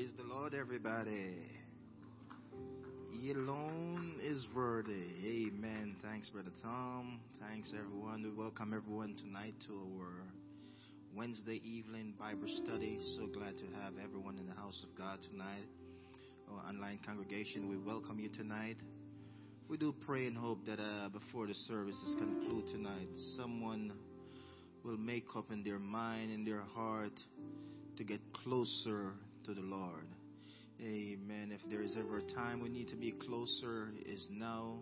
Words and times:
Lord, 0.00 0.54
everybody. 0.54 1.36
He 3.12 3.32
alone 3.32 4.14
is 4.22 4.46
worthy. 4.56 5.04
Amen. 5.26 5.94
Thanks, 6.02 6.30
Brother 6.30 6.52
Tom. 6.62 7.20
Thanks, 7.38 7.74
everyone. 7.78 8.22
We 8.22 8.30
welcome 8.30 8.72
everyone 8.72 9.14
tonight 9.16 9.52
to 9.66 9.74
our 9.74 10.24
Wednesday 11.14 11.60
evening 11.62 12.14
Bible 12.18 12.48
study. 12.64 12.98
So 13.14 13.26
glad 13.26 13.58
to 13.58 13.64
have 13.82 13.92
everyone 14.02 14.38
in 14.38 14.46
the 14.46 14.54
house 14.54 14.82
of 14.82 14.96
God 14.96 15.18
tonight. 15.30 15.68
Our 16.50 16.66
online 16.66 16.98
congregation, 17.04 17.68
we 17.68 17.76
welcome 17.76 18.18
you 18.18 18.30
tonight. 18.30 18.78
We 19.68 19.76
do 19.76 19.94
pray 20.06 20.26
and 20.26 20.36
hope 20.36 20.64
that 20.64 20.80
uh, 20.80 21.10
before 21.10 21.46
the 21.46 21.54
services 21.54 22.16
conclude 22.18 22.68
tonight, 22.68 23.08
someone 23.36 23.92
will 24.82 24.96
make 24.96 25.26
up 25.36 25.50
in 25.52 25.62
their 25.62 25.78
mind 25.78 26.32
and 26.32 26.46
their 26.46 26.62
heart 26.74 27.20
to 27.98 28.04
get 28.04 28.20
closer 28.32 29.12
to 29.54 29.60
the 29.60 29.66
Lord. 29.66 30.06
Amen. 30.80 31.50
If 31.50 31.68
there 31.68 31.82
is 31.82 31.96
ever 31.98 32.18
a 32.18 32.34
time 32.34 32.62
we 32.62 32.68
need 32.68 32.86
to 32.88 32.96
be 32.96 33.10
closer, 33.10 33.88
is 34.06 34.24
now 34.30 34.78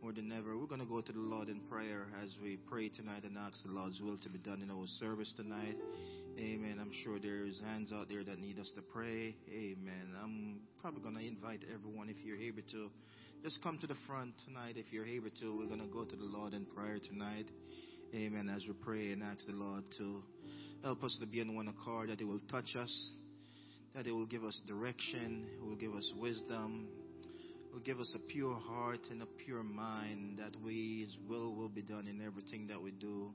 more 0.00 0.12
than 0.12 0.30
ever. 0.30 0.56
We're 0.56 0.68
going 0.68 0.80
to 0.80 0.86
go 0.86 1.00
to 1.00 1.12
the 1.12 1.18
Lord 1.18 1.48
in 1.48 1.58
prayer 1.68 2.06
as 2.22 2.36
we 2.40 2.56
pray 2.70 2.88
tonight 2.88 3.24
and 3.24 3.36
ask 3.36 3.64
the 3.64 3.72
Lord's 3.72 4.00
will 4.00 4.16
to 4.18 4.28
be 4.28 4.38
done 4.38 4.62
in 4.62 4.70
our 4.70 4.86
service 5.00 5.34
tonight. 5.36 5.74
Amen. 6.38 6.78
I'm 6.80 6.92
sure 7.02 7.18
there's 7.18 7.60
hands 7.66 7.92
out 7.92 8.08
there 8.08 8.22
that 8.22 8.38
need 8.38 8.60
us 8.60 8.70
to 8.76 8.82
pray. 8.82 9.34
Amen. 9.52 10.14
I'm 10.22 10.60
probably 10.80 11.02
going 11.02 11.16
to 11.16 11.26
invite 11.26 11.64
everyone, 11.74 12.08
if 12.08 12.24
you're 12.24 12.38
able 12.38 12.62
to, 12.70 12.90
just 13.42 13.60
come 13.60 13.78
to 13.78 13.88
the 13.88 13.98
front 14.06 14.34
tonight. 14.46 14.74
If 14.76 14.92
you're 14.92 15.06
able 15.06 15.30
to, 15.40 15.58
we're 15.58 15.66
going 15.66 15.80
to 15.80 15.92
go 15.92 16.04
to 16.04 16.16
the 16.16 16.30
Lord 16.30 16.54
in 16.54 16.64
prayer 16.66 17.00
tonight. 17.02 17.46
Amen. 18.14 18.52
As 18.54 18.62
we 18.68 18.74
pray 18.84 19.10
and 19.10 19.24
ask 19.24 19.44
the 19.48 19.52
Lord 19.52 19.82
to 19.98 20.22
help 20.84 21.02
us 21.02 21.16
to 21.20 21.26
be 21.26 21.40
in 21.40 21.56
one 21.56 21.66
accord, 21.66 22.10
that 22.10 22.20
He 22.20 22.24
will 22.24 22.40
touch 22.50 22.76
us, 22.76 23.12
that 23.94 24.06
He 24.06 24.12
will 24.12 24.26
give 24.26 24.44
us 24.44 24.60
direction, 24.66 25.46
He 25.58 25.68
will 25.68 25.76
give 25.76 25.94
us 25.94 26.12
wisdom, 26.18 26.88
will 27.72 27.80
give 27.80 27.98
us 27.98 28.12
a 28.14 28.18
pure 28.18 28.54
heart 28.54 29.00
and 29.10 29.22
a 29.22 29.26
pure 29.44 29.62
mind, 29.62 30.38
that 30.38 30.54
we, 30.64 31.02
His 31.04 31.16
will 31.28 31.54
will 31.54 31.68
be 31.68 31.82
done 31.82 32.06
in 32.08 32.20
everything 32.24 32.66
that 32.68 32.80
we 32.80 32.90
do. 32.90 33.32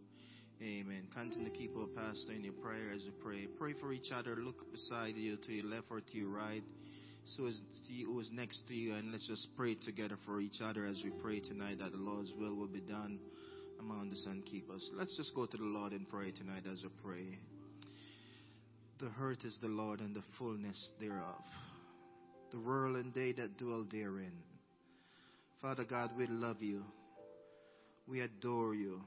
Amen. 0.61 1.07
Continue 1.13 1.49
to 1.49 1.57
keep 1.57 1.75
our 1.75 1.87
pastor 1.87 2.31
in 2.31 2.43
your 2.43 2.53
prayer 2.53 2.91
as 2.93 3.03
we 3.03 3.11
pray. 3.21 3.47
Pray 3.59 3.73
for 3.79 3.91
each 3.91 4.11
other. 4.13 4.35
Look 4.37 4.71
beside 4.71 5.15
you, 5.15 5.35
to 5.35 5.51
your 5.51 5.65
left 5.65 5.87
or 5.89 5.99
to 5.99 6.17
your 6.17 6.29
right. 6.29 6.63
So 7.25 7.47
as 7.47 7.59
see 7.87 8.03
who 8.03 8.19
is 8.19 8.29
next 8.31 8.61
to 8.67 8.75
you, 8.75 8.93
and 8.93 9.11
let's 9.11 9.27
just 9.27 9.47
pray 9.57 9.75
together 9.75 10.17
for 10.25 10.39
each 10.39 10.61
other 10.61 10.85
as 10.85 11.01
we 11.03 11.09
pray 11.21 11.39
tonight 11.39 11.79
that 11.79 11.91
the 11.91 11.97
Lord's 11.97 12.31
will 12.37 12.55
will 12.55 12.67
be 12.67 12.81
done 12.81 13.19
among 13.79 14.11
us 14.11 14.25
and 14.29 14.45
keep 14.45 14.69
us. 14.69 14.89
Let's 14.93 15.17
just 15.17 15.33
go 15.35 15.45
to 15.45 15.57
the 15.57 15.63
Lord 15.63 15.91
and 15.91 16.07
pray 16.07 16.31
tonight 16.31 16.63
as 16.71 16.81
we 16.83 16.89
pray. 17.03 17.54
The 18.99 19.11
earth 19.21 19.43
is 19.43 19.57
the 19.61 19.67
Lord 19.67 19.99
and 19.99 20.15
the 20.15 20.23
fullness 20.39 20.91
thereof, 21.01 21.43
the 22.51 22.59
world 22.59 22.95
and 22.95 23.13
they 23.13 23.33
that 23.33 23.57
dwell 23.57 23.85
therein. 23.91 24.31
Father 25.61 25.83
God, 25.83 26.11
we 26.17 26.27
love 26.27 26.61
you. 26.61 26.83
We 28.07 28.21
adore 28.21 28.73
you. 28.73 29.01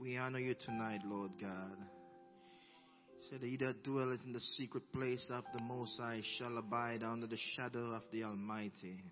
We 0.00 0.16
honor 0.16 0.38
you 0.38 0.54
tonight, 0.64 1.00
Lord 1.04 1.32
God. 1.38 1.76
Said 3.28 3.40
he 3.42 3.58
that 3.58 3.84
dwelleth 3.84 4.20
in 4.24 4.32
the 4.32 4.40
secret 4.40 4.90
place 4.92 5.26
of 5.30 5.44
the 5.52 5.62
Most 5.62 6.00
High 6.00 6.22
shall 6.38 6.56
abide 6.56 7.02
under 7.02 7.26
the 7.26 7.38
shadow 7.56 7.90
of 7.90 8.02
the 8.10 8.24
Almighty. 8.24 9.02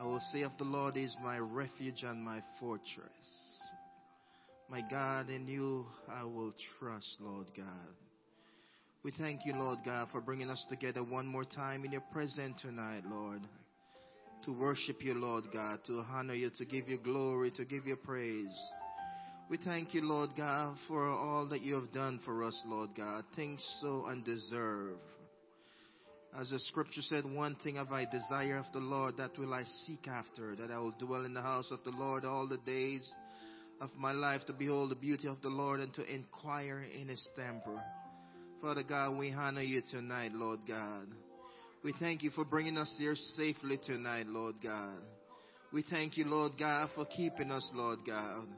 I 0.00 0.04
will 0.04 0.22
say 0.32 0.42
of 0.42 0.52
the 0.58 0.64
Lord 0.64 0.96
is 0.96 1.14
my 1.22 1.38
refuge 1.38 2.02
and 2.02 2.24
my 2.24 2.40
fortress. 2.58 3.62
My 4.68 4.82
God, 4.90 5.30
in 5.30 5.46
you 5.46 5.86
I 6.08 6.24
will 6.24 6.54
trust, 6.80 7.18
Lord 7.20 7.46
God. 7.56 8.07
We 9.04 9.12
thank 9.12 9.46
you, 9.46 9.54
Lord 9.54 9.78
God, 9.84 10.08
for 10.10 10.20
bringing 10.20 10.50
us 10.50 10.64
together 10.68 11.04
one 11.04 11.26
more 11.26 11.44
time 11.44 11.84
in 11.84 11.92
your 11.92 12.02
presence 12.12 12.60
tonight, 12.60 13.02
Lord. 13.08 13.40
To 14.44 14.52
worship 14.52 15.02
you, 15.02 15.14
Lord 15.14 15.44
God, 15.52 15.80
to 15.86 16.04
honor 16.10 16.34
you, 16.34 16.50
to 16.58 16.64
give 16.64 16.88
you 16.88 16.98
glory, 16.98 17.52
to 17.52 17.64
give 17.64 17.86
you 17.86 17.96
praise. 17.96 18.54
We 19.48 19.56
thank 19.64 19.94
you, 19.94 20.02
Lord 20.02 20.30
God, 20.36 20.76
for 20.88 21.06
all 21.06 21.46
that 21.46 21.62
you 21.62 21.74
have 21.76 21.92
done 21.92 22.20
for 22.24 22.42
us, 22.42 22.60
Lord 22.66 22.90
God. 22.96 23.24
Things 23.36 23.64
so 23.80 24.04
undeserved. 24.06 24.98
As 26.38 26.50
the 26.50 26.58
scripture 26.58 27.02
said, 27.02 27.24
one 27.24 27.54
thing 27.62 27.76
have 27.76 27.92
I 27.92 28.04
desire 28.04 28.58
of 28.58 28.66
the 28.72 28.80
Lord, 28.80 29.16
that 29.16 29.38
will 29.38 29.54
I 29.54 29.62
seek 29.86 30.08
after, 30.08 30.56
that 30.56 30.70
I 30.70 30.78
will 30.78 30.94
dwell 30.98 31.24
in 31.24 31.34
the 31.34 31.40
house 31.42 31.70
of 31.70 31.82
the 31.84 31.96
Lord 31.96 32.24
all 32.24 32.46
the 32.46 32.58
days 32.58 33.10
of 33.80 33.90
my 33.96 34.12
life, 34.12 34.44
to 34.46 34.52
behold 34.52 34.90
the 34.90 34.96
beauty 34.96 35.28
of 35.28 35.40
the 35.40 35.48
Lord 35.48 35.80
and 35.80 35.94
to 35.94 36.14
inquire 36.14 36.80
in 36.80 37.08
his 37.08 37.26
temple. 37.36 37.80
Father 38.60 38.82
God, 38.82 39.16
we 39.16 39.32
honor 39.32 39.62
you 39.62 39.82
tonight, 39.88 40.32
Lord 40.34 40.60
God. 40.66 41.06
We 41.84 41.94
thank 42.00 42.24
you 42.24 42.30
for 42.30 42.44
bringing 42.44 42.76
us 42.76 42.92
here 42.98 43.14
safely 43.36 43.78
tonight, 43.86 44.26
Lord 44.26 44.56
God. 44.60 44.98
We 45.72 45.84
thank 45.88 46.16
you, 46.16 46.24
Lord 46.24 46.52
God, 46.58 46.90
for 46.96 47.04
keeping 47.04 47.52
us, 47.52 47.70
Lord 47.72 48.00
God. 48.04 48.48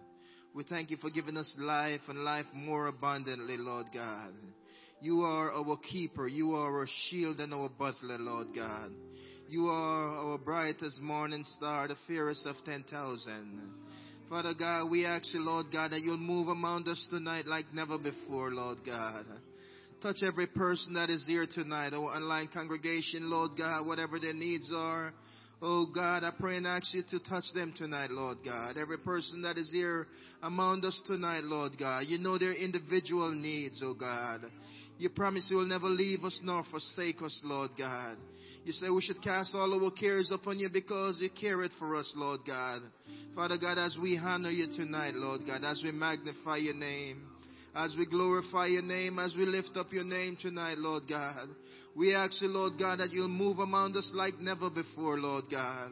We 0.54 0.64
thank 0.64 0.90
you 0.90 0.96
for 0.96 1.10
giving 1.10 1.36
us 1.36 1.54
life 1.58 2.00
and 2.08 2.20
life 2.20 2.46
more 2.54 2.86
abundantly, 2.86 3.58
Lord 3.58 3.86
God. 3.92 4.32
You 5.02 5.20
are 5.20 5.52
our 5.52 5.76
keeper. 5.76 6.26
You 6.26 6.54
are 6.54 6.78
our 6.80 6.86
shield 7.08 7.38
and 7.40 7.52
our 7.52 7.68
buckler, 7.68 8.18
Lord 8.18 8.48
God. 8.54 8.92
You 9.50 9.66
are 9.66 10.08
our 10.08 10.38
brightest 10.38 10.98
morning 11.02 11.44
star, 11.56 11.88
the 11.88 11.96
fairest 12.06 12.46
of 12.46 12.56
10,000. 12.64 13.72
Father 14.30 14.54
God, 14.58 14.90
we 14.90 15.04
ask 15.04 15.34
you, 15.34 15.44
Lord 15.44 15.66
God, 15.70 15.92
that 15.92 16.00
you'll 16.00 16.16
move 16.16 16.48
among 16.48 16.88
us 16.88 17.04
tonight 17.10 17.46
like 17.46 17.66
never 17.74 17.98
before, 17.98 18.50
Lord 18.50 18.78
God. 18.86 19.26
Touch 20.02 20.22
every 20.26 20.46
person 20.46 20.94
that 20.94 21.10
is 21.10 21.22
here 21.26 21.46
tonight, 21.52 21.92
oh, 21.92 22.06
our 22.06 22.16
online 22.16 22.48
congregation, 22.48 23.28
Lord 23.28 23.50
God, 23.58 23.86
whatever 23.86 24.18
their 24.18 24.32
needs 24.32 24.72
are. 24.74 25.12
Oh 25.60 25.88
God, 25.94 26.24
I 26.24 26.30
pray 26.30 26.56
and 26.56 26.66
ask 26.66 26.94
you 26.94 27.02
to 27.10 27.18
touch 27.18 27.44
them 27.54 27.74
tonight, 27.76 28.10
Lord 28.10 28.38
God. 28.42 28.78
Every 28.78 28.96
person 28.96 29.42
that 29.42 29.58
is 29.58 29.70
here 29.70 30.06
among 30.42 30.86
us 30.86 30.98
tonight, 31.06 31.44
Lord 31.44 31.72
God. 31.78 32.06
You 32.06 32.16
know 32.16 32.38
their 32.38 32.54
individual 32.54 33.30
needs, 33.30 33.82
oh 33.84 33.92
God. 33.92 34.40
You 34.96 35.10
promise 35.10 35.46
you 35.50 35.58
will 35.58 35.66
never 35.66 35.88
leave 35.88 36.24
us 36.24 36.40
nor 36.42 36.64
forsake 36.70 37.20
us, 37.20 37.38
Lord 37.44 37.72
God. 37.76 38.16
You 38.64 38.72
say 38.72 38.88
we 38.88 39.02
should 39.02 39.22
cast 39.22 39.54
all 39.54 39.84
our 39.84 39.90
cares 39.90 40.30
upon 40.30 40.58
you 40.58 40.70
because 40.70 41.18
you 41.20 41.28
care 41.28 41.62
it 41.62 41.72
for 41.78 41.96
us, 41.96 42.10
Lord 42.16 42.40
God. 42.46 42.80
Father 43.34 43.58
God, 43.58 43.76
as 43.76 43.98
we 44.00 44.16
honor 44.16 44.50
you 44.50 44.66
tonight, 44.74 45.14
Lord 45.14 45.42
God, 45.46 45.62
as 45.62 45.82
we 45.84 45.92
magnify 45.92 46.56
your 46.56 46.74
name, 46.74 47.29
as 47.74 47.94
we 47.96 48.06
glorify 48.06 48.66
your 48.66 48.82
name, 48.82 49.18
as 49.18 49.34
we 49.36 49.44
lift 49.44 49.70
up 49.76 49.92
your 49.92 50.04
name 50.04 50.36
tonight, 50.40 50.78
Lord 50.78 51.04
God. 51.08 51.48
We 51.96 52.14
ask 52.14 52.40
you, 52.40 52.48
Lord 52.48 52.74
God, 52.78 53.00
that 53.00 53.12
you'll 53.12 53.28
move 53.28 53.58
among 53.58 53.96
us 53.96 54.10
like 54.14 54.38
never 54.38 54.70
before, 54.70 55.18
Lord 55.18 55.44
God. 55.50 55.90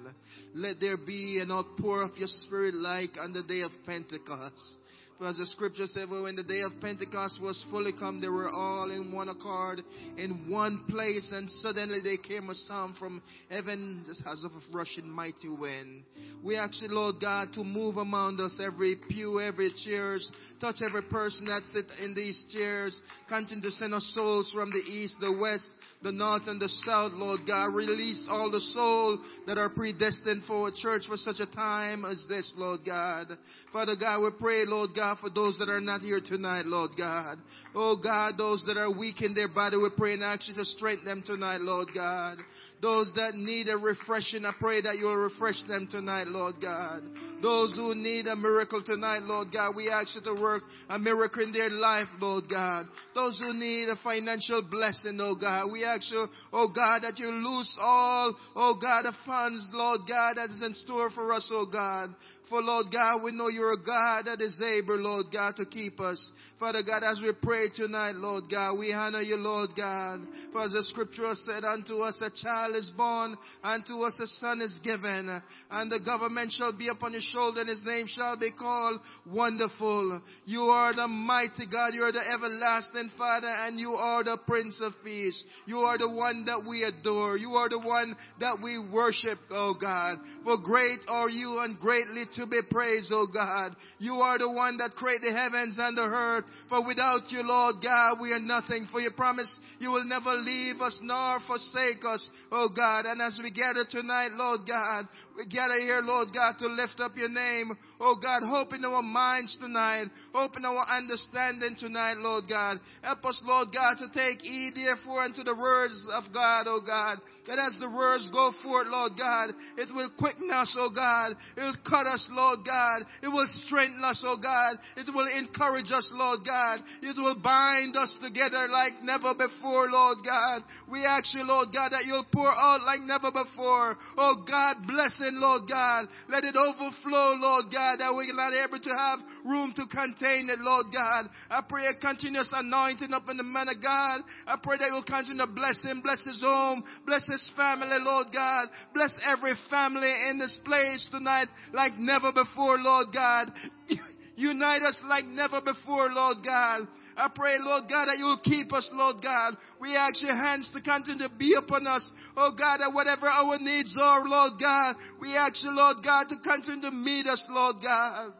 Let 0.54 0.80
there 0.80 0.96
be 0.96 1.40
an 1.40 1.50
outpour 1.50 2.02
of 2.02 2.16
your 2.16 2.28
spirit 2.28 2.74
like 2.74 3.10
on 3.20 3.32
the 3.32 3.42
day 3.42 3.62
of 3.62 3.72
Pentecost. 3.84 4.76
As 5.20 5.36
the 5.36 5.46
scripture 5.46 5.88
said, 5.88 6.08
well, 6.08 6.22
when 6.22 6.36
the 6.36 6.44
day 6.44 6.60
of 6.60 6.80
Pentecost 6.80 7.40
was 7.42 7.64
fully 7.72 7.92
come, 7.92 8.20
they 8.20 8.28
were 8.28 8.48
all 8.50 8.88
in 8.92 9.12
one 9.12 9.28
accord, 9.28 9.82
in 10.16 10.46
one 10.48 10.84
place, 10.88 11.32
and 11.32 11.50
suddenly 11.60 12.00
there 12.00 12.18
came 12.18 12.48
a 12.48 12.54
sound 12.54 12.96
from 12.98 13.20
heaven, 13.50 14.04
just 14.06 14.22
as 14.26 14.44
of 14.44 14.52
a 14.52 14.76
rushing 14.76 15.10
mighty 15.10 15.48
wind. 15.48 16.04
We 16.44 16.56
ask 16.56 16.80
you, 16.80 16.88
Lord 16.88 17.16
God, 17.20 17.52
to 17.54 17.64
move 17.64 17.96
among 17.96 18.38
us 18.40 18.56
every 18.64 18.94
pew, 19.08 19.40
every 19.40 19.72
chairs, 19.84 20.30
touch 20.60 20.76
every 20.86 21.02
person 21.02 21.46
that 21.46 21.62
sit 21.72 21.86
in 22.02 22.14
these 22.14 22.40
chairs, 22.52 22.98
continue 23.28 23.62
to 23.62 23.72
send 23.72 23.94
us 23.94 24.12
souls 24.14 24.48
from 24.54 24.70
the 24.70 24.78
east, 24.78 25.16
the 25.20 25.36
west, 25.36 25.66
the 26.02 26.12
north 26.12 26.42
and 26.46 26.60
the 26.60 26.68
south, 26.86 27.12
Lord 27.14 27.40
God. 27.46 27.74
Release 27.74 28.24
all 28.30 28.50
the 28.50 28.60
soul 28.60 29.18
that 29.46 29.58
are 29.58 29.68
predestined 29.68 30.44
for 30.46 30.68
a 30.68 30.72
church 30.72 31.02
for 31.08 31.16
such 31.16 31.40
a 31.40 31.46
time 31.54 32.04
as 32.04 32.24
this, 32.28 32.52
Lord 32.56 32.80
God. 32.86 33.26
Father 33.72 33.96
God, 33.98 34.22
we 34.22 34.30
pray, 34.38 34.64
Lord 34.64 34.90
God, 34.94 35.07
for 35.16 35.30
those 35.30 35.58
that 35.58 35.68
are 35.68 35.80
not 35.80 36.00
here 36.00 36.20
tonight, 36.24 36.66
Lord 36.66 36.92
God. 36.96 37.38
Oh 37.74 37.96
God, 38.02 38.34
those 38.36 38.64
that 38.66 38.76
are 38.76 38.96
weak 38.96 39.22
in 39.22 39.34
their 39.34 39.48
body, 39.48 39.76
we 39.76 39.88
pray 39.96 40.14
and 40.14 40.22
ask 40.22 40.48
you 40.48 40.54
to 40.54 40.64
strengthen 40.64 41.04
them 41.04 41.22
tonight, 41.26 41.60
Lord 41.60 41.88
God. 41.94 42.38
Those 42.80 43.10
that 43.16 43.34
need 43.34 43.68
a 43.68 43.76
refreshing, 43.76 44.44
I 44.44 44.52
pray 44.58 44.80
that 44.82 44.98
you'll 44.98 45.16
refresh 45.16 45.60
them 45.66 45.88
tonight, 45.90 46.28
Lord 46.28 46.56
God. 46.62 47.02
Those 47.42 47.74
who 47.74 47.94
need 47.94 48.26
a 48.26 48.36
miracle 48.36 48.84
tonight, 48.84 49.22
Lord 49.22 49.48
God, 49.52 49.74
we 49.74 49.88
ask 49.90 50.14
you 50.14 50.20
to 50.22 50.40
work 50.40 50.62
a 50.88 50.98
miracle 50.98 51.42
in 51.42 51.52
their 51.52 51.70
life, 51.70 52.06
Lord 52.20 52.44
God. 52.48 52.86
Those 53.16 53.40
who 53.40 53.52
need 53.52 53.88
a 53.88 53.96
financial 53.96 54.62
blessing, 54.70 55.18
oh 55.20 55.34
God, 55.34 55.72
we 55.72 55.84
ask 55.84 56.08
you, 56.10 56.26
oh 56.52 56.68
God, 56.68 57.02
that 57.02 57.18
you 57.18 57.26
loose 57.26 57.76
all, 57.80 58.36
oh 58.54 58.78
God, 58.80 59.06
the 59.06 59.12
funds, 59.26 59.68
Lord 59.72 60.02
God, 60.08 60.36
that 60.36 60.50
is 60.50 60.62
in 60.62 60.74
store 60.74 61.10
for 61.10 61.32
us, 61.32 61.48
oh 61.52 61.66
God. 61.70 62.14
For 62.48 62.62
Lord 62.62 62.86
God, 62.90 63.22
we 63.22 63.32
know 63.32 63.48
you're 63.48 63.72
a 63.72 63.76
God 63.76 64.24
that 64.24 64.40
is 64.40 64.60
able, 64.62 64.96
Lord 64.96 65.26
God, 65.32 65.56
to 65.56 65.66
keep 65.66 66.00
us. 66.00 66.30
Father 66.58 66.82
God, 66.86 67.02
as 67.04 67.20
we 67.20 67.30
pray 67.42 67.68
tonight, 67.74 68.14
Lord 68.14 68.44
God, 68.50 68.78
we 68.78 68.92
honor 68.92 69.20
you, 69.20 69.36
Lord 69.36 69.70
God. 69.76 70.20
For 70.52 70.62
as 70.64 70.72
the 70.72 70.82
scripture 70.84 71.34
said 71.44 71.64
unto 71.64 71.98
us, 72.00 72.18
a 72.22 72.30
child 72.30 72.67
child 72.68 72.76
is 72.76 72.90
born, 72.96 73.36
and 73.62 73.86
to 73.86 74.02
us 74.02 74.16
a 74.20 74.26
son 74.26 74.60
is 74.60 74.78
given, 74.82 75.42
and 75.70 75.92
the 75.92 76.00
government 76.04 76.52
shall 76.52 76.76
be 76.76 76.88
upon 76.88 77.12
his 77.12 77.24
shoulder, 77.24 77.60
and 77.60 77.68
his 77.68 77.82
name 77.84 78.06
shall 78.08 78.38
be 78.38 78.50
called 78.52 79.00
Wonderful. 79.26 80.20
You 80.44 80.62
are 80.62 80.94
the 80.94 81.08
mighty 81.08 81.66
God, 81.70 81.94
you 81.94 82.02
are 82.02 82.12
the 82.12 82.20
everlasting 82.20 83.10
Father, 83.16 83.48
and 83.48 83.78
you 83.78 83.90
are 83.90 84.24
the 84.24 84.38
Prince 84.46 84.80
of 84.82 84.92
Peace. 85.04 85.42
You 85.66 85.78
are 85.78 85.98
the 85.98 86.10
one 86.10 86.44
that 86.46 86.64
we 86.68 86.84
adore. 86.84 87.36
You 87.36 87.50
are 87.50 87.68
the 87.68 87.78
one 87.78 88.16
that 88.40 88.58
we 88.62 88.78
worship, 88.92 89.38
oh 89.50 89.74
God. 89.80 90.18
For 90.44 90.58
great 90.58 91.00
are 91.08 91.28
you 91.28 91.60
and 91.60 91.78
greatly 91.78 92.24
to 92.36 92.46
be 92.46 92.60
praised, 92.70 93.10
oh 93.12 93.26
God. 93.32 93.76
You 93.98 94.14
are 94.14 94.38
the 94.38 94.50
one 94.50 94.78
that 94.78 94.94
created 94.94 95.32
the 95.32 95.36
heavens 95.36 95.76
and 95.78 95.96
the 95.96 96.02
earth. 96.02 96.44
For 96.68 96.86
without 96.86 97.30
you, 97.30 97.42
Lord 97.42 97.76
God, 97.82 98.18
we 98.20 98.32
are 98.32 98.38
nothing. 98.38 98.86
For 98.90 99.00
you 99.00 99.10
promise 99.10 99.54
you 99.78 99.90
will 99.90 100.04
never 100.04 100.30
leave 100.30 100.80
us 100.80 100.98
nor 101.02 101.40
forsake 101.46 102.04
us, 102.04 102.28
oh 102.58 102.68
God. 102.74 103.06
And 103.06 103.22
as 103.22 103.38
we 103.42 103.50
gather 103.50 103.84
tonight, 103.88 104.32
Lord 104.32 104.60
God, 104.66 105.06
we 105.36 105.46
gather 105.46 105.78
here, 105.78 106.00
Lord 106.02 106.28
God, 106.34 106.54
to 106.58 106.66
lift 106.66 106.98
up 106.98 107.16
your 107.16 107.28
name. 107.28 107.70
Oh 108.00 108.16
God, 108.20 108.42
open 108.42 108.84
our 108.84 109.02
minds 109.02 109.56
tonight. 109.60 110.06
Open 110.34 110.64
our 110.64 110.84
understanding 110.88 111.76
tonight, 111.78 112.16
Lord 112.18 112.44
God. 112.48 112.80
Help 113.02 113.24
us, 113.24 113.40
Lord 113.44 113.68
God, 113.72 113.96
to 113.98 114.08
take 114.12 114.42
heed, 114.42 114.72
therefore, 114.74 115.22
unto 115.22 115.44
the 115.44 115.54
words 115.54 115.94
of 116.12 116.24
God, 116.34 116.66
oh 116.66 116.80
God. 116.84 117.18
That 117.46 117.58
as 117.58 117.76
the 117.80 117.90
words 117.90 118.28
go 118.32 118.52
forth, 118.62 118.88
Lord 118.90 119.12
God, 119.16 119.54
it 119.76 119.88
will 119.94 120.10
quicken 120.18 120.50
us, 120.50 120.74
oh 120.76 120.90
God. 120.90 121.36
It 121.56 121.60
will 121.60 121.80
cut 121.88 122.06
us, 122.06 122.26
Lord 122.30 122.60
God. 122.66 123.06
It 123.22 123.28
will 123.28 123.48
strengthen 123.64 124.02
us, 124.02 124.22
oh 124.26 124.36
God. 124.36 124.76
It 124.96 125.06
will 125.14 125.28
encourage 125.28 125.92
us, 125.92 126.10
Lord 126.14 126.40
God. 126.44 126.80
It 127.02 127.16
will 127.16 127.40
bind 127.40 127.96
us 127.96 128.14
together 128.22 128.66
like 128.68 129.02
never 129.02 129.32
before, 129.34 129.88
Lord 129.88 130.18
God. 130.24 130.62
We 130.90 131.04
ask 131.06 131.34
you, 131.34 131.42
Lord 131.44 131.68
God, 131.72 131.92
that 131.92 132.04
you'll 132.04 132.26
pour 132.32 132.47
out 132.52 132.80
oh, 132.82 132.86
like 132.86 133.00
never 133.00 133.30
before. 133.30 133.96
Oh 134.16 134.44
God, 134.46 134.86
blessing, 134.86 135.34
Lord 135.34 135.68
God. 135.68 136.08
Let 136.28 136.44
it 136.44 136.56
overflow, 136.56 137.34
Lord 137.38 137.66
God, 137.72 138.00
that 138.00 138.12
we're 138.14 138.32
not 138.34 138.52
able 138.52 138.80
to 138.80 138.90
have 138.90 139.18
room 139.44 139.72
to 139.76 139.86
contain 139.86 140.50
it, 140.50 140.58
Lord 140.58 140.86
God. 140.92 141.28
I 141.50 141.60
pray 141.68 141.86
a 141.86 141.94
continuous 141.94 142.50
anointing 142.52 143.12
upon 143.12 143.36
the 143.36 143.44
man 143.44 143.68
of 143.68 143.82
God. 143.82 144.20
I 144.46 144.56
pray 144.62 144.78
that 144.78 144.88
you'll 144.88 145.02
continue 145.02 145.44
to 145.44 145.52
bless 145.52 145.82
him, 145.82 146.00
bless 146.00 146.24
his 146.24 146.40
home, 146.40 146.84
bless 147.06 147.26
his 147.26 147.50
family, 147.56 147.98
Lord 148.00 148.28
God. 148.32 148.68
Bless 148.94 149.16
every 149.26 149.54
family 149.70 150.12
in 150.28 150.38
this 150.38 150.58
place 150.64 151.08
tonight 151.10 151.48
like 151.72 151.98
never 151.98 152.32
before, 152.32 152.78
Lord 152.78 153.08
God. 153.12 153.52
Unite 154.38 154.82
us 154.82 155.00
like 155.08 155.26
never 155.26 155.60
before, 155.60 156.10
Lord 156.10 156.36
God. 156.44 156.86
I 157.16 157.26
pray, 157.34 157.56
Lord 157.58 157.90
God, 157.90 158.06
that 158.06 158.18
you 158.18 158.24
will 158.24 158.40
keep 158.44 158.72
us, 158.72 158.88
Lord 158.94 159.16
God. 159.20 159.56
We 159.80 159.96
ask 159.96 160.22
your 160.22 160.36
hands 160.36 160.70
to 160.74 160.80
continue 160.80 161.26
to 161.26 161.34
be 161.34 161.56
upon 161.58 161.88
us. 161.88 162.08
Oh 162.36 162.52
God, 162.56 162.78
that 162.78 162.94
whatever 162.94 163.28
our 163.28 163.58
needs 163.58 163.96
are, 164.00 164.22
Lord 164.24 164.52
God, 164.60 164.94
we 165.20 165.34
ask 165.34 165.64
you, 165.64 165.72
Lord 165.72 165.96
God, 166.04 166.26
to 166.28 166.36
continue 166.36 166.82
to 166.82 166.92
meet 166.92 167.26
us, 167.26 167.44
Lord 167.50 167.76
God. 167.82 168.32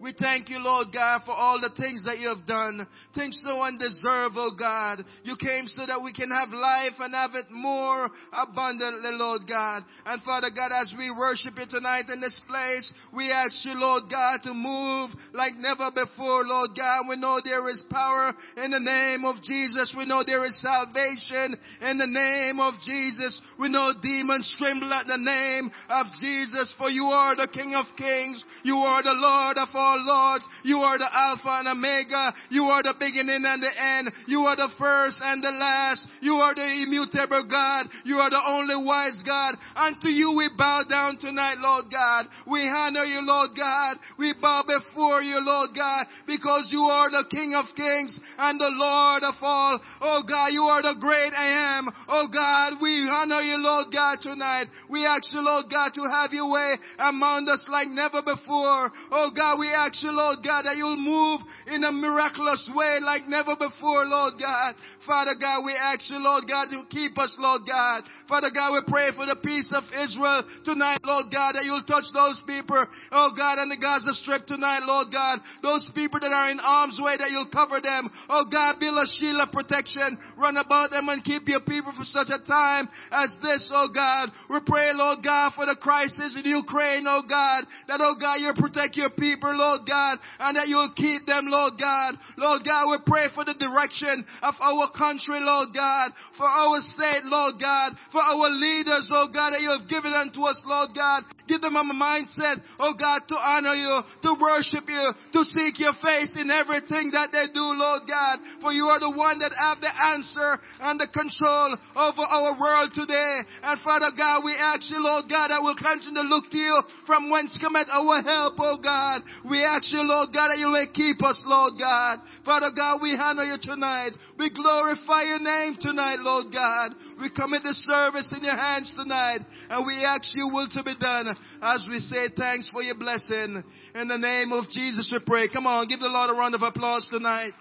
We 0.00 0.12
thank 0.12 0.48
you, 0.48 0.58
Lord 0.58 0.88
God, 0.92 1.22
for 1.26 1.32
all 1.32 1.60
the 1.60 1.74
things 1.76 2.04
that 2.04 2.20
you 2.20 2.28
have 2.28 2.46
done. 2.46 2.86
Things 3.14 3.42
no 3.44 3.56
one 3.56 3.78
deserve, 3.78 4.32
oh 4.36 4.54
God. 4.56 5.04
You 5.24 5.34
came 5.36 5.66
so 5.66 5.86
that 5.86 6.02
we 6.02 6.12
can 6.12 6.30
have 6.30 6.50
life 6.50 6.94
and 7.00 7.14
have 7.14 7.34
it 7.34 7.46
more 7.50 8.08
abundantly, 8.32 9.10
Lord 9.18 9.42
God. 9.48 9.82
And 10.06 10.22
Father 10.22 10.50
God, 10.54 10.70
as 10.70 10.94
we 10.96 11.10
worship 11.10 11.54
you 11.58 11.66
tonight 11.66 12.06
in 12.12 12.20
this 12.20 12.38
place, 12.46 12.92
we 13.12 13.32
ask 13.32 13.64
you, 13.64 13.74
Lord 13.74 14.04
God, 14.08 14.38
to 14.44 14.54
move 14.54 15.10
like 15.32 15.56
never 15.58 15.90
before, 15.90 16.44
Lord 16.46 16.70
God. 16.76 17.06
We 17.08 17.16
know 17.16 17.40
there 17.42 17.68
is 17.68 17.84
power 17.90 18.32
in 18.56 18.70
the 18.70 18.80
name 18.80 19.24
of 19.24 19.42
Jesus. 19.42 19.94
We 19.96 20.06
know 20.06 20.22
there 20.24 20.44
is 20.44 20.60
salvation 20.62 21.58
in 21.82 21.98
the 21.98 22.06
name 22.06 22.60
of 22.60 22.74
Jesus. 22.86 23.40
We 23.58 23.68
know 23.68 23.92
demons 24.00 24.54
tremble 24.58 24.92
at 24.92 25.06
the 25.08 25.18
name 25.18 25.70
of 25.88 26.06
Jesus, 26.20 26.72
for 26.78 26.88
you 26.88 27.06
are 27.10 27.34
the 27.34 27.48
King 27.48 27.74
of 27.74 27.86
kings. 27.96 28.44
You 28.62 28.76
are 28.76 29.02
the 29.02 29.18
Lord 29.18 29.58
of 29.58 29.68
all 29.74 29.87
our 29.88 30.00
Lord. 30.04 30.42
You 30.62 30.78
are 30.84 30.98
the 30.98 31.08
Alpha 31.08 31.64
and 31.64 31.68
Omega. 31.68 32.34
You 32.50 32.64
are 32.64 32.82
the 32.82 32.94
beginning 32.98 33.42
and 33.44 33.62
the 33.62 33.72
end. 33.72 34.12
You 34.26 34.44
are 34.44 34.56
the 34.56 34.70
first 34.78 35.18
and 35.22 35.42
the 35.42 35.50
last. 35.50 36.06
You 36.20 36.34
are 36.34 36.54
the 36.54 36.84
immutable 36.84 37.48
God. 37.48 37.88
You 38.04 38.16
are 38.20 38.30
the 38.30 38.42
only 38.44 38.76
wise 38.84 39.22
God. 39.24 39.56
Unto 39.76 40.08
you 40.08 40.34
we 40.36 40.50
bow 40.56 40.84
down 40.88 41.18
tonight, 41.18 41.56
Lord 41.58 41.86
God. 41.90 42.26
We 42.46 42.68
honor 42.68 43.04
you, 43.04 43.24
Lord 43.24 43.56
God. 43.56 43.96
We 44.18 44.34
bow 44.40 44.64
before 44.66 45.22
you, 45.22 45.40
Lord 45.40 45.70
God, 45.74 46.06
because 46.26 46.68
you 46.70 46.82
are 46.82 47.10
the 47.10 47.24
King 47.30 47.54
of 47.54 47.66
kings 47.74 48.18
and 48.38 48.60
the 48.60 48.72
Lord 48.72 49.22
of 49.22 49.34
all. 49.40 49.80
Oh 50.00 50.22
God, 50.28 50.48
you 50.52 50.62
are 50.62 50.82
the 50.82 50.96
great 51.00 51.32
I 51.32 51.78
am. 51.78 51.88
Oh 52.08 52.28
God, 52.28 52.80
we 52.82 53.08
honor 53.10 53.40
you, 53.40 53.56
Lord 53.58 53.86
God, 53.92 54.18
tonight. 54.20 54.68
We 54.90 55.06
ask 55.06 55.32
you, 55.32 55.40
Lord 55.40 55.66
God, 55.70 55.94
to 55.94 56.02
have 56.10 56.32
your 56.32 56.50
way 56.50 56.76
among 56.98 57.48
us 57.48 57.64
like 57.68 57.88
never 57.88 58.22
before. 58.22 58.90
Oh 59.10 59.30
God, 59.34 59.58
we 59.58 59.68
you, 60.02 60.10
Lord 60.10 60.42
God, 60.42 60.66
that 60.66 60.76
you'll 60.76 60.98
move 60.98 61.40
in 61.70 61.84
a 61.84 61.92
miraculous 61.92 62.68
way 62.74 62.98
like 63.00 63.28
never 63.28 63.54
before, 63.54 64.04
Lord 64.04 64.34
God. 64.40 64.74
Father 65.06 65.38
God, 65.38 65.64
we 65.64 65.72
ask 65.78 66.10
you, 66.10 66.18
Lord 66.18 66.44
God, 66.50 66.68
to 66.74 66.82
keep 66.90 67.16
us, 67.18 67.34
Lord 67.38 67.62
God. 67.62 68.02
Father 68.28 68.50
God, 68.52 68.74
we 68.74 68.82
pray 68.90 69.14
for 69.14 69.24
the 69.24 69.38
peace 69.38 69.70
of 69.70 69.86
Israel 69.94 70.44
tonight, 70.64 71.00
Lord 71.04 71.30
God, 71.30 71.54
that 71.54 71.64
you'll 71.64 71.86
touch 71.86 72.10
those 72.12 72.40
people, 72.46 72.82
oh 73.12 73.30
God, 73.36 73.58
on 73.62 73.70
the 73.70 73.78
Gaza 73.78 74.12
Strip 74.18 74.46
tonight, 74.46 74.82
Lord 74.82 75.08
God. 75.14 75.38
Those 75.62 75.88
people 75.94 76.18
that 76.20 76.34
are 76.34 76.50
in 76.50 76.60
arm's 76.60 76.98
way, 76.98 77.16
that 77.16 77.30
you'll 77.30 77.52
cover 77.54 77.80
them. 77.80 78.10
Oh 78.28 78.44
God, 78.50 78.82
build 78.82 78.98
a 78.98 79.06
shield 79.06 79.40
of 79.40 79.54
protection, 79.54 80.18
run 80.36 80.58
about 80.58 80.90
them 80.90 81.08
and 81.08 81.22
keep 81.22 81.46
your 81.46 81.62
people 81.62 81.94
for 81.94 82.04
such 82.04 82.28
a 82.34 82.42
time 82.44 82.88
as 83.12 83.30
this, 83.40 83.70
oh 83.72 83.88
God. 83.94 84.34
We 84.50 84.58
pray, 84.66 84.90
Lord 84.92 85.22
God, 85.22 85.54
for 85.54 85.64
the 85.64 85.76
crisis 85.78 86.34
in 86.34 86.44
Ukraine, 86.44 87.06
oh 87.06 87.22
God, 87.28 87.64
that, 87.86 88.00
oh 88.02 88.16
God, 88.18 88.42
you 88.42 88.50
protect 88.56 88.96
your 88.96 89.10
people, 89.10 89.54
Lord 89.54 89.67
Lord 89.68 89.84
God, 89.84 90.16
and 90.40 90.56
that 90.56 90.68
you'll 90.68 90.96
keep 90.96 91.28
them, 91.28 91.44
Lord 91.52 91.76
God. 91.76 92.16
Lord 92.40 92.64
God, 92.64 92.88
we 92.88 92.98
pray 93.04 93.28
for 93.34 93.44
the 93.44 93.52
direction 93.52 94.24
of 94.40 94.54
our 94.64 94.88
country, 94.96 95.36
Lord 95.44 95.76
God, 95.76 96.16
for 96.40 96.48
our 96.48 96.80
state, 96.80 97.28
Lord 97.28 97.60
God, 97.60 97.92
for 98.08 98.24
our 98.24 98.48
leaders, 98.48 99.12
oh 99.12 99.28
God, 99.28 99.52
that 99.52 99.60
you 99.60 99.68
have 99.68 99.84
given 99.88 100.16
unto 100.16 100.40
us, 100.48 100.56
Lord 100.64 100.96
God. 100.96 101.28
Give 101.48 101.60
them 101.60 101.76
a 101.76 101.84
mindset, 101.92 102.60
oh 102.80 102.92
God, 102.96 103.24
to 103.28 103.36
honor 103.36 103.76
you, 103.76 104.00
to 104.24 104.36
worship 104.40 104.84
you, 104.88 105.04
to 105.32 105.40
seek 105.44 105.80
your 105.80 105.96
face 106.00 106.32
in 106.36 106.48
everything 106.48 107.12
that 107.12 107.32
they 107.32 107.48
do, 107.52 107.64
Lord 107.76 108.08
God. 108.08 108.40
For 108.60 108.72
you 108.72 108.88
are 108.88 109.00
the 109.00 109.12
one 109.12 109.40
that 109.40 109.52
have 109.56 109.80
the 109.80 109.88
answer 109.88 110.60
and 110.80 111.00
the 111.00 111.08
control 111.08 111.76
over 111.96 112.24
our 112.24 112.52
world 112.56 112.92
today. 112.92 113.44
And 113.64 113.80
Father 113.80 114.12
God, 114.16 114.44
we 114.44 114.52
ask 114.56 114.88
you, 114.92 115.00
Lord 115.00 115.24
God, 115.28 115.48
that 115.48 115.60
we'll 115.60 115.80
continue 115.80 116.20
to 116.20 116.28
look 116.28 116.52
to 116.52 116.60
you 116.60 116.76
from 117.08 117.30
whence 117.32 117.56
cometh 117.60 117.88
our 117.88 118.20
help, 118.22 118.60
oh 118.60 118.76
God. 118.76 119.24
We 119.48 119.57
ask 119.64 119.92
you, 119.92 120.02
Lord 120.02 120.30
God, 120.32 120.50
that 120.50 120.58
you 120.58 120.68
may 120.70 120.86
keep 120.92 121.22
us, 121.22 121.40
Lord 121.46 121.74
God. 121.78 122.20
Father 122.44 122.70
God, 122.74 123.00
we 123.00 123.16
honor 123.16 123.44
you 123.44 123.56
tonight. 123.60 124.12
We 124.38 124.50
glorify 124.50 125.22
your 125.24 125.40
name 125.40 125.78
tonight, 125.80 126.18
Lord 126.20 126.52
God. 126.52 126.94
We 127.20 127.30
commit 127.30 127.62
the 127.62 127.74
service 127.74 128.32
in 128.36 128.44
your 128.44 128.56
hands 128.56 128.92
tonight, 128.96 129.40
and 129.70 129.86
we 129.86 130.04
ask 130.04 130.34
you 130.34 130.48
will 130.48 130.68
to 130.68 130.82
be 130.82 130.94
done 130.98 131.34
as 131.62 131.86
we 131.88 131.98
say 131.98 132.28
thanks 132.36 132.68
for 132.68 132.82
your 132.82 132.96
blessing. 132.96 133.62
In 133.94 134.08
the 134.08 134.18
name 134.18 134.52
of 134.52 134.68
Jesus 134.70 135.10
we 135.12 135.18
pray. 135.24 135.48
Come 135.48 135.66
on, 135.66 135.88
give 135.88 136.00
the 136.00 136.08
Lord 136.08 136.30
a 136.30 136.38
round 136.38 136.54
of 136.54 136.62
applause 136.62 137.08
tonight. 137.10 137.52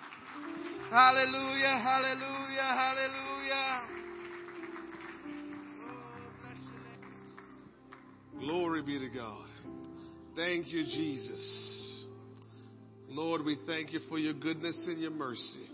Hallelujah, 0.89 1.77
hallelujah, 1.77 2.61
hallelujah. 2.61 3.97
Glory 8.39 8.81
be 8.83 8.99
to 8.99 9.09
God. 9.09 9.47
Thank 10.35 10.67
you, 10.67 10.83
Jesus. 10.83 11.76
Lord, 13.17 13.43
we 13.43 13.57
thank 13.65 13.93
you 13.93 13.99
for 14.09 14.19
your 14.19 14.35
goodness 14.35 14.85
and 14.87 15.01
your 15.01 15.09
mercy. 15.09 15.67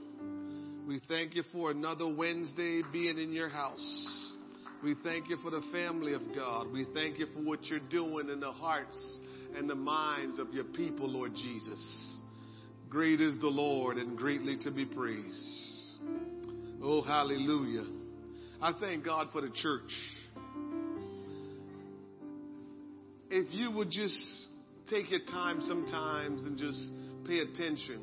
We 0.87 1.01
thank 1.09 1.35
you 1.35 1.43
for 1.51 1.71
another 1.71 2.05
Wednesday 2.15 2.81
being 2.93 3.17
in 3.17 3.33
your 3.33 3.49
house. 3.49 4.33
We 4.81 4.95
thank 5.03 5.29
you 5.29 5.35
for 5.43 5.51
the 5.51 5.61
family 5.73 6.13
of 6.13 6.21
God. 6.33 6.71
We 6.71 6.87
thank 6.93 7.19
you 7.19 7.25
for 7.33 7.41
what 7.41 7.65
you're 7.65 7.81
doing 7.91 8.29
in 8.29 8.39
the 8.39 8.53
hearts 8.53 9.19
and 9.57 9.69
the 9.69 9.75
minds 9.75 10.39
of 10.39 10.53
your 10.53 10.63
people, 10.63 11.09
Lord 11.09 11.35
Jesus. 11.35 12.17
Great 12.89 13.19
is 13.19 13.37
the 13.41 13.47
Lord 13.47 13.97
and 13.97 14.17
greatly 14.17 14.57
to 14.59 14.71
be 14.71 14.85
praised. 14.85 15.99
Oh, 16.81 17.01
hallelujah. 17.01 17.85
I 18.61 18.71
thank 18.79 19.03
God 19.03 19.27
for 19.33 19.41
the 19.41 19.51
church. 19.53 19.91
If 23.29 23.47
you 23.51 23.69
would 23.71 23.91
just 23.91 24.47
take 24.89 25.11
your 25.11 25.25
time 25.29 25.59
sometimes 25.59 26.45
and 26.45 26.57
just 26.57 27.02
pay 27.25 27.39
attention, 27.39 28.01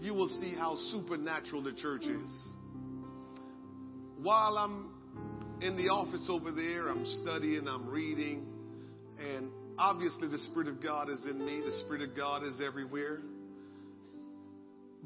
you 0.00 0.14
will 0.14 0.28
see 0.28 0.54
how 0.54 0.76
supernatural 0.90 1.62
the 1.62 1.72
church 1.72 2.04
is. 2.04 2.42
While 4.22 4.58
I'm 4.58 4.90
in 5.60 5.76
the 5.76 5.88
office 5.88 6.26
over 6.30 6.50
there, 6.50 6.88
I'm 6.88 7.06
studying, 7.22 7.68
I'm 7.68 7.88
reading, 7.88 8.46
and 9.18 9.50
obviously 9.78 10.28
the 10.28 10.38
Spirit 10.38 10.68
of 10.68 10.82
God 10.82 11.10
is 11.10 11.24
in 11.24 11.44
me, 11.44 11.60
the 11.64 11.78
Spirit 11.84 12.02
of 12.02 12.16
God 12.16 12.44
is 12.44 12.60
everywhere. 12.64 13.20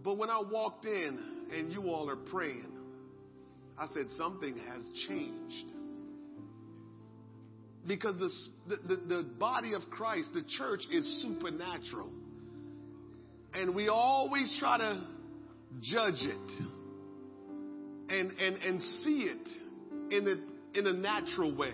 But 0.03 0.19
when 0.19 0.31
I 0.31 0.43
walked 0.43 0.85
in 0.85 1.49
and 1.53 1.73
you 1.73 1.89
all 1.89 2.11
are 2.11 2.17
praying, 2.17 2.73
I 3.79 3.89
said, 3.95 4.07
something 4.17 4.57
has 4.57 4.89
changed. 5.09 5.75
because 7.87 8.17
the, 8.69 8.77
the, 8.77 8.97
the 8.97 9.23
body 9.39 9.75
of 9.75 9.83
Christ, 9.91 10.31
the 10.33 10.45
church, 10.57 10.81
is 10.91 11.23
supernatural. 11.23 12.11
And 13.55 13.75
we 13.75 13.89
always 13.89 14.55
try 14.59 14.79
to 14.79 15.07
judge 15.81 16.21
it 16.21 16.53
and, 18.09 18.31
and, 18.33 18.57
and 18.57 18.83
see 18.83 19.31
it 19.31 19.49
in 20.11 20.29
a, 20.29 20.79
in 20.79 20.87
a 20.87 20.93
natural 20.93 21.55
way. 21.55 21.73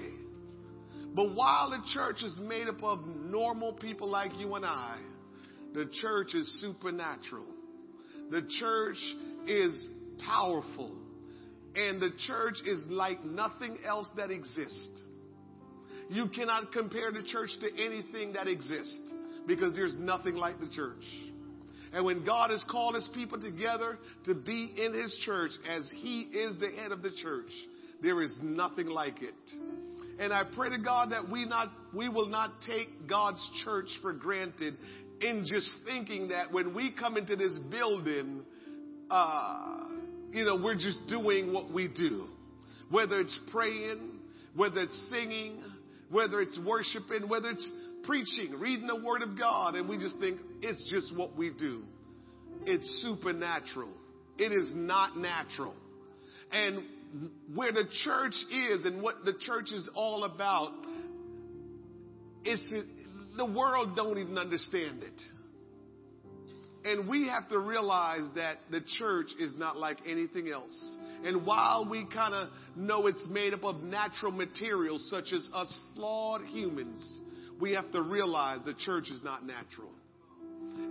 But 1.15 1.35
while 1.35 1.71
the 1.71 1.83
church 1.93 2.23
is 2.23 2.39
made 2.41 2.69
up 2.69 2.83
of 2.83 3.01
normal 3.07 3.73
people 3.73 4.09
like 4.09 4.33
you 4.39 4.55
and 4.55 4.65
I, 4.65 4.99
the 5.75 5.91
church 6.01 6.35
is 6.35 6.61
supernatural. 6.61 7.47
The 8.31 8.43
church 8.61 8.99
is 9.47 9.89
powerful. 10.25 10.93
And 11.75 12.01
the 12.01 12.11
church 12.27 12.57
is 12.67 12.81
like 12.89 13.25
nothing 13.25 13.79
else 13.87 14.07
that 14.17 14.31
exists. 14.31 15.03
You 16.09 16.29
cannot 16.29 16.73
compare 16.73 17.13
the 17.13 17.23
church 17.23 17.51
to 17.61 17.83
anything 17.83 18.33
that 18.33 18.49
exists 18.49 19.01
because 19.47 19.75
there's 19.75 19.95
nothing 19.97 20.35
like 20.35 20.59
the 20.61 20.69
church. 20.69 21.05
And 21.93 22.05
when 22.05 22.25
God 22.25 22.51
has 22.51 22.65
called 22.71 22.95
his 22.95 23.09
people 23.15 23.41
together 23.41 23.99
to 24.27 24.35
be 24.35 24.73
in 24.77 24.95
his 24.95 25.13
church 25.25 25.51
as 25.69 25.91
he 25.97 26.21
is 26.33 26.59
the 26.61 26.71
head 26.71 26.93
of 26.93 27.03
the 27.03 27.11
church, 27.23 27.51
there 28.03 28.23
is 28.23 28.37
nothing 28.43 28.87
like 28.87 29.23
it. 29.23 29.35
And 30.19 30.33
I 30.33 30.45
pray 30.45 30.71
to 30.71 30.79
God 30.79 31.13
that 31.13 31.29
we 31.31 31.47
not 31.47 31.73
we 31.95 32.09
will 32.09 32.29
not 32.29 32.53
take 32.67 33.09
God's 33.09 33.47
church 33.65 33.89
for 34.03 34.13
granted 34.13 34.77
in 35.21 35.45
just 35.47 35.71
thinking 35.87 36.29
that 36.29 36.53
when 36.53 36.75
we 36.75 36.93
come 36.93 37.17
into 37.17 37.37
this 37.37 37.59
building, 37.71 38.43
uh, 39.11 39.87
you 40.31 40.45
know, 40.45 40.57
we're 40.63 40.75
just 40.75 40.99
doing 41.09 41.53
what 41.53 41.73
we 41.73 41.89
do. 41.89 42.27
Whether 42.91 43.21
it's 43.21 43.39
praying, 43.51 43.99
whether 44.55 44.81
it's 44.81 45.11
singing, 45.11 45.63
whether 46.11 46.41
it's 46.41 46.59
worshiping, 46.67 47.29
whether 47.29 47.51
it's 47.51 47.71
preaching, 48.11 48.59
reading 48.59 48.89
the 48.89 49.01
Word 49.01 49.23
of 49.23 49.39
God, 49.39 49.77
and 49.77 49.89
we 49.89 49.97
just 49.97 50.19
think 50.19 50.41
it's 50.63 50.85
just 50.91 51.17
what 51.17 51.37
we 51.37 51.53
do. 51.57 51.85
It's 52.67 53.03
supernatural. 53.03 53.93
It 54.37 54.51
is 54.51 54.73
not 54.75 55.17
natural. 55.17 55.75
And 56.51 56.83
where 57.55 57.71
the 57.71 57.85
church 58.03 58.35
is 58.51 58.85
and 58.85 59.01
what 59.01 59.25
the 59.25 59.35
church 59.39 59.71
is 59.71 59.89
all 59.95 60.25
about, 60.25 60.73
it's 62.43 62.75
the 63.37 63.47
world 63.47 63.95
don't 63.95 64.19
even 64.19 64.39
understand 64.39 65.05
it. 65.05 65.23
And 66.85 67.09
we 67.09 67.29
have 67.29 67.49
to 67.51 67.61
realize 67.61 68.29
that 68.35 68.57
the 68.73 68.81
church 68.99 69.29
is 69.39 69.55
not 69.57 69.77
like 69.77 69.99
anything 70.05 70.49
else. 70.49 70.97
And 71.25 71.47
while 71.47 71.89
we 71.89 72.09
kind 72.13 72.35
of 72.35 72.49
know 72.75 73.07
it's 73.07 73.25
made 73.31 73.55
up 73.55 73.63
of 73.63 73.85
natural 73.85 74.33
materials 74.33 75.09
such 75.09 75.33
as 75.33 75.49
us 75.55 75.79
flawed 75.95 76.43
humans, 76.47 77.21
we 77.61 77.73
have 77.73 77.91
to 77.93 78.03
realize 78.03 78.61
the 78.65 78.75
church 78.75 79.11
is 79.11 79.23
not 79.23 79.45
natural. 79.45 79.91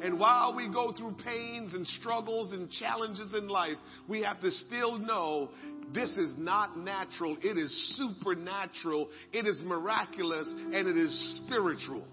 And 0.01 0.19
while 0.19 0.55
we 0.55 0.71
go 0.71 0.91
through 0.91 1.15
pains 1.23 1.73
and 1.73 1.85
struggles 1.85 2.51
and 2.51 2.69
challenges 2.71 3.33
in 3.33 3.47
life, 3.47 3.77
we 4.07 4.21
have 4.23 4.39
to 4.41 4.51
still 4.51 4.97
know 4.97 5.49
this 5.93 6.09
is 6.11 6.35
not 6.37 6.77
natural. 6.77 7.37
It 7.41 7.57
is 7.57 7.97
supernatural. 7.97 9.09
It 9.33 9.45
is 9.45 9.61
miraculous 9.63 10.47
and 10.49 10.87
it 10.87 10.97
is 10.97 11.41
spiritual. 11.45 12.05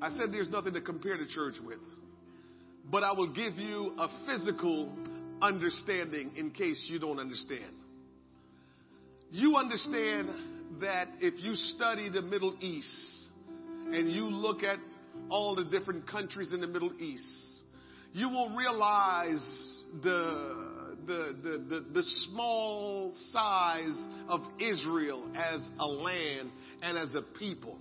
I 0.00 0.10
said 0.10 0.32
there's 0.32 0.50
nothing 0.50 0.74
to 0.74 0.80
compare 0.80 1.16
the 1.16 1.26
church 1.26 1.54
with, 1.64 1.80
but 2.90 3.02
I 3.02 3.12
will 3.12 3.32
give 3.32 3.54
you 3.54 3.94
a 3.98 4.08
physical 4.26 4.94
understanding 5.40 6.32
in 6.36 6.50
case 6.50 6.84
you 6.88 6.98
don't 6.98 7.18
understand. 7.18 7.72
You 9.36 9.56
understand 9.56 10.30
that 10.80 11.08
if 11.20 11.34
you 11.44 11.56
study 11.56 12.08
the 12.08 12.22
Middle 12.22 12.56
East 12.58 13.28
and 13.84 14.10
you 14.10 14.22
look 14.22 14.62
at 14.62 14.78
all 15.28 15.54
the 15.54 15.64
different 15.64 16.08
countries 16.08 16.54
in 16.54 16.62
the 16.62 16.66
Middle 16.66 16.94
East, 16.98 17.22
you 18.14 18.30
will 18.30 18.56
realize 18.56 19.44
the 20.02 20.86
the, 21.06 21.36
the, 21.42 21.58
the, 21.68 21.84
the, 21.92 22.02
small 22.02 23.12
size 23.30 24.06
of 24.26 24.40
Israel 24.58 25.30
as 25.36 25.60
a 25.78 25.86
land 25.86 26.50
and 26.80 26.96
as 26.96 27.14
a 27.14 27.20
people. 27.38 27.78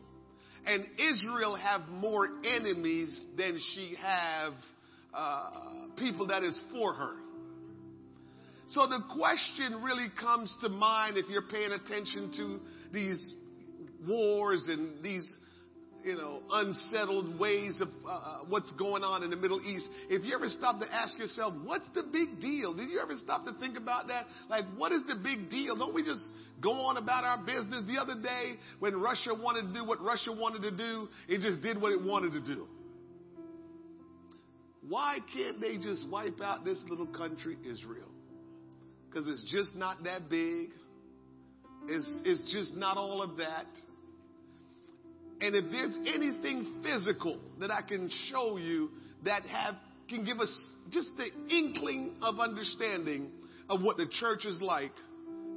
And 0.65 0.85
Israel 0.99 1.55
have 1.55 1.87
more 1.87 2.27
enemies 2.43 3.17
than 3.37 3.57
she 3.73 3.95
have 3.99 4.53
uh, 5.13 5.49
people 5.97 6.27
that 6.27 6.43
is 6.43 6.61
for 6.73 6.93
her. 6.93 7.15
So 8.67 8.87
the 8.87 8.99
question 9.15 9.83
really 9.83 10.07
comes 10.19 10.55
to 10.61 10.69
mind 10.69 11.17
if 11.17 11.27
you're 11.29 11.43
paying 11.43 11.71
attention 11.71 12.31
to 12.37 12.59
these 12.91 13.33
wars 14.07 14.65
and 14.67 15.03
these 15.03 15.27
you 16.05 16.15
know, 16.15 16.41
unsettled 16.51 17.39
ways 17.39 17.81
of 17.81 17.89
uh, 18.05 18.09
uh, 18.09 18.39
what's 18.47 18.71
going 18.73 19.03
on 19.03 19.23
in 19.23 19.31
the 19.31 19.35
Middle 19.35 19.59
East. 19.61 19.89
If 20.07 20.23
you 20.23 20.35
ever 20.35 20.47
stop 20.49 20.79
to 20.79 20.93
ask 20.93 21.17
yourself, 21.17 21.55
what's 21.63 21.87
the 21.95 22.03
big 22.03 22.39
deal? 22.39 22.75
Did 22.75 22.91
you 22.91 22.99
ever 22.99 23.15
stop 23.15 23.43
to 23.45 23.53
think 23.53 23.75
about 23.75 24.07
that? 24.09 24.27
Like, 24.47 24.65
what 24.77 24.91
is 24.91 25.01
the 25.07 25.15
big 25.15 25.49
deal? 25.49 25.75
Don't 25.75 25.95
we 25.95 26.03
just 26.03 26.21
go 26.61 26.73
on 26.73 26.97
about 26.97 27.23
our 27.23 27.43
business? 27.43 27.83
The 27.87 27.99
other 27.99 28.21
day, 28.21 28.57
when 28.77 29.01
Russia 29.01 29.33
wanted 29.33 29.73
to 29.73 29.79
do 29.79 29.83
what 29.83 29.99
Russia 29.99 30.31
wanted 30.31 30.61
to 30.61 30.71
do, 30.71 31.09
it 31.27 31.41
just 31.41 31.63
did 31.63 31.81
what 31.81 31.91
it 31.91 32.03
wanted 32.03 32.33
to 32.33 32.41
do. 32.41 32.67
Why 34.87 35.17
can't 35.33 35.59
they 35.59 35.77
just 35.77 36.07
wipe 36.07 36.39
out 36.39 36.63
this 36.63 36.83
little 36.87 37.07
country, 37.07 37.57
Israel? 37.67 38.14
Because 39.15 39.29
it's 39.29 39.49
just 39.49 39.77
not 39.77 40.03
that 40.03 40.29
big. 40.29 40.71
It's, 41.87 42.05
it's 42.25 42.51
just 42.51 42.75
not 42.75 42.97
all 42.97 43.21
of 43.21 43.37
that. 43.37 43.65
And 45.39 45.55
if 45.55 45.71
there's 45.71 45.97
anything 46.13 46.81
physical 46.83 47.39
that 47.61 47.71
I 47.71 47.81
can 47.81 48.09
show 48.29 48.57
you 48.57 48.89
that 49.23 49.43
have 49.45 49.75
can 50.09 50.25
give 50.25 50.39
us 50.39 50.53
just 50.91 51.09
the 51.15 51.29
inkling 51.49 52.15
of 52.21 52.41
understanding 52.41 53.29
of 53.69 53.81
what 53.81 53.95
the 53.95 54.07
church 54.19 54.45
is 54.45 54.59
like, 54.59 54.91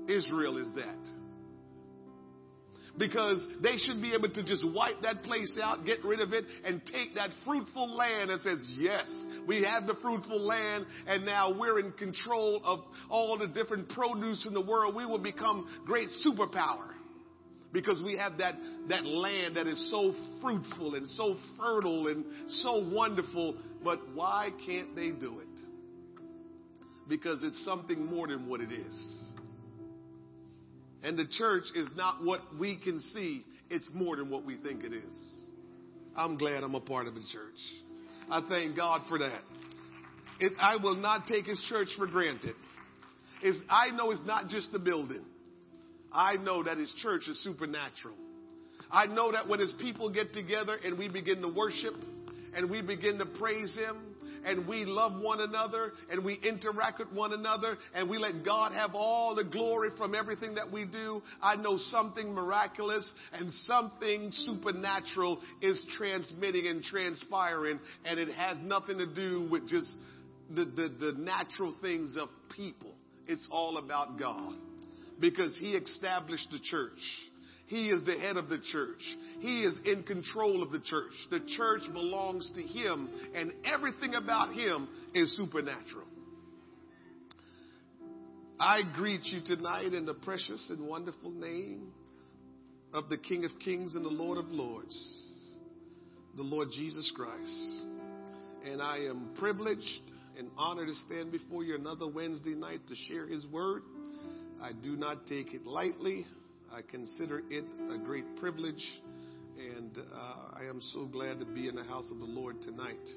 Israel 0.08 0.58
is 0.58 0.70
that. 0.76 1.27
Because 2.98 3.46
they 3.62 3.76
should 3.76 4.02
be 4.02 4.12
able 4.12 4.30
to 4.30 4.42
just 4.42 4.64
wipe 4.74 5.00
that 5.02 5.22
place 5.22 5.56
out, 5.62 5.86
get 5.86 6.04
rid 6.04 6.20
of 6.20 6.32
it, 6.32 6.44
and 6.64 6.82
take 6.92 7.14
that 7.14 7.30
fruitful 7.44 7.96
land 7.96 8.30
and 8.30 8.40
says, 8.40 8.66
yes, 8.76 9.08
we 9.46 9.62
have 9.62 9.86
the 9.86 9.94
fruitful 10.02 10.44
land, 10.44 10.84
and 11.06 11.24
now 11.24 11.56
we're 11.56 11.78
in 11.78 11.92
control 11.92 12.60
of 12.64 12.80
all 13.08 13.38
the 13.38 13.46
different 13.46 13.88
produce 13.90 14.46
in 14.46 14.54
the 14.54 14.60
world. 14.60 14.96
We 14.96 15.06
will 15.06 15.20
become 15.20 15.68
great 15.86 16.08
superpower 16.26 16.88
because 17.72 18.02
we 18.02 18.16
have 18.16 18.38
that, 18.38 18.54
that 18.88 19.04
land 19.04 19.56
that 19.56 19.66
is 19.66 19.90
so 19.90 20.14
fruitful 20.40 20.94
and 20.94 21.06
so 21.08 21.36
fertile 21.58 22.08
and 22.08 22.24
so 22.48 22.88
wonderful. 22.92 23.56
But 23.84 24.00
why 24.14 24.50
can't 24.66 24.96
they 24.96 25.10
do 25.10 25.40
it? 25.40 26.22
Because 27.08 27.38
it's 27.42 27.64
something 27.64 28.04
more 28.04 28.26
than 28.26 28.48
what 28.48 28.60
it 28.60 28.72
is. 28.72 29.27
And 31.02 31.18
the 31.18 31.26
church 31.26 31.64
is 31.74 31.88
not 31.94 32.24
what 32.24 32.40
we 32.58 32.76
can 32.76 33.00
see, 33.00 33.44
it's 33.70 33.90
more 33.94 34.16
than 34.16 34.30
what 34.30 34.44
we 34.44 34.56
think 34.56 34.84
it 34.84 34.92
is. 34.92 35.12
I'm 36.16 36.36
glad 36.36 36.62
I'm 36.64 36.74
a 36.74 36.80
part 36.80 37.06
of 37.06 37.14
the 37.14 37.22
church. 37.32 37.58
I 38.30 38.42
thank 38.48 38.76
God 38.76 39.02
for 39.08 39.18
that. 39.18 39.40
It, 40.40 40.52
I 40.60 40.76
will 40.76 40.96
not 40.96 41.26
take 41.26 41.46
his 41.46 41.60
church 41.68 41.88
for 41.96 42.06
granted. 42.06 42.54
It's, 43.42 43.58
I 43.70 43.90
know 43.90 44.10
it's 44.10 44.24
not 44.24 44.48
just 44.48 44.72
the 44.72 44.78
building. 44.78 45.24
I 46.12 46.36
know 46.36 46.62
that 46.62 46.78
his 46.78 46.92
church 47.02 47.28
is 47.28 47.42
supernatural. 47.42 48.16
I 48.90 49.06
know 49.06 49.32
that 49.32 49.48
when 49.48 49.60
his 49.60 49.74
people 49.80 50.10
get 50.10 50.32
together 50.32 50.78
and 50.82 50.98
we 50.98 51.08
begin 51.08 51.42
to 51.42 51.48
worship 51.48 51.94
and 52.54 52.70
we 52.70 52.82
begin 52.82 53.18
to 53.18 53.26
praise 53.26 53.74
him 53.76 53.96
and 54.44 54.66
we 54.66 54.84
love 54.84 55.20
one 55.20 55.40
another 55.40 55.92
and 56.10 56.24
we 56.24 56.34
interact 56.34 56.98
with 56.98 57.12
one 57.12 57.32
another 57.32 57.76
and 57.94 58.08
we 58.08 58.18
let 58.18 58.44
God 58.44 58.72
have 58.72 58.94
all 58.94 59.34
the 59.34 59.44
glory 59.44 59.90
from 59.96 60.14
everything 60.14 60.54
that 60.54 60.70
we 60.70 60.84
do, 60.84 61.22
I 61.42 61.56
know 61.56 61.78
something 61.78 62.32
miraculous 62.32 63.10
and 63.32 63.52
something 63.52 64.30
supernatural 64.30 65.40
is 65.60 65.84
transmitting 65.96 66.66
and 66.66 66.82
transpiring 66.82 67.80
and 68.04 68.18
it 68.18 68.28
has 68.34 68.58
nothing 68.62 68.98
to 68.98 69.06
do 69.06 69.48
with 69.50 69.68
just 69.68 69.92
the, 70.50 70.64
the, 70.64 71.12
the 71.12 71.12
natural 71.18 71.74
things 71.80 72.16
of 72.18 72.28
people. 72.54 72.94
It's 73.26 73.46
all 73.50 73.76
about 73.76 74.18
God 74.18 74.54
because 75.20 75.56
he 75.58 75.72
established 75.72 76.48
the 76.50 76.58
church. 76.58 76.98
He 77.68 77.90
is 77.90 78.04
the 78.04 78.18
head 78.18 78.36
of 78.36 78.48
the 78.48 78.58
church. 78.72 79.02
He 79.40 79.62
is 79.62 79.78
in 79.84 80.02
control 80.02 80.62
of 80.62 80.72
the 80.72 80.80
church. 80.80 81.12
The 81.30 81.40
church 81.56 81.82
belongs 81.92 82.50
to 82.54 82.62
him 82.62 83.08
and 83.34 83.52
everything 83.64 84.14
about 84.14 84.54
him 84.54 84.88
is 85.14 85.36
supernatural. 85.36 86.06
I 88.58 88.80
greet 88.96 89.20
you 89.24 89.40
tonight 89.44 89.92
in 89.92 90.06
the 90.06 90.14
precious 90.14 90.66
and 90.70 90.88
wonderful 90.88 91.30
name 91.30 91.92
of 92.92 93.10
the 93.10 93.18
King 93.18 93.44
of 93.44 93.50
Kings 93.62 93.94
and 93.94 94.04
the 94.04 94.08
Lord 94.08 94.38
of 94.38 94.48
Lords, 94.48 94.96
the 96.36 96.42
Lord 96.42 96.68
Jesus 96.72 97.12
Christ. 97.14 97.86
And 98.64 98.80
I 98.80 99.00
am 99.00 99.34
privileged 99.38 100.12
and 100.38 100.50
honored 100.56 100.88
to 100.88 100.94
stand 101.06 101.32
before 101.32 101.62
you 101.62 101.76
another 101.76 102.08
Wednesday 102.08 102.54
night 102.54 102.80
to 102.88 102.94
share 103.08 103.26
his 103.26 103.46
word 103.46 103.82
I 104.60 104.72
do 104.72 104.96
not 104.96 105.26
take 105.26 105.54
it 105.54 105.64
lightly. 105.66 106.26
I 106.72 106.82
consider 106.82 107.42
it 107.50 107.64
a 107.94 107.98
great 107.98 108.36
privilege, 108.36 108.84
and 109.58 109.96
uh, 109.98 110.58
I 110.58 110.64
am 110.68 110.80
so 110.92 111.06
glad 111.06 111.40
to 111.40 111.46
be 111.46 111.66
in 111.66 111.74
the 111.74 111.84
house 111.84 112.10
of 112.10 112.18
the 112.18 112.26
Lord 112.26 112.60
tonight. 112.62 113.08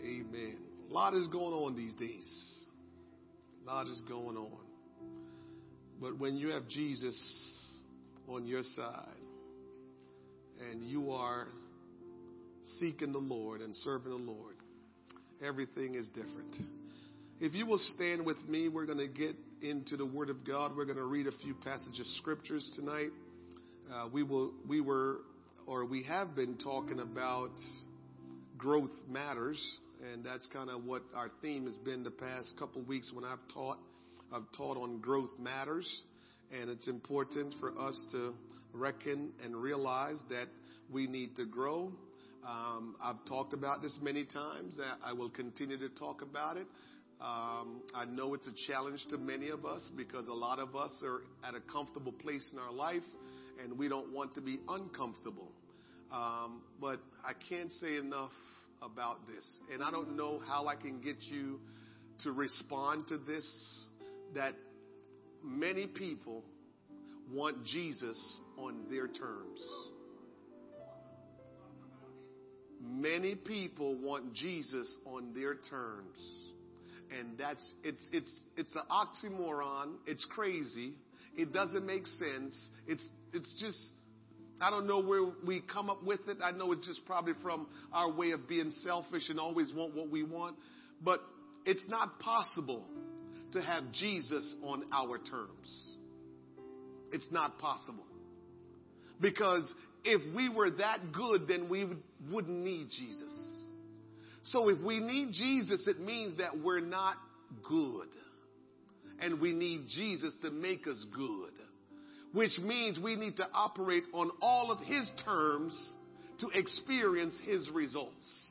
Amen. 0.00 0.56
A 0.88 0.92
lot 0.92 1.14
is 1.14 1.26
going 1.26 1.52
on 1.52 1.76
these 1.76 1.94
days. 1.96 2.66
A 3.62 3.70
lot 3.70 3.86
is 3.86 4.00
going 4.08 4.36
on. 4.38 4.58
But 6.00 6.18
when 6.18 6.36
you 6.36 6.48
have 6.48 6.66
Jesus 6.66 7.14
on 8.26 8.46
your 8.46 8.62
side 8.62 9.06
and 10.70 10.82
you 10.82 11.12
are 11.12 11.46
seeking 12.78 13.12
the 13.12 13.18
Lord 13.18 13.60
and 13.60 13.76
serving 13.76 14.10
the 14.10 14.32
Lord, 14.32 14.56
everything 15.44 15.94
is 15.94 16.08
different. 16.08 16.56
If 17.38 17.52
you 17.52 17.66
will 17.66 17.80
stand 17.96 18.24
with 18.24 18.38
me, 18.48 18.68
we're 18.68 18.86
going 18.86 18.98
to 18.98 19.08
get 19.08 19.36
into 19.62 19.96
the 19.96 20.06
Word 20.06 20.30
of 20.30 20.44
God. 20.46 20.76
We're 20.76 20.84
going 20.84 20.96
to 20.96 21.04
read 21.04 21.26
a 21.26 21.32
few 21.42 21.54
passages 21.54 22.00
of 22.00 22.06
scriptures 22.18 22.70
tonight. 22.76 23.10
Uh, 23.92 24.08
we 24.12 24.22
will, 24.22 24.52
we 24.66 24.80
were, 24.80 25.18
or 25.66 25.84
we 25.84 26.02
have 26.04 26.34
been 26.34 26.56
talking 26.56 27.00
about 27.00 27.50
growth 28.56 28.92
matters, 29.08 29.60
and 30.12 30.24
that's 30.24 30.46
kind 30.52 30.70
of 30.70 30.84
what 30.84 31.02
our 31.14 31.28
theme 31.42 31.64
has 31.64 31.76
been 31.76 32.02
the 32.02 32.10
past 32.10 32.54
couple 32.58 32.82
weeks 32.82 33.10
when 33.12 33.24
I've 33.24 33.38
taught. 33.52 33.78
I've 34.32 34.50
taught 34.56 34.76
on 34.76 34.98
growth 35.00 35.30
matters, 35.38 36.02
and 36.58 36.70
it's 36.70 36.88
important 36.88 37.54
for 37.60 37.78
us 37.78 38.04
to 38.12 38.32
reckon 38.72 39.30
and 39.44 39.56
realize 39.56 40.18
that 40.30 40.46
we 40.90 41.06
need 41.06 41.36
to 41.36 41.44
grow. 41.44 41.92
Um, 42.48 42.96
I've 43.02 43.22
talked 43.28 43.52
about 43.52 43.82
this 43.82 43.98
many 44.00 44.24
times. 44.24 44.78
I 45.04 45.12
will 45.12 45.30
continue 45.30 45.78
to 45.78 45.88
talk 45.90 46.22
about 46.22 46.56
it. 46.56 46.66
Um, 47.20 47.82
I 47.94 48.06
know 48.06 48.32
it's 48.32 48.46
a 48.46 48.54
challenge 48.66 49.04
to 49.10 49.18
many 49.18 49.50
of 49.50 49.66
us 49.66 49.90
because 49.94 50.28
a 50.28 50.32
lot 50.32 50.58
of 50.58 50.74
us 50.74 50.90
are 51.04 51.20
at 51.46 51.54
a 51.54 51.60
comfortable 51.60 52.12
place 52.12 52.48
in 52.50 52.58
our 52.58 52.72
life 52.72 53.02
and 53.62 53.76
we 53.78 53.88
don't 53.88 54.10
want 54.10 54.34
to 54.36 54.40
be 54.40 54.58
uncomfortable. 54.66 55.52
Um, 56.10 56.62
but 56.80 56.98
I 57.22 57.32
can't 57.48 57.70
say 57.72 57.96
enough 57.96 58.32
about 58.80 59.26
this. 59.26 59.46
And 59.70 59.82
I 59.82 59.90
don't 59.90 60.16
know 60.16 60.40
how 60.48 60.66
I 60.66 60.76
can 60.76 61.02
get 61.02 61.16
you 61.20 61.60
to 62.24 62.32
respond 62.32 63.08
to 63.08 63.18
this 63.18 63.46
that 64.34 64.54
many 65.44 65.86
people 65.86 66.42
want 67.30 67.64
Jesus 67.64 68.40
on 68.56 68.86
their 68.90 69.08
terms. 69.08 69.60
Many 72.82 73.34
people 73.34 73.94
want 74.00 74.32
Jesus 74.32 74.96
on 75.04 75.34
their 75.34 75.54
terms 75.54 76.49
and 77.18 77.38
that's 77.38 77.64
it's 77.82 78.02
it's 78.12 78.32
it's 78.56 78.74
an 78.74 78.82
oxymoron. 78.90 79.94
It's 80.06 80.24
crazy. 80.26 80.92
It 81.36 81.52
doesn't 81.52 81.84
make 81.84 82.06
sense. 82.06 82.56
It's 82.86 83.06
it's 83.32 83.54
just 83.60 83.78
I 84.60 84.70
don't 84.70 84.86
know 84.86 85.02
where 85.02 85.24
we 85.46 85.62
come 85.72 85.88
up 85.88 86.04
with 86.04 86.20
it. 86.28 86.38
I 86.42 86.50
know 86.50 86.72
it's 86.72 86.86
just 86.86 87.04
probably 87.06 87.32
from 87.42 87.66
our 87.92 88.12
way 88.12 88.32
of 88.32 88.48
being 88.48 88.70
selfish 88.82 89.28
and 89.30 89.40
always 89.40 89.72
want 89.72 89.94
what 89.94 90.10
we 90.10 90.22
want. 90.22 90.56
But 91.02 91.20
it's 91.64 91.84
not 91.88 92.18
possible 92.18 92.84
to 93.52 93.62
have 93.62 93.90
Jesus 93.92 94.54
on 94.62 94.84
our 94.92 95.18
terms. 95.18 95.90
It's 97.12 97.26
not 97.30 97.58
possible. 97.58 98.04
Because 99.20 99.66
if 100.04 100.34
we 100.34 100.48
were 100.48 100.70
that 100.72 101.12
good, 101.12 101.48
then 101.48 101.68
we 101.68 101.88
wouldn't 102.30 102.58
need 102.58 102.88
Jesus. 102.90 103.59
So 104.44 104.68
if 104.68 104.80
we 104.80 105.00
need 105.00 105.32
Jesus, 105.32 105.86
it 105.86 106.00
means 106.00 106.38
that 106.38 106.58
we're 106.62 106.80
not 106.80 107.16
good. 107.68 108.08
And 109.20 109.40
we 109.40 109.52
need 109.52 109.86
Jesus 109.88 110.34
to 110.42 110.50
make 110.50 110.86
us 110.86 111.04
good. 111.14 111.52
Which 112.32 112.58
means 112.58 112.98
we 112.98 113.16
need 113.16 113.36
to 113.36 113.46
operate 113.52 114.04
on 114.14 114.30
all 114.40 114.70
of 114.70 114.78
His 114.78 115.10
terms 115.24 115.78
to 116.40 116.48
experience 116.54 117.38
His 117.44 117.68
results. 117.70 118.50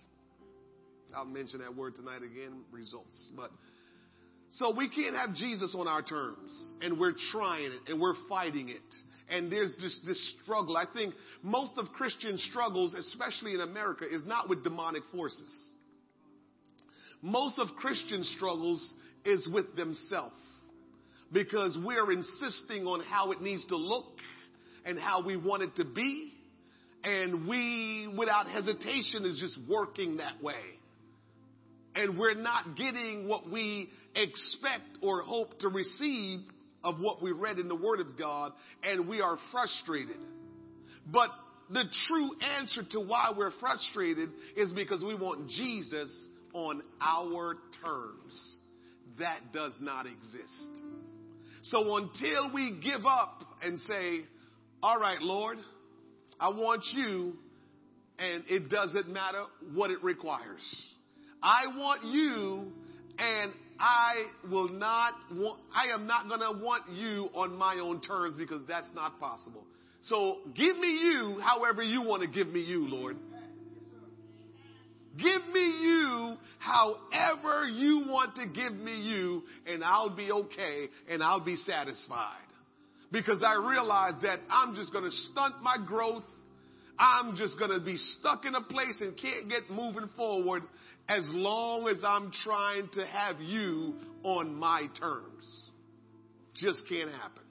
I'll 1.15 1.25
mention 1.25 1.61
that 1.61 1.75
word 1.75 1.95
tonight 1.95 2.21
again, 2.23 2.61
results. 2.71 3.31
But 3.35 3.49
so 4.51 4.73
we 4.75 4.89
can't 4.89 5.15
have 5.15 5.35
Jesus 5.35 5.75
on 5.77 5.87
our 5.87 6.01
terms, 6.01 6.75
and 6.81 6.99
we're 6.99 7.15
trying 7.31 7.71
it, 7.71 7.79
and 7.87 8.01
we're 8.01 8.15
fighting 8.27 8.69
it, 8.69 8.81
and 9.29 9.51
there's 9.51 9.71
just 9.79 10.05
this 10.05 10.35
struggle. 10.43 10.75
I 10.75 10.85
think 10.91 11.13
most 11.43 11.73
of 11.77 11.87
Christian 11.89 12.37
struggles, 12.37 12.95
especially 12.95 13.53
in 13.53 13.61
America, 13.61 14.05
is 14.05 14.21
not 14.25 14.49
with 14.49 14.63
demonic 14.63 15.03
forces. 15.11 15.73
Most 17.21 17.59
of 17.59 17.67
Christian 17.77 18.23
struggles 18.23 18.95
is 19.25 19.47
with 19.51 19.75
themselves 19.75 20.35
because 21.31 21.77
we're 21.83 22.11
insisting 22.11 22.85
on 22.85 23.01
how 23.01 23.31
it 23.31 23.41
needs 23.41 23.65
to 23.67 23.75
look 23.75 24.17
and 24.85 24.97
how 24.97 25.25
we 25.25 25.37
want 25.37 25.63
it 25.63 25.75
to 25.75 25.85
be. 25.85 26.33
And 27.03 27.47
we, 27.47 28.13
without 28.17 28.47
hesitation, 28.47 29.23
is 29.23 29.39
just 29.39 29.59
working 29.69 30.17
that 30.17 30.41
way. 30.41 30.61
And 31.95 32.17
we're 32.17 32.35
not 32.35 32.75
getting 32.75 33.27
what 33.27 33.49
we 33.49 33.89
expect 34.15 34.97
or 35.01 35.21
hope 35.21 35.59
to 35.59 35.69
receive 35.69 36.39
of 36.83 36.99
what 36.99 37.21
we 37.21 37.31
read 37.31 37.59
in 37.59 37.67
the 37.67 37.75
Word 37.75 37.99
of 37.99 38.17
God, 38.17 38.53
and 38.83 39.07
we 39.07 39.21
are 39.21 39.37
frustrated. 39.51 40.17
But 41.05 41.29
the 41.69 41.83
true 42.07 42.31
answer 42.57 42.81
to 42.91 42.99
why 42.99 43.31
we're 43.35 43.51
frustrated 43.59 44.29
is 44.55 44.71
because 44.71 45.03
we 45.03 45.15
want 45.15 45.49
Jesus 45.49 46.09
on 46.53 46.81
our 47.01 47.57
terms. 47.83 48.57
That 49.19 49.53
does 49.53 49.73
not 49.79 50.05
exist. 50.05 50.71
So 51.63 51.97
until 51.97 52.53
we 52.53 52.79
give 52.83 53.05
up 53.05 53.43
and 53.61 53.79
say, 53.79 54.21
all 54.81 54.97
right, 54.97 55.21
Lord, 55.21 55.57
I 56.39 56.49
want 56.49 56.83
you, 56.93 57.33
and 58.17 58.43
it 58.47 58.69
doesn't 58.69 59.09
matter 59.09 59.43
what 59.73 59.91
it 59.91 60.01
requires. 60.03 60.61
I 61.43 61.67
want 61.67 62.03
you, 62.05 62.71
and 63.17 63.51
I 63.79 64.25
will 64.49 64.69
not 64.69 65.13
want, 65.33 65.59
I 65.73 65.93
am 65.93 66.07
not 66.07 66.27
going 66.27 66.41
to 66.41 66.63
want 66.63 66.83
you 66.91 67.29
on 67.33 67.57
my 67.57 67.75
own 67.75 68.01
terms 68.01 68.35
because 68.37 68.61
that's 68.67 68.87
not 68.95 69.19
possible. 69.19 69.65
So 70.01 70.37
give 70.55 70.77
me 70.77 70.87
you 70.87 71.39
however 71.41 71.81
you 71.81 72.01
want 72.01 72.23
to 72.23 72.29
give 72.29 72.47
me 72.47 72.61
you, 72.61 72.87
Lord. 72.87 73.17
Give 75.17 75.53
me 75.53 75.81
you 75.81 76.37
however 76.59 77.67
you 77.67 78.03
want 78.07 78.35
to 78.35 78.47
give 78.47 78.73
me 78.73 79.01
you, 79.01 79.43
and 79.65 79.83
I'll 79.83 80.15
be 80.15 80.31
okay 80.31 80.89
and 81.09 81.23
I'll 81.23 81.43
be 81.43 81.55
satisfied. 81.55 82.37
Because 83.11 83.41
I 83.43 83.55
realize 83.55 84.21
that 84.21 84.39
I'm 84.51 84.75
just 84.75 84.91
going 84.91 85.05
to 85.05 85.11
stunt 85.11 85.63
my 85.63 85.77
growth. 85.83 86.25
I'm 86.99 87.35
just 87.35 87.57
going 87.57 87.71
to 87.71 87.83
be 87.83 87.95
stuck 87.95 88.45
in 88.45 88.53
a 88.53 88.61
place 88.61 88.97
and 88.99 89.17
can't 89.17 89.49
get 89.49 89.69
moving 89.69 90.09
forward 90.15 90.63
as 91.07 91.27
long 91.31 91.87
as 91.87 92.03
I'm 92.05 92.31
trying 92.43 92.89
to 92.93 93.05
have 93.07 93.39
you 93.39 93.95
on 94.23 94.53
my 94.53 94.87
terms. 94.99 95.61
Just 96.53 96.83
can't 96.87 97.09
happen. 97.09 97.43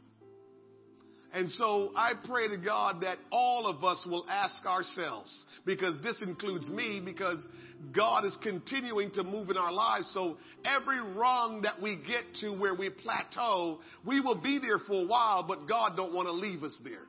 And 1.33 1.51
so 1.51 1.93
I 1.95 2.13
pray 2.27 2.49
to 2.49 2.57
God 2.57 3.03
that 3.03 3.19
all 3.31 3.67
of 3.67 3.85
us 3.85 4.07
will 4.09 4.25
ask 4.31 4.65
ourselves, 4.65 5.31
because 5.67 6.03
this 6.03 6.17
includes 6.23 6.69
me, 6.71 7.03
because 7.05 7.47
God 7.95 8.25
is 8.25 8.37
continuing 8.43 9.11
to 9.13 9.23
move 9.23 9.51
in 9.51 9.57
our 9.57 9.73
lives. 9.73 10.11
So 10.15 10.39
every 10.65 11.01
rung 11.01 11.63
that 11.63 11.83
we 11.83 11.97
get 11.97 12.25
to 12.41 12.59
where 12.59 12.75
we 12.75 12.91
plateau, 12.91 13.81
we 14.07 14.21
will 14.21 14.41
be 14.41 14.59
there 14.59 14.79
for 14.79 15.05
a 15.05 15.07
while, 15.07 15.45
but 15.47 15.69
God 15.69 15.97
don't 15.97 16.15
want 16.15 16.27
to 16.27 16.33
leave 16.33 16.63
us 16.63 16.77
there. 16.83 17.05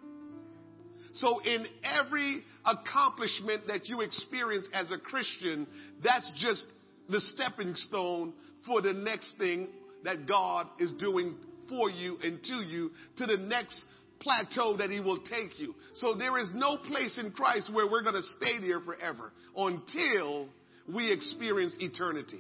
So 1.14 1.40
in 1.40 1.66
every 1.84 2.44
accomplishment 2.66 3.68
that 3.68 3.88
you 3.88 4.02
experience 4.02 4.68
as 4.74 4.92
a 4.92 5.00
Christian, 5.00 5.66
that's 6.04 6.30
just 6.38 6.66
the 7.10 7.22
stepping 7.22 7.74
stone 7.76 8.34
for 8.66 8.82
the 8.82 8.94
next 8.94 9.34
thing 9.40 9.70
that 10.04 10.28
God 10.28 10.68
is 10.78 10.92
doing 10.94 11.36
for 11.68 11.90
you 11.90 12.18
and 12.24 12.44
to 12.44 12.56
you 12.56 12.92
to 13.18 13.26
the 13.26 13.38
next 13.38 13.82
plateau 14.20 14.78
that 14.78 14.90
he 14.90 15.00
will 15.00 15.20
take 15.20 15.60
you. 15.60 15.76
So 15.96 16.16
there 16.16 16.38
is 16.38 16.52
no 16.54 16.78
place 16.78 17.18
in 17.18 17.32
Christ 17.32 17.74
where 17.74 17.90
we're 17.90 18.04
going 18.04 18.16
to 18.16 18.28
stay 18.38 18.60
there 18.60 18.82
forever 18.82 19.32
until 19.56 20.48
we 20.94 21.12
experience 21.12 21.76
eternity. 21.80 22.40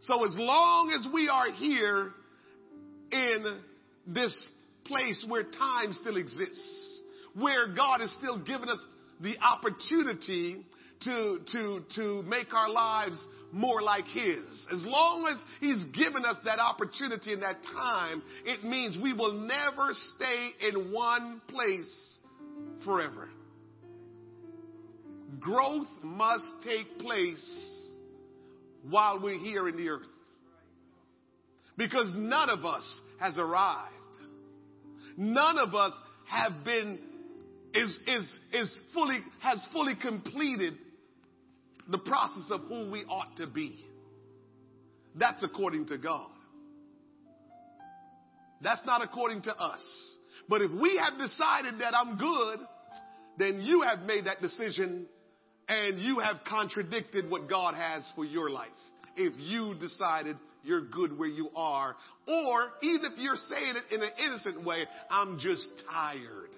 So 0.00 0.24
as 0.24 0.34
long 0.36 0.92
as 0.92 1.12
we 1.12 1.28
are 1.28 1.50
here 1.52 2.12
in 3.10 3.60
this 4.06 4.50
place 4.84 5.24
where 5.28 5.42
time 5.42 5.92
still 5.92 6.16
exists, 6.16 7.00
where 7.34 7.74
God 7.74 8.00
is 8.00 8.14
still 8.18 8.38
giving 8.38 8.68
us 8.68 8.80
the 9.20 9.34
opportunity 9.38 10.64
to, 11.02 11.38
to, 11.52 11.80
to 11.96 12.22
make 12.22 12.52
our 12.54 12.70
lives 12.70 13.22
more 13.52 13.82
like 13.82 14.06
His. 14.06 14.66
As 14.72 14.84
long 14.84 15.26
as 15.26 15.36
He's 15.60 15.82
given 15.96 16.24
us 16.24 16.36
that 16.44 16.58
opportunity 16.58 17.32
and 17.32 17.42
that 17.42 17.62
time, 17.62 18.22
it 18.44 18.64
means 18.64 18.98
we 19.02 19.12
will 19.12 19.32
never 19.32 19.90
stay 19.92 20.50
in 20.68 20.92
one 20.92 21.40
place 21.48 22.18
forever. 22.84 23.28
Growth 25.40 25.86
must 26.02 26.46
take 26.64 26.98
place 26.98 27.78
while 28.88 29.20
we're 29.20 29.38
here 29.38 29.68
in 29.68 29.76
the 29.76 29.88
earth. 29.88 30.06
Because 31.76 32.12
none 32.16 32.50
of 32.50 32.64
us 32.64 33.00
has 33.20 33.36
arrived. 33.38 33.94
None 35.16 35.58
of 35.58 35.74
us 35.74 35.92
have 36.26 36.64
been, 36.64 36.98
is, 37.74 37.98
is, 38.06 38.38
is 38.52 38.80
fully, 38.94 39.18
has 39.40 39.66
fully 39.72 39.94
completed 40.00 40.74
the 41.88 41.98
process 41.98 42.50
of 42.50 42.62
who 42.62 42.90
we 42.90 43.04
ought 43.04 43.36
to 43.38 43.46
be. 43.46 43.84
That's 45.14 45.42
according 45.42 45.86
to 45.86 45.98
God. 45.98 46.30
That's 48.60 48.84
not 48.84 49.02
according 49.02 49.42
to 49.42 49.54
us. 49.54 49.80
But 50.48 50.62
if 50.62 50.70
we 50.70 50.98
have 50.98 51.18
decided 51.18 51.80
that 51.80 51.94
I'm 51.94 52.16
good, 52.16 52.58
then 53.38 53.60
you 53.60 53.82
have 53.82 54.00
made 54.00 54.26
that 54.26 54.40
decision 54.40 55.06
and 55.68 55.98
you 55.98 56.18
have 56.18 56.38
contradicted 56.48 57.30
what 57.30 57.48
God 57.48 57.74
has 57.74 58.10
for 58.16 58.24
your 58.24 58.50
life. 58.50 58.68
If 59.16 59.34
you 59.36 59.74
decided 59.78 60.36
you're 60.64 60.86
good 60.86 61.18
where 61.18 61.28
you 61.28 61.50
are, 61.54 61.94
or 62.26 62.68
even 62.82 63.12
if 63.12 63.18
you're 63.18 63.36
saying 63.36 63.74
it 63.76 63.94
in 63.94 64.02
an 64.02 64.10
innocent 64.18 64.64
way, 64.64 64.84
I'm 65.10 65.38
just 65.38 65.68
tired. 65.90 66.50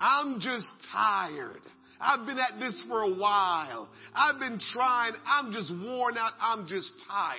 I'm 0.00 0.40
just 0.40 0.66
tired. 0.92 1.62
I've 2.00 2.26
been 2.26 2.38
at 2.38 2.58
this 2.58 2.84
for 2.88 3.02
a 3.02 3.14
while. 3.14 3.88
I've 4.14 4.38
been 4.38 4.58
trying. 4.72 5.12
I'm 5.26 5.52
just 5.52 5.70
worn 5.70 6.18
out. 6.18 6.32
I'm 6.40 6.66
just 6.66 6.92
tired. 7.08 7.38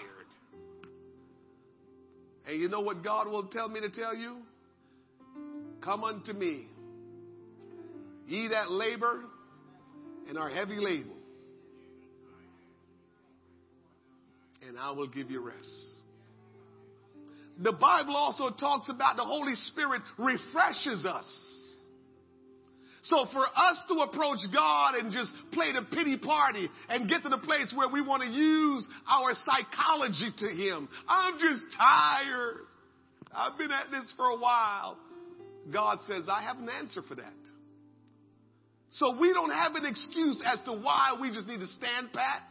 And 2.48 2.62
you 2.62 2.70
know 2.70 2.82
what 2.82 3.04
God 3.04 3.28
will 3.28 3.48
tell 3.48 3.70
me 3.70 3.82
to 3.82 3.90
tell 3.90 4.16
you? 4.16 4.38
Come 5.82 6.04
unto 6.04 6.34
me, 6.34 6.68
ye 8.28 8.48
that 8.50 8.72
labor 8.72 9.22
and 10.28 10.38
are 10.38 10.50
heavy 10.50 10.78
laden, 10.78 11.12
and 14.68 14.80
I 14.80 14.92
will 14.92 15.08
give 15.08 15.30
you 15.30 15.42
rest. 15.42 15.70
The 17.60 17.72
Bible 17.72 18.16
also 18.16 18.50
talks 18.50 18.90
about 18.90 19.16
the 19.16 19.24
Holy 19.24 19.56
Spirit 19.56 20.02
refreshes 20.18 21.06
us. 21.06 21.55
So 23.06 23.28
for 23.32 23.46
us 23.46 23.84
to 23.90 23.96
approach 24.00 24.40
God 24.52 24.96
and 24.96 25.12
just 25.12 25.32
play 25.52 25.72
the 25.72 25.84
pity 25.96 26.18
party 26.18 26.70
and 26.90 27.08
get 27.08 27.22
to 27.24 27.30
the 27.30 27.38
place 27.38 27.72
where 27.76 27.88
we 27.88 28.02
want 28.02 28.24
to 28.24 28.30
use 28.30 28.88
our 29.08 29.32
psychology 29.44 30.32
to 30.40 30.48
Him, 30.48 30.90
I'm 31.08 31.34
just 31.40 31.64
tired. 31.78 32.66
I've 33.34 33.58
been 33.58 33.72
at 33.72 33.92
this 33.92 34.12
for 34.18 34.26
a 34.26 34.38
while. 34.38 34.98
God 35.72 36.00
says, 36.08 36.26
I 36.30 36.42
have 36.44 36.58
an 36.58 36.70
answer 36.70 37.02
for 37.02 37.16
that. 37.16 37.34
So 38.90 39.20
we 39.20 39.34
don't 39.34 39.52
have 39.52 39.76
an 39.76 39.86
excuse 39.86 40.42
as 40.46 40.60
to 40.66 40.72
why 40.72 41.18
we 41.20 41.30
just 41.30 41.48
need 41.48 41.60
to 41.60 41.68
stand 41.68 42.14
pat 42.14 42.42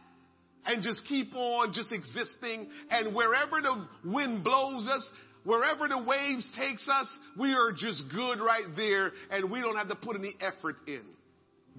and 0.65 0.83
just 0.83 1.03
keep 1.07 1.33
on 1.35 1.73
just 1.73 1.91
existing. 1.91 2.67
And 2.89 3.15
wherever 3.15 3.61
the 3.61 3.87
wind 4.05 4.43
blows 4.43 4.87
us, 4.87 5.09
wherever 5.45 5.87
the 5.87 6.03
waves 6.05 6.45
takes 6.57 6.87
us, 6.89 7.07
we 7.39 7.53
are 7.53 7.71
just 7.71 8.03
good 8.13 8.39
right 8.39 8.65
there 8.75 9.11
and 9.31 9.49
we 9.49 9.61
don't 9.61 9.77
have 9.77 9.87
to 9.87 9.95
put 9.95 10.17
any 10.17 10.35
effort 10.41 10.75
in. 10.87 11.03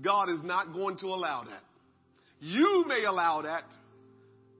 God 0.02 0.31
is 0.31 0.40
not 0.42 0.72
going 0.72 0.96
to 0.98 1.07
allow 1.07 1.44
that. 1.44 1.62
You 2.40 2.85
may 2.87 3.05
allow 3.05 3.42
that, 3.42 3.64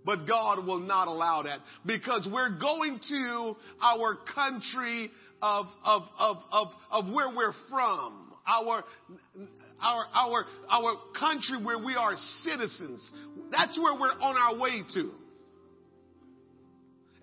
but 0.05 0.27
God 0.27 0.67
will 0.67 0.81
not 0.81 1.09
allow 1.09 1.43
that 1.43 1.61
because 1.85 2.29
we're 2.31 2.59
going 2.59 3.01
to 3.09 3.57
our 3.83 4.17
country 4.35 5.11
of, 5.43 5.67
of, 5.85 6.03
of, 6.19 6.37
of, 6.51 6.69
of 6.91 7.13
where 7.13 7.29
we're 7.35 7.53
from, 7.69 8.33
our, 8.47 8.85
our, 9.83 10.07
our, 10.15 10.45
our 10.71 10.95
country 11.19 11.63
where 11.63 11.79
we 11.79 11.95
are 11.95 12.15
citizens. 12.43 13.11
That's 13.51 13.79
where 13.79 13.95
we're 13.95 14.19
on 14.21 14.37
our 14.37 14.61
way 14.61 14.83
to. 14.95 15.11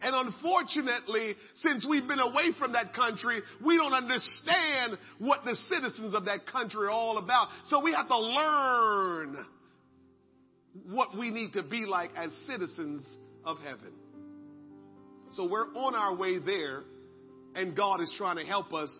And 0.03 0.13
unfortunately, 0.13 1.35
since 1.55 1.87
we've 1.89 2.07
been 2.07 2.19
away 2.19 2.51
from 2.59 2.73
that 2.73 2.93
country, 2.93 3.41
we 3.65 3.77
don't 3.77 3.93
understand 3.93 4.97
what 5.17 5.45
the 5.45 5.55
citizens 5.69 6.13
of 6.13 6.25
that 6.25 6.45
country 6.45 6.87
are 6.87 6.91
all 6.91 7.17
about. 7.17 7.47
So 7.67 7.81
we 7.81 7.93
have 7.93 8.09
to 8.09 8.19
learn 8.19 9.37
what 10.89 11.17
we 11.17 11.31
need 11.31 11.53
to 11.53 11.63
be 11.63 11.85
like 11.85 12.11
as 12.17 12.33
citizens 12.47 13.07
of 13.45 13.59
heaven. 13.59 13.93
So 15.31 15.49
we're 15.49 15.73
on 15.73 15.95
our 15.95 16.15
way 16.17 16.37
there, 16.37 16.83
and 17.55 17.75
God 17.75 18.01
is 18.01 18.13
trying 18.17 18.37
to 18.37 18.43
help 18.43 18.73
us 18.73 18.91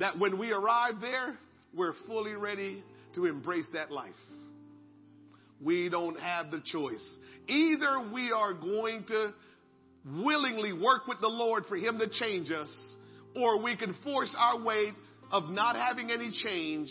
that 0.00 0.18
when 0.18 0.38
we 0.38 0.52
arrive 0.52 1.00
there, 1.00 1.38
we're 1.74 1.94
fully 2.06 2.34
ready 2.34 2.84
to 3.14 3.24
embrace 3.24 3.66
that 3.72 3.90
life. 3.90 4.10
We 5.62 5.88
don't 5.88 6.18
have 6.18 6.50
the 6.50 6.60
choice. 6.64 7.16
Either 7.48 8.10
we 8.12 8.32
are 8.32 8.52
going 8.52 9.04
to 9.04 9.32
willingly 10.04 10.72
work 10.72 11.06
with 11.06 11.20
the 11.20 11.28
Lord 11.28 11.64
for 11.66 11.76
Him 11.76 11.98
to 11.98 12.08
change 12.08 12.50
us, 12.50 12.74
or 13.36 13.62
we 13.62 13.76
can 13.76 13.94
force 14.04 14.34
our 14.38 14.62
way 14.62 14.92
of 15.30 15.48
not 15.48 15.76
having 15.76 16.10
any 16.10 16.30
change, 16.42 16.88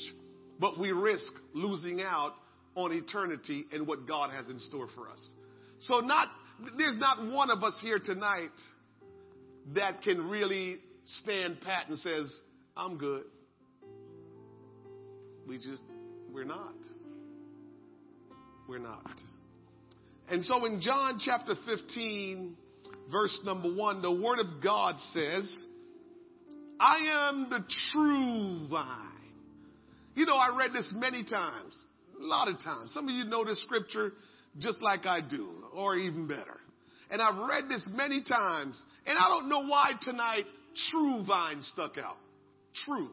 but 0.59 0.79
we 0.79 0.91
risk 0.91 1.31
losing 1.53 2.01
out 2.01 2.33
on 2.75 2.91
eternity 2.91 3.65
and 3.71 3.85
what 3.85 4.07
God 4.07 4.31
has 4.31 4.49
in 4.49 4.59
store 4.59 4.87
for 4.95 5.09
us. 5.09 5.29
So 5.79 5.99
not, 5.99 6.29
there's 6.77 6.97
not 6.97 7.31
one 7.31 7.49
of 7.49 7.63
us 7.63 7.77
here 7.81 7.99
tonight 7.99 8.49
that 9.75 10.01
can 10.01 10.29
really 10.29 10.77
stand 11.05 11.61
pat 11.61 11.89
and 11.89 11.97
says, 11.97 12.33
I'm 12.75 12.97
good. 12.97 13.23
We 15.47 15.57
just, 15.57 15.83
we're 16.31 16.45
not. 16.45 16.75
We're 18.67 18.79
not. 18.79 19.11
And 20.29 20.43
so 20.43 20.65
in 20.65 20.79
John 20.79 21.19
chapter 21.23 21.55
15, 21.65 22.55
verse 23.11 23.39
number 23.43 23.73
one, 23.73 24.01
the 24.01 24.11
word 24.11 24.39
of 24.39 24.63
God 24.63 24.95
says, 25.13 25.57
I 26.79 27.29
am 27.29 27.49
the 27.49 27.63
true 27.91 28.67
vine. 28.69 29.07
You 30.15 30.25
know, 30.25 30.35
I 30.35 30.55
read 30.57 30.73
this 30.73 30.91
many 30.95 31.23
times, 31.23 31.83
a 32.19 32.23
lot 32.23 32.47
of 32.47 32.59
times. 32.61 32.93
Some 32.93 33.07
of 33.07 33.13
you 33.13 33.25
know 33.25 33.45
this 33.45 33.61
scripture 33.61 34.13
just 34.59 34.81
like 34.81 35.05
I 35.05 35.21
do, 35.21 35.49
or 35.73 35.95
even 35.95 36.27
better. 36.27 36.59
And 37.09 37.21
I've 37.21 37.47
read 37.47 37.69
this 37.69 37.87
many 37.93 38.23
times, 38.23 38.81
and 39.05 39.17
I 39.17 39.29
don't 39.29 39.49
know 39.49 39.65
why 39.67 39.91
tonight 40.01 40.45
true 40.89 41.23
vine 41.25 41.61
stuck 41.61 41.97
out. 41.97 42.17
True. 42.85 43.09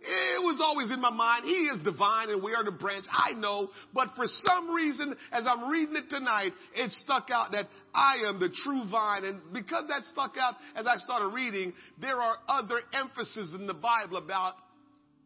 It 0.00 0.42
was 0.42 0.60
always 0.62 0.92
in 0.92 1.00
my 1.00 1.10
mind. 1.10 1.44
He 1.44 1.66
is 1.66 1.82
divine 1.82 2.30
and 2.30 2.42
we 2.42 2.54
are 2.54 2.64
the 2.64 2.70
branch. 2.70 3.06
I 3.10 3.32
know. 3.32 3.70
But 3.92 4.10
for 4.14 4.26
some 4.26 4.70
reason, 4.70 5.16
as 5.32 5.44
I'm 5.46 5.68
reading 5.70 5.96
it 5.96 6.08
tonight, 6.08 6.52
it 6.74 6.92
stuck 6.92 7.30
out 7.32 7.52
that 7.52 7.66
I 7.92 8.22
am 8.28 8.38
the 8.38 8.50
true 8.64 8.84
vine. 8.90 9.24
And 9.24 9.40
because 9.52 9.88
that 9.88 10.04
stuck 10.04 10.34
out 10.38 10.54
as 10.76 10.86
I 10.86 10.96
started 10.98 11.34
reading, 11.34 11.72
there 12.00 12.22
are 12.22 12.36
other 12.46 12.80
emphases 12.92 13.52
in 13.54 13.66
the 13.66 13.74
Bible 13.74 14.18
about 14.18 14.54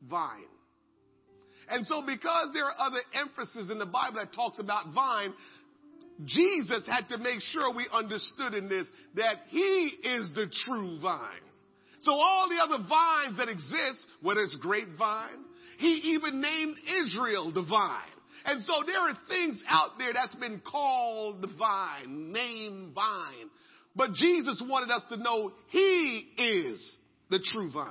vine. 0.09 0.49
And 1.69 1.87
so 1.87 2.03
because 2.05 2.49
there 2.55 2.65
are 2.65 2.75
other 2.79 3.01
emphases 3.15 3.71
in 3.71 3.79
the 3.79 3.87
Bible 3.87 4.17
that 4.17 4.33
talks 4.33 4.59
about 4.59 4.93
vine, 4.95 5.35
Jesus 6.25 6.87
had 6.87 7.09
to 7.09 7.19
make 7.19 7.41
sure 7.41 7.75
we 7.75 7.87
understood 7.93 8.55
in 8.55 8.69
this 8.69 8.87
that 9.17 9.37
he 9.49 9.93
is 10.03 10.33
the 10.35 10.51
true 10.65 10.99
vine. 11.01 11.52
So 12.03 12.13
all 12.13 12.49
the 12.49 12.63
other 12.63 12.85
vines 12.89 13.39
that 13.39 13.49
exist, 13.49 14.07
whether 14.21 14.41
it's 14.41 14.57
grapevine, 14.59 15.45
he 15.79 16.15
even 16.15 16.41
named 16.41 16.77
Israel 17.03 17.53
the 17.53 17.63
vine. 17.63 18.01
And 18.45 18.61
so 18.63 18.73
there 18.87 18.99
are 18.99 19.17
things 19.29 19.63
out 19.69 19.99
there 19.99 20.13
that's 20.13 20.35
been 20.35 20.61
called 20.61 21.43
the 21.43 21.51
vine, 21.59 22.33
named 22.33 22.95
vine. 22.95 23.51
But 23.95 24.15
Jesus 24.15 24.63
wanted 24.67 24.91
us 24.91 25.03
to 25.11 25.17
know 25.17 25.53
he 25.69 26.29
is 26.39 26.99
the 27.31 27.39
true 27.53 27.71
vine. 27.71 27.91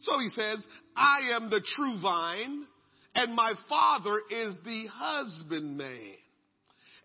So 0.00 0.18
he 0.18 0.28
says, 0.28 0.64
I 0.96 1.36
am 1.36 1.50
the 1.50 1.62
true 1.76 2.00
vine 2.00 2.66
and 3.16 3.34
my 3.34 3.54
father 3.68 4.20
is 4.30 4.56
the 4.64 4.86
husbandman. 4.92 6.14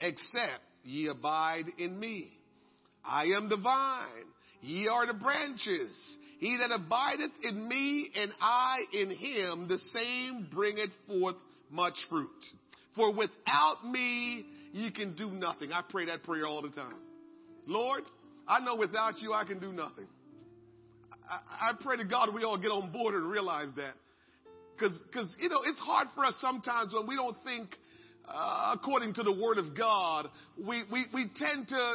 except 0.00 0.62
ye 0.84 1.08
abide 1.08 1.66
in 1.78 1.98
me. 1.98 2.32
I 3.04 3.24
am 3.36 3.48
the 3.48 3.56
vine, 3.56 4.26
ye 4.60 4.88
are 4.88 5.06
the 5.06 5.14
branches. 5.14 6.18
He 6.38 6.58
that 6.58 6.70
abideth 6.70 7.32
in 7.42 7.66
me 7.68 8.10
and 8.14 8.30
I 8.40 8.76
in 8.92 9.10
him, 9.10 9.68
the 9.68 9.78
same 9.96 10.48
bringeth 10.52 10.90
forth 11.06 11.36
much 11.70 11.96
fruit. 12.10 12.28
For 12.94 13.14
without 13.14 13.86
me, 13.86 14.44
ye 14.72 14.90
can 14.90 15.14
do 15.14 15.30
nothing. 15.30 15.72
I 15.72 15.82
pray 15.88 16.06
that 16.06 16.24
prayer 16.24 16.46
all 16.46 16.62
the 16.62 16.70
time. 16.70 16.98
Lord, 17.66 18.02
I 18.46 18.60
know 18.60 18.76
without 18.76 19.20
you 19.20 19.32
I 19.32 19.44
can 19.44 19.58
do 19.58 19.72
nothing. 19.72 20.06
I, 21.28 21.70
I 21.70 21.72
pray 21.80 21.96
to 21.96 22.04
God 22.04 22.34
we 22.34 22.44
all 22.44 22.58
get 22.58 22.70
on 22.70 22.92
board 22.92 23.14
and 23.14 23.30
realize 23.30 23.68
that. 23.76 23.94
Because, 24.74 24.98
because, 25.06 25.34
you 25.40 25.48
know, 25.48 25.62
it's 25.64 25.80
hard 25.80 26.08
for 26.14 26.24
us 26.24 26.34
sometimes 26.40 26.92
when 26.92 27.06
we 27.06 27.16
don't 27.16 27.36
think 27.44 27.70
uh, 28.28 28.74
according 28.74 29.14
to 29.14 29.22
the 29.22 29.32
Word 29.32 29.58
of 29.58 29.76
God. 29.76 30.28
We, 30.56 30.82
we, 30.90 31.06
we 31.12 31.26
tend 31.36 31.68
to 31.68 31.92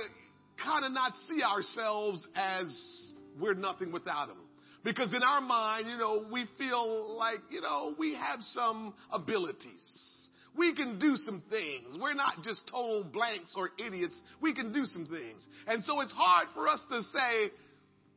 kind 0.64 0.86
of 0.86 0.92
not 0.92 1.14
see 1.28 1.42
ourselves 1.44 2.28
as 2.36 3.12
we're 3.40 3.54
nothing 3.54 3.92
without 3.92 4.30
Him. 4.30 4.38
Because 4.84 5.14
in 5.14 5.22
our 5.22 5.42
mind, 5.42 5.88
you 5.88 5.98
know, 5.98 6.26
we 6.32 6.46
feel 6.58 7.16
like, 7.18 7.40
you 7.50 7.62
know, 7.62 7.94
we 8.00 8.16
have 8.16 8.40
some 8.42 8.94
abilities. 9.12 10.18
We 10.58 10.76
can 10.76 11.00
do 11.00 11.16
some 11.18 11.44
things. 11.50 11.98
We're 12.00 12.14
not 12.14 12.44
just 12.44 12.62
total 12.70 13.04
blanks 13.04 13.54
or 13.56 13.70
idiots. 13.78 14.20
We 14.42 14.54
can 14.54 14.74
do 14.74 14.86
some 14.86 15.06
things. 15.06 15.46
And 15.68 15.84
so 15.84 16.02
it's 16.02 16.12
hard 16.12 16.48
for 16.54 16.68
us 16.68 16.80
to 16.90 17.04
say, 17.04 17.52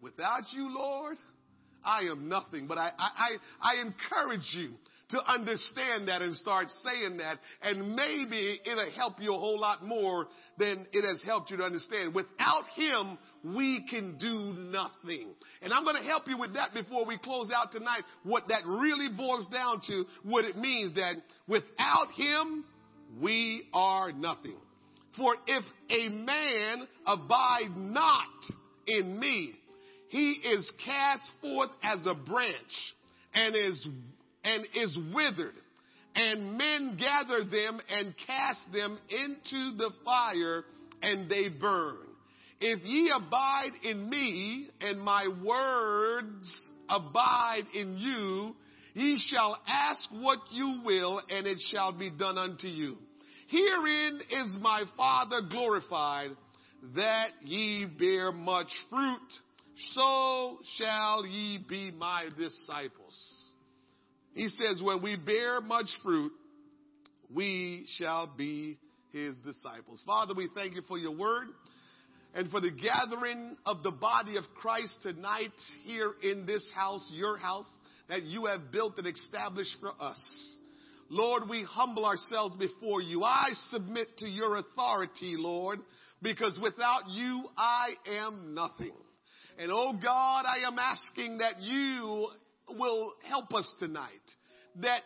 without 0.00 0.44
you, 0.52 0.74
Lord, 0.74 1.16
I 1.84 2.04
am 2.10 2.28
nothing. 2.28 2.66
But 2.66 2.78
I, 2.78 2.90
I, 2.98 3.36
I 3.60 3.80
encourage 3.82 4.48
you 4.54 4.72
to 5.10 5.18
understand 5.30 6.08
that 6.08 6.22
and 6.22 6.34
start 6.36 6.68
saying 6.82 7.18
that. 7.18 7.38
And 7.62 7.94
maybe 7.94 8.60
it'll 8.64 8.90
help 8.92 9.20
you 9.20 9.34
a 9.34 9.38
whole 9.38 9.60
lot 9.60 9.84
more 9.84 10.28
than 10.58 10.86
it 10.92 11.06
has 11.06 11.22
helped 11.22 11.50
you 11.50 11.58
to 11.58 11.62
understand. 11.64 12.14
Without 12.14 12.64
Him, 12.74 13.18
we 13.54 13.86
can 13.88 14.16
do 14.18 14.54
nothing. 14.56 15.34
And 15.62 15.72
I'm 15.72 15.84
going 15.84 15.96
to 15.96 16.02
help 16.02 16.28
you 16.28 16.38
with 16.38 16.54
that 16.54 16.72
before 16.74 17.06
we 17.06 17.18
close 17.18 17.50
out 17.54 17.72
tonight. 17.72 18.02
What 18.22 18.48
that 18.48 18.66
really 18.66 19.08
boils 19.14 19.48
down 19.48 19.80
to, 19.88 20.04
what 20.22 20.44
it 20.44 20.56
means 20.56 20.94
that 20.94 21.16
without 21.46 22.08
Him, 22.16 22.64
we 23.20 23.68
are 23.72 24.12
nothing. 24.12 24.56
For 25.16 25.36
if 25.46 25.64
a 25.90 26.08
man 26.08 26.88
abide 27.06 27.76
not 27.76 28.26
in 28.86 29.18
me, 29.18 29.54
he 30.08 30.32
is 30.32 30.70
cast 30.84 31.32
forth 31.40 31.70
as 31.82 32.04
a 32.06 32.14
branch 32.14 32.94
and 33.32 33.54
is, 33.54 33.86
and 34.44 34.66
is 34.74 34.96
withered. 35.14 35.54
And 36.14 36.56
men 36.56 36.96
gather 36.98 37.44
them 37.44 37.80
and 37.88 38.14
cast 38.26 38.72
them 38.72 38.98
into 39.08 39.76
the 39.76 39.90
fire 40.04 40.64
and 41.02 41.28
they 41.28 41.48
burn. 41.48 41.96
If 42.60 42.84
ye 42.84 43.12
abide 43.14 43.72
in 43.82 44.08
me 44.08 44.68
and 44.80 45.00
my 45.00 45.26
words 45.44 46.70
abide 46.88 47.64
in 47.74 47.98
you, 47.98 48.54
ye 48.94 49.18
shall 49.28 49.60
ask 49.66 50.08
what 50.12 50.38
you 50.52 50.82
will 50.84 51.20
and 51.28 51.46
it 51.46 51.58
shall 51.70 51.92
be 51.92 52.10
done 52.10 52.38
unto 52.38 52.68
you. 52.68 52.96
Herein 53.48 54.20
is 54.30 54.56
my 54.60 54.84
Father 54.96 55.40
glorified 55.50 56.30
that 56.94 57.30
ye 57.42 57.86
bear 57.86 58.30
much 58.30 58.70
fruit 58.88 59.18
so 59.92 60.58
shall 60.76 61.26
ye 61.26 61.58
be 61.68 61.90
my 61.90 62.28
disciples. 62.38 63.33
He 64.34 64.48
says, 64.48 64.82
when 64.82 65.02
we 65.02 65.16
bear 65.16 65.60
much 65.60 65.86
fruit, 66.02 66.32
we 67.32 67.86
shall 67.98 68.32
be 68.36 68.78
his 69.12 69.36
disciples. 69.36 70.02
Father, 70.04 70.34
we 70.36 70.48
thank 70.54 70.74
you 70.74 70.82
for 70.88 70.98
your 70.98 71.16
word 71.16 71.46
and 72.34 72.50
for 72.50 72.60
the 72.60 72.72
gathering 72.72 73.56
of 73.64 73.82
the 73.84 73.92
body 73.92 74.36
of 74.36 74.44
Christ 74.56 74.98
tonight 75.02 75.52
here 75.84 76.12
in 76.22 76.46
this 76.46 76.68
house, 76.74 77.10
your 77.14 77.36
house, 77.36 77.68
that 78.08 78.24
you 78.24 78.46
have 78.46 78.72
built 78.72 78.98
and 78.98 79.06
established 79.06 79.76
for 79.80 79.92
us. 80.00 80.20
Lord, 81.08 81.44
we 81.48 81.62
humble 81.62 82.04
ourselves 82.04 82.56
before 82.56 83.00
you. 83.00 83.22
I 83.22 83.50
submit 83.68 84.18
to 84.18 84.26
your 84.26 84.56
authority, 84.56 85.36
Lord, 85.38 85.78
because 86.22 86.58
without 86.60 87.08
you, 87.08 87.44
I 87.56 87.90
am 88.10 88.54
nothing. 88.54 88.94
And 89.58 89.70
oh 89.70 89.92
God, 89.92 90.44
I 90.46 90.66
am 90.66 90.78
asking 90.78 91.38
that 91.38 91.60
you 91.60 92.28
will 92.68 93.12
help 93.28 93.52
us 93.54 93.70
tonight. 93.78 94.08
That 94.80 95.00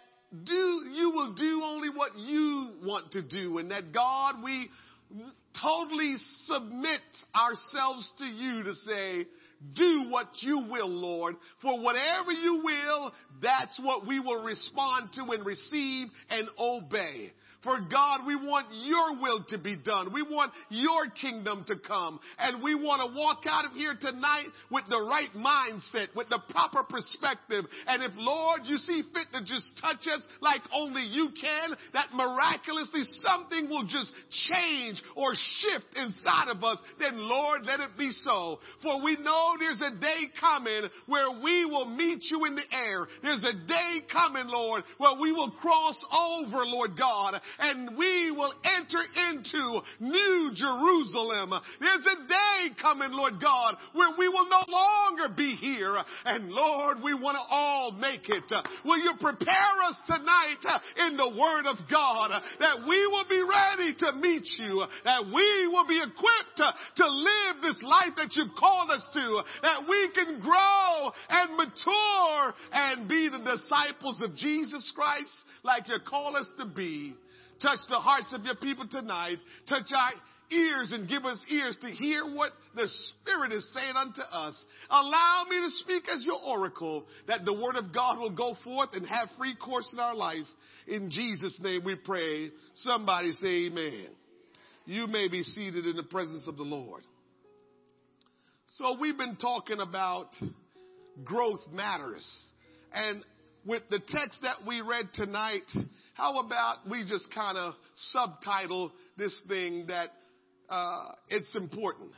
do, 0.45 0.85
you 0.93 1.11
will 1.11 1.35
do 1.35 1.63
only 1.65 1.89
what 1.91 2.17
you 2.17 2.71
want 2.83 3.13
to 3.13 3.23
do 3.23 3.59
and 3.59 3.71
that 3.71 3.93
God, 3.93 4.43
we 4.43 4.69
totally 5.61 6.17
submit 6.45 7.01
ourselves 7.35 8.11
to 8.19 8.25
you 8.25 8.63
to 8.63 8.75
say, 8.75 9.27
do 9.75 10.05
what 10.11 10.29
you 10.41 10.67
will, 10.71 10.89
Lord. 10.89 11.37
For 11.63 11.83
whatever 11.83 12.31
you 12.31 12.63
will, 12.65 13.13
that's 13.43 13.77
what 13.83 14.07
we 14.07 14.21
will 14.21 14.45
respond 14.45 15.11
to 15.15 15.23
and 15.33 15.45
receive 15.45 16.09
and 16.31 16.49
obey. 16.59 17.33
For 17.65 17.81
God, 17.91 18.25
we 18.25 18.37
want 18.37 18.67
your 18.71 19.21
will 19.21 19.45
to 19.49 19.59
be 19.59 19.75
done. 19.75 20.13
We 20.13 20.23
want 20.23 20.53
your 20.71 21.11
kingdom 21.21 21.65
to 21.67 21.75
come. 21.77 22.21
And 22.39 22.63
we 22.63 22.77
want 22.77 23.03
to 23.03 23.19
walk 23.19 23.43
out 23.47 23.65
of 23.65 23.73
here 23.73 23.97
tonight 24.01 24.47
with 24.71 24.85
the 24.89 25.01
right 25.01 25.31
mindset, 25.35 26.15
with 26.15 26.29
the 26.29 26.39
proper 26.51 26.85
perspective. 26.85 27.65
And 27.89 28.03
if 28.03 28.13
Lord, 28.17 28.61
you 28.65 28.77
see 28.77 29.03
fit 29.13 29.27
to 29.33 29.41
just 29.41 29.67
touch 29.81 30.07
us 30.07 30.23
like 30.41 30.61
only 30.73 31.03
you 31.03 31.31
can, 31.41 31.75
that 31.95 32.15
miraculously 32.15 33.03
something 33.19 33.69
will 33.69 33.85
just 33.85 34.13
change 34.49 35.03
or 35.17 35.35
shift 35.35 35.87
inside 35.97 36.49
of 36.49 36.63
us, 36.63 36.79
then 37.01 37.19
Lord, 37.19 37.65
let 37.65 37.81
it 37.81 37.99
be 37.99 38.13
so. 38.13 38.61
For 38.83 39.03
we 39.03 39.17
know 39.17 39.57
there's 39.59 39.83
a 39.83 39.99
day 40.01 40.31
coming 40.41 40.89
where 41.07 41.43
we 41.43 41.65
will 41.65 41.91
meet 41.91 42.23
you 42.31 42.45
in 42.45 42.55
the 42.55 42.63
air. 42.73 43.09
There's 43.21 43.43
a 43.43 43.67
day 43.67 44.07
coming, 44.13 44.47
Lord, 44.47 44.85
where 44.99 45.21
we 45.21 45.33
will 45.33 45.51
cross 45.51 45.99
over, 46.13 46.65
Lord 46.65 46.93
God, 46.97 47.41
and 47.59 47.97
we 47.97 48.31
will 48.31 48.53
enter 48.65 49.03
into 49.31 49.81
New 50.01 50.51
Jerusalem. 50.55 51.53
There's 51.81 52.07
a 52.07 52.29
day 52.29 52.75
coming, 52.81 53.13
Lord 53.13 53.41
God, 53.41 53.77
where 53.95 54.15
we 54.19 54.29
will 54.29 54.49
no 54.49 54.63
longer 54.69 55.35
be 55.37 55.55
here. 55.57 55.97
And 56.25 56.51
Lord, 56.51 56.99
we 57.03 57.15
want 57.15 57.37
to 57.37 57.45
all 57.51 57.93
make 57.93 58.29
it. 58.29 58.45
Will 58.85 58.99
you 58.99 59.13
prepare 59.21 59.77
us 59.87 60.01
tonight 60.07 60.63
in 61.09 61.17
the 61.17 61.29
Word 61.29 61.67
of 61.67 61.77
God 61.91 62.31
that 62.61 62.87
we 62.89 63.07
will 63.07 63.27
be 63.29 63.43
ready 63.43 63.95
to 63.99 64.13
meet 64.21 64.47
you, 64.59 64.85
that 65.05 65.25
we 65.27 65.69
will 65.69 65.87
be 65.87 65.99
equipped 65.99 66.63
to 66.97 67.07
live 67.07 67.63
this 67.63 67.81
life 67.83 68.15
that 68.17 68.35
you've 68.35 68.55
called 68.59 68.91
us 68.91 69.07
to, 69.15 69.43
that 69.63 69.89
we 69.89 70.11
can 70.15 70.41
grow 70.41 71.11
and 71.29 71.57
mature 71.57 72.55
and 72.73 73.09
be 73.09 73.29
the 73.29 73.39
disciples 73.39 74.21
of 74.23 74.35
Jesus 74.37 74.93
Christ 74.95 75.31
like 75.63 75.89
you 75.89 75.97
call 76.07 76.37
us 76.37 76.49
to 76.59 76.67
be. 76.67 77.15
Touch 77.63 77.81
the 77.89 77.99
hearts 77.99 78.33
of 78.33 78.45
your 78.45 78.55
people 78.57 78.87
tonight. 78.89 79.39
Touch 79.69 79.91
our 79.95 80.13
ears 80.51 80.93
and 80.93 81.09
give 81.09 81.25
us 81.25 81.45
ears 81.51 81.77
to 81.81 81.89
hear 81.89 82.25
what 82.25 82.53
the 82.75 82.89
Spirit 82.89 83.53
is 83.53 83.69
saying 83.75 83.95
unto 83.97 84.23
us. 84.23 84.61
Allow 84.91 85.45
me 85.51 85.61
to 85.61 85.71
speak 85.83 86.05
as 86.15 86.25
your 86.25 86.41
oracle 86.41 87.07
that 87.27 87.45
the 87.45 87.53
word 87.53 87.77
of 87.77 87.93
God 87.93 88.19
will 88.19 88.35
go 88.35 88.57
forth 88.65 88.91
and 88.93 89.07
have 89.07 89.29
free 89.37 89.55
course 89.57 89.89
in 89.93 89.99
our 89.99 90.15
life. 90.15 90.47
In 90.87 91.11
Jesus' 91.11 91.59
name 91.61 91.83
we 91.85 91.97
pray. 91.97 92.51
Somebody 92.75 93.33
say 93.33 93.67
amen. 93.67 94.07
You 94.87 95.07
may 95.07 95.29
be 95.29 95.43
seated 95.43 95.85
in 95.85 95.97
the 95.97 96.03
presence 96.05 96.49
of 96.49 96.57
the 96.57 96.63
Lord. 96.63 97.03
So 98.77 98.97
we've 99.01 99.19
been 99.19 99.37
talking 99.37 99.81
about 99.81 100.29
growth 101.25 101.61
matters. 101.73 102.27
And 102.93 103.25
with 103.67 103.83
the 103.91 103.99
text 103.99 104.41
that 104.43 104.67
we 104.67 104.81
read 104.81 105.11
tonight, 105.13 105.71
how 106.19 106.41
about 106.41 106.79
we 106.91 107.05
just 107.09 107.33
kind 107.33 107.57
of 107.57 107.75
subtitle 108.11 108.91
this 109.17 109.41
thing 109.47 109.87
that 109.87 110.11
uh, 110.69 111.13
it's 111.29 111.55
important. 111.55 112.11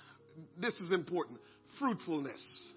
This 0.58 0.72
is 0.80 0.90
important. 0.90 1.38
Fruitfulness. 1.78 2.72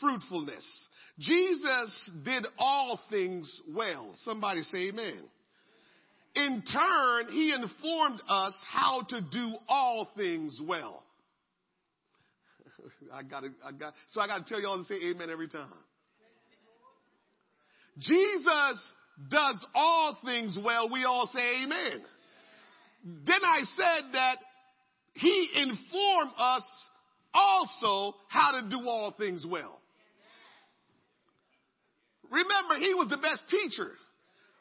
Fruitfulness. 0.00 0.88
Jesus 1.20 2.10
did 2.24 2.44
all 2.58 2.98
things 3.08 3.48
well. 3.72 4.12
Somebody 4.16 4.62
say 4.62 4.88
amen. 4.88 5.22
In 6.34 6.64
turn, 6.72 7.28
he 7.30 7.52
informed 7.52 8.20
us 8.28 8.56
how 8.68 9.02
to 9.10 9.20
do 9.20 9.52
all 9.68 10.08
things 10.16 10.60
well. 10.66 11.04
I 13.14 13.22
got 13.22 13.44
I 13.64 13.70
got 13.70 13.94
so 14.08 14.20
I 14.20 14.26
got 14.26 14.44
to 14.44 14.52
tell 14.52 14.60
y'all 14.60 14.78
to 14.78 14.84
say 14.84 14.96
amen 15.08 15.30
every 15.30 15.48
time. 15.48 15.68
Jesus 18.00 18.94
does 19.30 19.56
all 19.74 20.16
things 20.24 20.56
well. 20.62 20.90
We 20.90 21.04
all 21.04 21.28
say 21.32 21.62
amen. 21.64 22.02
Then 23.26 23.40
I 23.44 23.62
said 23.76 24.12
that 24.12 24.36
he 25.14 25.48
informed 25.54 26.32
us 26.38 26.62
also 27.34 28.16
how 28.28 28.60
to 28.60 28.68
do 28.68 28.88
all 28.88 29.14
things 29.18 29.44
well. 29.48 29.80
Remember, 32.30 32.76
he 32.78 32.94
was 32.94 33.08
the 33.08 33.16
best 33.16 33.42
teacher. 33.50 33.92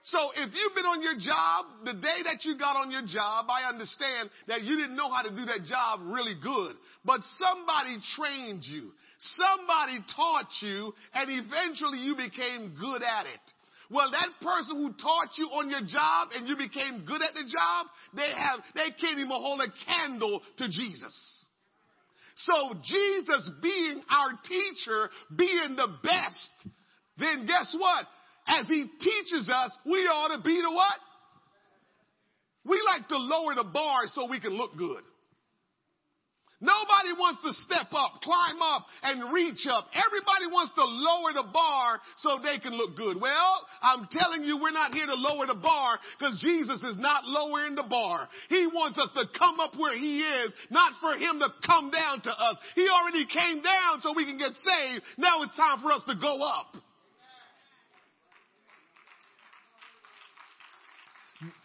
So 0.04 0.32
if 0.36 0.54
you've 0.54 0.74
been 0.74 0.86
on 0.86 1.02
your 1.02 1.20
job, 1.20 1.66
the 1.84 1.94
day 1.94 2.24
that 2.24 2.46
you 2.46 2.58
got 2.58 2.78
on 2.78 2.92
your 2.92 3.06
job, 3.06 3.48
I 3.50 3.68
understand 3.68 4.30
that 4.48 4.64
you 4.64 4.78
didn't 4.78 4.96
know 4.96 5.12
how 5.12 5.24
to 5.24 5.30
do 5.30 5.46
that 5.46 5.66
job 5.66 6.00
really 6.04 6.36
good. 6.42 6.76
But 7.04 7.20
somebody 7.38 8.00
trained 8.16 8.64
you. 8.64 8.92
Somebody 9.36 10.00
taught 10.16 10.48
you 10.62 10.94
and 11.14 11.30
eventually 11.30 12.00
you 12.00 12.16
became 12.16 12.76
good 12.80 13.04
at 13.04 13.26
it. 13.26 13.46
Well, 13.90 14.12
that 14.12 14.30
person 14.42 14.76
who 14.76 14.92
taught 14.94 15.38
you 15.38 15.46
on 15.48 15.70
your 15.70 15.82
job 15.82 16.30
and 16.36 16.48
you 16.48 16.58
became 16.58 17.06
good 17.06 17.22
at 17.22 17.34
the 17.34 17.44
job, 17.44 17.88
they 18.16 18.30
have, 18.36 18.60
they 18.76 18.92
can't 19.00 19.20
even 19.20 19.30
hold 19.30 19.62
a 19.62 19.72
candle 19.86 20.42
to 20.58 20.68
Jesus. 20.68 21.46
So 22.36 22.74
Jesus 22.84 23.50
being 23.62 24.02
our 24.10 24.38
teacher, 24.44 25.10
being 25.36 25.76
the 25.76 25.88
best, 26.04 26.72
then 27.18 27.46
guess 27.46 27.74
what? 27.78 28.06
As 28.48 28.68
he 28.68 28.86
teaches 29.00 29.50
us, 29.52 29.72
we 29.86 30.00
ought 30.08 30.36
to 30.36 30.44
be 30.44 30.62
the 30.62 30.72
what? 30.72 31.00
We 32.66 32.82
like 32.86 33.08
to 33.08 33.18
lower 33.18 33.56
the 33.56 33.64
bar 33.64 34.02
so 34.14 34.30
we 34.30 34.40
can 34.40 34.52
look 34.52 34.78
good. 34.78 35.04
Nobody 36.60 37.14
wants 37.14 37.38
to 37.46 37.54
step 37.54 37.94
up, 37.94 38.18
climb 38.26 38.62
up, 38.62 38.88
and 39.04 39.32
reach 39.32 39.68
up. 39.70 39.86
Everybody 39.94 40.50
wants 40.50 40.74
to 40.74 40.86
lower 40.86 41.30
the 41.34 41.46
bar 41.54 42.02
so 42.18 42.42
they 42.42 42.58
can 42.58 42.74
look 42.74 42.98
good. 42.98 43.22
Well, 43.22 43.62
I'm 43.82 44.08
telling 44.10 44.42
you, 44.44 44.58
we're 44.58 44.74
not 44.74 44.92
here 44.92 45.06
to 45.06 45.14
lower 45.14 45.46
the 45.46 45.54
bar 45.54 46.00
because 46.18 46.42
Jesus 46.42 46.82
is 46.82 46.98
not 46.98 47.26
lowering 47.26 47.76
the 47.76 47.86
bar. 47.86 48.28
He 48.50 48.66
wants 48.66 48.98
us 48.98 49.10
to 49.14 49.30
come 49.38 49.60
up 49.60 49.78
where 49.78 49.96
He 49.96 50.26
is, 50.26 50.52
not 50.72 50.94
for 51.00 51.14
Him 51.14 51.38
to 51.46 51.54
come 51.62 51.92
down 51.92 52.22
to 52.22 52.32
us. 52.32 52.58
He 52.74 52.90
already 52.90 53.28
came 53.30 53.62
down 53.62 54.02
so 54.02 54.14
we 54.18 54.26
can 54.26 54.40
get 54.40 54.58
saved. 54.58 55.06
Now 55.18 55.44
it's 55.44 55.56
time 55.56 55.80
for 55.82 55.92
us 55.92 56.02
to 56.08 56.16
go 56.16 56.42
up. 56.42 56.74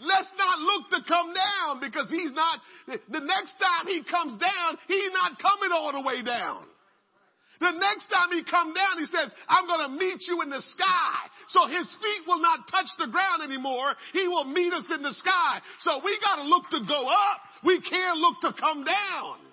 Let's 0.01 0.29
not 0.37 0.59
look 0.61 0.91
to 0.91 1.01
come 1.09 1.33
down 1.33 1.81
because 1.81 2.11
he's 2.11 2.33
not, 2.33 2.61
the 2.87 3.25
next 3.25 3.57
time 3.57 3.87
he 3.87 4.05
comes 4.05 4.39
down, 4.39 4.77
he's 4.87 5.13
not 5.13 5.41
coming 5.41 5.73
all 5.73 5.93
the 5.93 6.07
way 6.07 6.23
down. 6.23 6.67
The 7.61 7.71
next 7.79 8.11
time 8.11 8.35
he 8.35 8.43
come 8.43 8.75
down, 8.75 8.99
he 8.99 9.07
says, 9.07 9.31
I'm 9.49 9.67
going 9.67 9.87
to 9.87 9.95
meet 9.97 10.19
you 10.27 10.43
in 10.43 10.51
the 10.51 10.61
sky. 10.61 11.15
So 11.49 11.69
his 11.69 11.87
feet 12.03 12.27
will 12.27 12.43
not 12.43 12.67
touch 12.69 12.91
the 12.99 13.07
ground 13.07 13.43
anymore. 13.43 13.95
He 14.13 14.27
will 14.27 14.45
meet 14.45 14.73
us 14.73 14.85
in 14.93 15.01
the 15.01 15.15
sky. 15.15 15.61
So 15.81 16.03
we 16.05 16.19
got 16.21 16.43
to 16.43 16.49
look 16.49 16.69
to 16.71 16.81
go 16.87 17.07
up. 17.07 17.41
We 17.65 17.81
can't 17.81 18.19
look 18.19 18.41
to 18.43 18.53
come 18.59 18.83
down. 18.83 19.52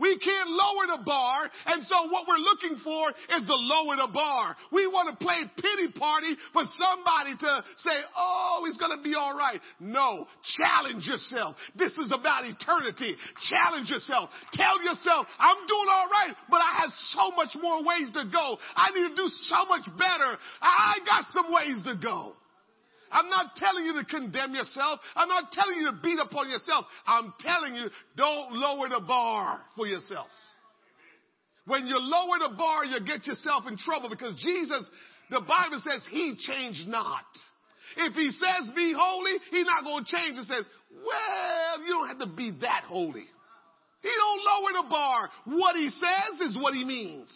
We 0.00 0.18
can't 0.18 0.48
lower 0.48 0.96
the 0.96 1.04
bar, 1.04 1.50
and 1.66 1.84
so 1.84 2.08
what 2.08 2.26
we're 2.26 2.40
looking 2.40 2.80
for 2.82 3.10
is 3.10 3.46
to 3.46 3.54
lower 3.54 3.96
the 3.96 4.08
bar. 4.12 4.56
We 4.72 4.86
want 4.86 5.12
to 5.12 5.16
play 5.22 5.44
pity 5.56 5.92
party 5.92 6.36
for 6.52 6.62
somebody 6.74 7.36
to 7.36 7.64
say, 7.76 7.96
oh, 8.16 8.64
he's 8.66 8.78
going 8.78 8.96
to 8.96 9.02
be 9.02 9.14
all 9.14 9.36
right. 9.36 9.60
No, 9.78 10.26
challenge 10.56 11.06
yourself. 11.06 11.56
This 11.76 11.92
is 11.98 12.12
about 12.12 12.44
eternity. 12.44 13.16
Challenge 13.52 13.90
yourself. 13.90 14.30
Tell 14.52 14.82
yourself, 14.82 15.26
I'm 15.38 15.66
doing 15.68 15.88
all 15.92 16.08
right, 16.08 16.34
but 16.48 16.58
I 16.64 16.80
have 16.80 16.90
so 17.12 17.30
much 17.36 17.50
more 17.60 17.84
ways 17.84 18.10
to 18.14 18.24
go. 18.32 18.56
I 18.74 18.90
need 18.96 19.08
to 19.08 19.14
do 19.14 19.28
so 19.28 19.66
much 19.68 19.84
better. 19.98 20.38
I 20.62 20.98
got 21.04 21.24
some 21.30 21.52
ways 21.52 21.82
to 21.84 21.94
go. 22.00 22.39
I'm 23.10 23.28
not 23.28 23.56
telling 23.56 23.84
you 23.84 23.94
to 23.94 24.04
condemn 24.04 24.54
yourself. 24.54 25.00
I'm 25.16 25.28
not 25.28 25.52
telling 25.52 25.78
you 25.78 25.90
to 25.90 25.96
beat 26.02 26.18
upon 26.18 26.48
yourself. 26.48 26.84
I'm 27.06 27.32
telling 27.40 27.74
you, 27.74 27.88
don't 28.16 28.52
lower 28.52 28.88
the 28.88 29.00
bar 29.00 29.62
for 29.76 29.86
yourself. 29.86 30.28
When 31.66 31.86
you 31.86 31.96
lower 31.98 32.38
the 32.48 32.56
bar, 32.56 32.84
you 32.84 33.00
get 33.04 33.26
yourself 33.26 33.64
in 33.66 33.76
trouble 33.76 34.08
because 34.08 34.40
Jesus, 34.40 34.88
the 35.30 35.40
Bible 35.40 35.80
says 35.84 36.02
he 36.10 36.36
changed 36.38 36.88
not. 36.88 37.24
If 37.96 38.14
he 38.14 38.30
says 38.30 38.70
be 38.74 38.94
holy, 38.96 39.32
he's 39.50 39.66
not 39.66 39.84
going 39.84 40.04
to 40.04 40.10
change. 40.10 40.38
It 40.38 40.46
says, 40.46 40.64
well, 40.90 41.82
you 41.82 41.88
don't 41.88 42.08
have 42.08 42.18
to 42.20 42.26
be 42.26 42.52
that 42.60 42.84
holy. 42.86 43.26
He 44.02 44.08
don't 44.08 44.44
lower 44.44 44.82
the 44.82 44.88
bar. 44.88 45.30
What 45.44 45.76
he 45.76 45.90
says 45.90 46.40
is 46.48 46.56
what 46.60 46.74
he 46.74 46.84
means. 46.84 47.28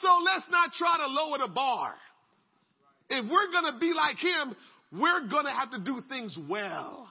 So 0.00 0.08
let's 0.24 0.44
not 0.50 0.72
try 0.72 0.98
to 0.98 1.06
lower 1.06 1.38
the 1.38 1.52
bar. 1.52 1.94
If 3.14 3.30
we're 3.30 3.52
going 3.52 3.74
to 3.74 3.78
be 3.78 3.92
like 3.92 4.16
him, 4.16 4.56
we're 4.90 5.28
going 5.28 5.44
to 5.44 5.52
have 5.52 5.70
to 5.72 5.78
do 5.78 6.00
things 6.08 6.36
well. 6.48 7.08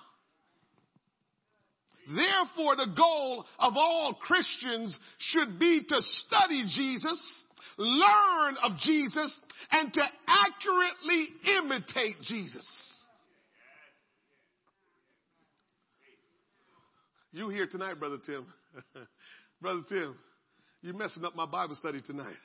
Therefore, 2.08 2.76
the 2.76 2.92
goal 2.98 3.46
of 3.60 3.74
all 3.76 4.16
Christians 4.20 4.98
should 5.20 5.60
be 5.60 5.84
to 5.88 6.02
study 6.02 6.64
Jesus, 6.74 7.46
learn 7.78 8.58
of 8.64 8.78
Jesus, 8.80 9.40
and 9.72 9.94
to 9.94 10.02
accurately 10.28 11.28
imitate 11.60 12.16
Jesus. 12.24 12.68
You 17.32 17.50
here 17.50 17.68
tonight, 17.68 18.00
Brother 18.00 18.18
Tim. 18.26 18.48
Brother 19.62 19.84
Tim, 19.88 20.16
you're 20.82 20.96
messing 20.96 21.24
up 21.24 21.36
my 21.36 21.46
Bible 21.46 21.76
study 21.76 22.02
tonight. 22.02 22.36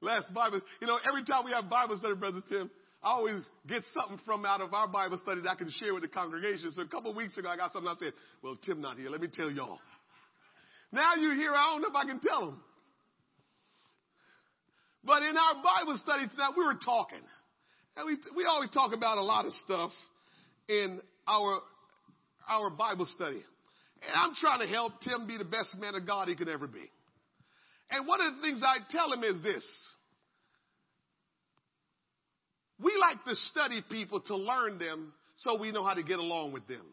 Last 0.00 0.32
Bible, 0.32 0.60
you 0.80 0.86
know, 0.86 0.98
every 1.06 1.24
time 1.24 1.44
we 1.44 1.50
have 1.50 1.68
Bible 1.68 1.98
study, 1.98 2.14
Brother 2.14 2.42
Tim, 2.48 2.70
I 3.02 3.10
always 3.10 3.48
get 3.66 3.82
something 3.98 4.18
from 4.24 4.44
out 4.44 4.60
of 4.60 4.74
our 4.74 4.88
Bible 4.88 5.18
study 5.22 5.40
that 5.42 5.50
I 5.50 5.54
can 5.54 5.70
share 5.70 5.94
with 5.94 6.02
the 6.02 6.08
congregation. 6.08 6.72
So 6.72 6.82
a 6.82 6.86
couple 6.86 7.10
of 7.10 7.16
weeks 7.16 7.36
ago, 7.36 7.48
I 7.48 7.56
got 7.56 7.72
something 7.72 7.88
I 7.88 7.94
said, 7.98 8.12
well, 8.42 8.56
Tim 8.64 8.80
not 8.80 8.96
here. 8.96 9.08
Let 9.08 9.20
me 9.20 9.28
tell 9.32 9.50
y'all. 9.50 9.78
Now 10.92 11.14
you're 11.16 11.34
here. 11.34 11.50
I 11.50 11.70
don't 11.72 11.82
know 11.82 11.88
if 11.88 11.94
I 11.94 12.04
can 12.04 12.20
tell 12.20 12.46
them. 12.46 12.60
But 15.04 15.22
in 15.22 15.36
our 15.36 15.62
Bible 15.62 15.96
study 16.02 16.28
tonight, 16.28 16.52
we 16.56 16.64
were 16.64 16.78
talking. 16.84 17.22
And 17.96 18.06
we, 18.06 18.16
we 18.36 18.44
always 18.44 18.70
talk 18.70 18.92
about 18.92 19.18
a 19.18 19.22
lot 19.22 19.46
of 19.46 19.52
stuff 19.64 19.90
in 20.68 21.00
our, 21.26 21.60
our 22.48 22.70
Bible 22.70 23.06
study. 23.06 23.42
And 24.02 24.12
I'm 24.14 24.34
trying 24.34 24.60
to 24.60 24.66
help 24.66 24.94
Tim 25.00 25.26
be 25.26 25.38
the 25.38 25.44
best 25.44 25.76
man 25.78 25.94
of 25.94 26.06
God 26.06 26.28
he 26.28 26.36
could 26.36 26.48
ever 26.48 26.66
be. 26.66 26.90
And 27.90 28.06
one 28.06 28.20
of 28.20 28.36
the 28.36 28.42
things 28.42 28.62
I 28.64 28.78
tell 28.90 29.12
him 29.12 29.24
is 29.24 29.42
this. 29.42 29.64
We 32.82 32.96
like 33.00 33.24
to 33.24 33.34
study 33.34 33.82
people 33.90 34.20
to 34.22 34.36
learn 34.36 34.78
them 34.78 35.12
so 35.36 35.58
we 35.60 35.72
know 35.72 35.84
how 35.84 35.94
to 35.94 36.02
get 36.02 36.18
along 36.18 36.52
with 36.52 36.66
them. 36.68 36.84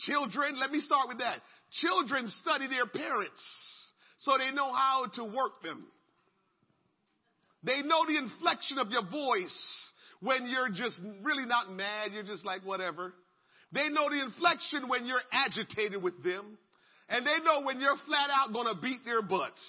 Children, 0.00 0.58
let 0.58 0.70
me 0.70 0.80
start 0.80 1.08
with 1.08 1.18
that. 1.18 1.38
Children 1.80 2.28
study 2.42 2.66
their 2.68 2.86
parents 2.86 3.42
so 4.18 4.32
they 4.38 4.52
know 4.52 4.72
how 4.72 5.06
to 5.14 5.24
work 5.24 5.62
them. 5.62 5.86
They 7.62 7.82
know 7.82 8.06
the 8.06 8.18
inflection 8.18 8.78
of 8.78 8.90
your 8.90 9.08
voice 9.08 9.92
when 10.20 10.46
you're 10.48 10.70
just 10.70 11.00
really 11.22 11.46
not 11.46 11.70
mad, 11.72 12.12
you're 12.12 12.22
just 12.22 12.44
like 12.44 12.62
whatever. 12.64 13.12
They 13.72 13.88
know 13.88 14.08
the 14.08 14.22
inflection 14.22 14.88
when 14.88 15.06
you're 15.06 15.20
agitated 15.32 16.02
with 16.02 16.22
them. 16.22 16.58
And 17.08 17.26
they 17.26 17.38
know 17.44 17.62
when 17.64 17.80
you're 17.80 17.96
flat 18.06 18.30
out 18.32 18.52
to 18.52 18.80
beat 18.80 19.04
their 19.04 19.22
butts. 19.22 19.60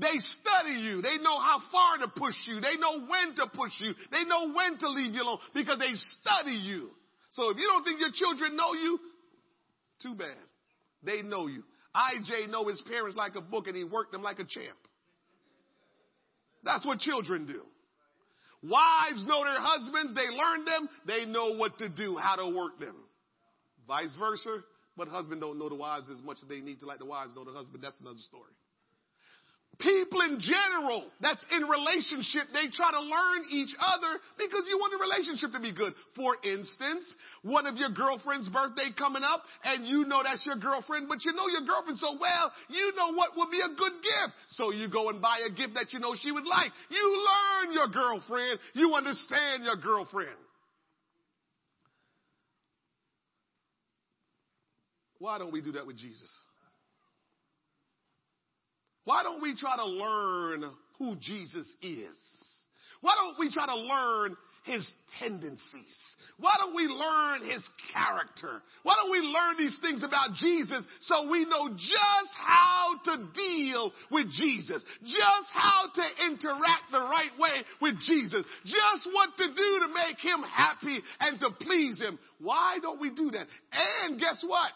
They 0.00 0.14
study 0.40 0.78
you. 0.78 1.02
They 1.02 1.18
know 1.18 1.40
how 1.40 1.60
far 1.72 1.98
to 1.98 2.08
push 2.08 2.36
you. 2.46 2.60
They 2.60 2.76
know 2.76 3.06
when 3.06 3.34
to 3.36 3.48
push 3.52 3.72
you. 3.80 3.94
They 4.12 4.24
know 4.24 4.52
when 4.52 4.78
to 4.78 4.88
leave 4.88 5.12
you 5.12 5.22
alone 5.22 5.38
because 5.54 5.78
they 5.78 5.92
study 6.20 6.52
you. 6.52 6.90
So 7.30 7.50
if 7.50 7.56
you 7.56 7.66
don't 7.66 7.82
think 7.82 7.98
your 7.98 8.12
children 8.14 8.56
know 8.56 8.74
you, 8.74 8.98
too 10.00 10.14
bad. 10.14 10.36
They 11.02 11.22
know 11.22 11.48
you. 11.48 11.64
IJ 11.96 12.48
know 12.48 12.68
his 12.68 12.80
parents 12.82 13.16
like 13.16 13.34
a 13.34 13.40
book 13.40 13.66
and 13.66 13.76
he 13.76 13.82
worked 13.82 14.12
them 14.12 14.22
like 14.22 14.38
a 14.38 14.44
champ. 14.44 14.78
That's 16.62 16.86
what 16.86 17.00
children 17.00 17.46
do. 17.46 17.62
Wives 18.62 19.24
know 19.26 19.42
their 19.42 19.60
husbands. 19.60 20.14
They 20.14 20.28
learn 20.28 20.64
them. 20.64 20.88
They 21.06 21.24
know 21.24 21.56
what 21.56 21.78
to 21.78 21.88
do, 21.88 22.16
how 22.16 22.36
to 22.36 22.56
work 22.56 22.78
them. 22.78 22.96
Vice 23.88 24.14
versa. 24.18 24.58
But 24.96 25.08
husband 25.08 25.40
don't 25.40 25.58
know 25.58 25.68
the 25.68 25.76
wives 25.76 26.08
as 26.10 26.22
much 26.22 26.38
as 26.42 26.48
they 26.48 26.60
need 26.60 26.80
to 26.80 26.86
like 26.86 26.98
the 26.98 27.04
wives 27.04 27.32
know 27.34 27.44
the 27.44 27.52
husband. 27.52 27.82
That's 27.82 27.98
another 28.00 28.18
story. 28.20 28.52
People 29.78 30.22
in 30.22 30.40
general 30.42 31.06
that's 31.22 31.44
in 31.54 31.62
relationship, 31.62 32.50
they 32.52 32.66
try 32.66 32.90
to 32.90 33.00
learn 33.00 33.46
each 33.50 33.70
other 33.78 34.18
because 34.34 34.66
you 34.66 34.74
want 34.74 34.90
the 34.90 34.98
relationship 34.98 35.54
to 35.54 35.60
be 35.62 35.70
good. 35.70 35.94
For 36.16 36.34
instance, 36.42 37.06
one 37.42 37.64
of 37.64 37.76
your 37.76 37.90
girlfriend's 37.90 38.48
birthday 38.48 38.90
coming 38.98 39.22
up 39.22 39.44
and 39.62 39.86
you 39.86 40.04
know 40.04 40.22
that's 40.26 40.44
your 40.44 40.56
girlfriend, 40.56 41.06
but 41.06 41.24
you 41.24 41.32
know 41.32 41.46
your 41.46 41.62
girlfriend 41.62 41.98
so 42.02 42.18
well, 42.18 42.50
you 42.68 42.90
know 42.98 43.14
what 43.14 43.36
would 43.36 43.52
be 43.54 43.62
a 43.62 43.70
good 43.78 43.94
gift. 44.02 44.34
So 44.58 44.72
you 44.72 44.90
go 44.90 45.10
and 45.10 45.22
buy 45.22 45.46
a 45.46 45.50
gift 45.54 45.74
that 45.74 45.92
you 45.92 46.00
know 46.00 46.16
she 46.18 46.32
would 46.32 46.46
like. 46.46 46.72
You 46.90 47.04
learn 47.06 47.72
your 47.72 47.86
girlfriend. 47.86 48.58
You 48.74 48.94
understand 48.94 49.62
your 49.62 49.76
girlfriend. 49.76 50.34
Why 55.20 55.38
don't 55.38 55.52
we 55.52 55.62
do 55.62 55.70
that 55.72 55.86
with 55.86 55.96
Jesus? 55.96 56.30
Why 59.08 59.22
don't 59.22 59.40
we 59.40 59.56
try 59.56 59.74
to 59.74 59.86
learn 59.86 60.70
who 60.98 61.16
Jesus 61.16 61.66
is? 61.80 62.16
Why 63.00 63.14
don't 63.16 63.38
we 63.38 63.50
try 63.50 63.64
to 63.64 63.74
learn 63.74 64.36
his 64.64 64.86
tendencies? 65.18 65.96
Why 66.38 66.52
don't 66.58 66.76
we 66.76 66.82
learn 66.82 67.40
his 67.50 67.66
character? 67.90 68.60
Why 68.82 68.96
don't 68.96 69.10
we 69.10 69.20
learn 69.20 69.56
these 69.56 69.78
things 69.80 70.04
about 70.04 70.34
Jesus 70.34 70.84
so 71.00 71.30
we 71.30 71.46
know 71.46 71.70
just 71.70 72.32
how 72.36 73.00
to 73.06 73.28
deal 73.32 73.92
with 74.10 74.30
Jesus, 74.30 74.84
just 75.02 75.48
how 75.54 75.84
to 75.94 76.26
interact 76.26 76.92
the 76.92 77.00
right 77.00 77.32
way 77.38 77.64
with 77.80 77.94
Jesus, 78.06 78.44
just 78.66 79.08
what 79.14 79.30
to 79.38 79.46
do 79.46 79.80
to 79.86 79.88
make 79.88 80.18
him 80.20 80.42
happy 80.42 81.00
and 81.20 81.40
to 81.40 81.48
please 81.62 81.98
him? 81.98 82.18
Why 82.40 82.76
don't 82.82 83.00
we 83.00 83.08
do 83.08 83.30
that? 83.30 83.46
And 84.04 84.20
guess 84.20 84.44
what? 84.46 84.70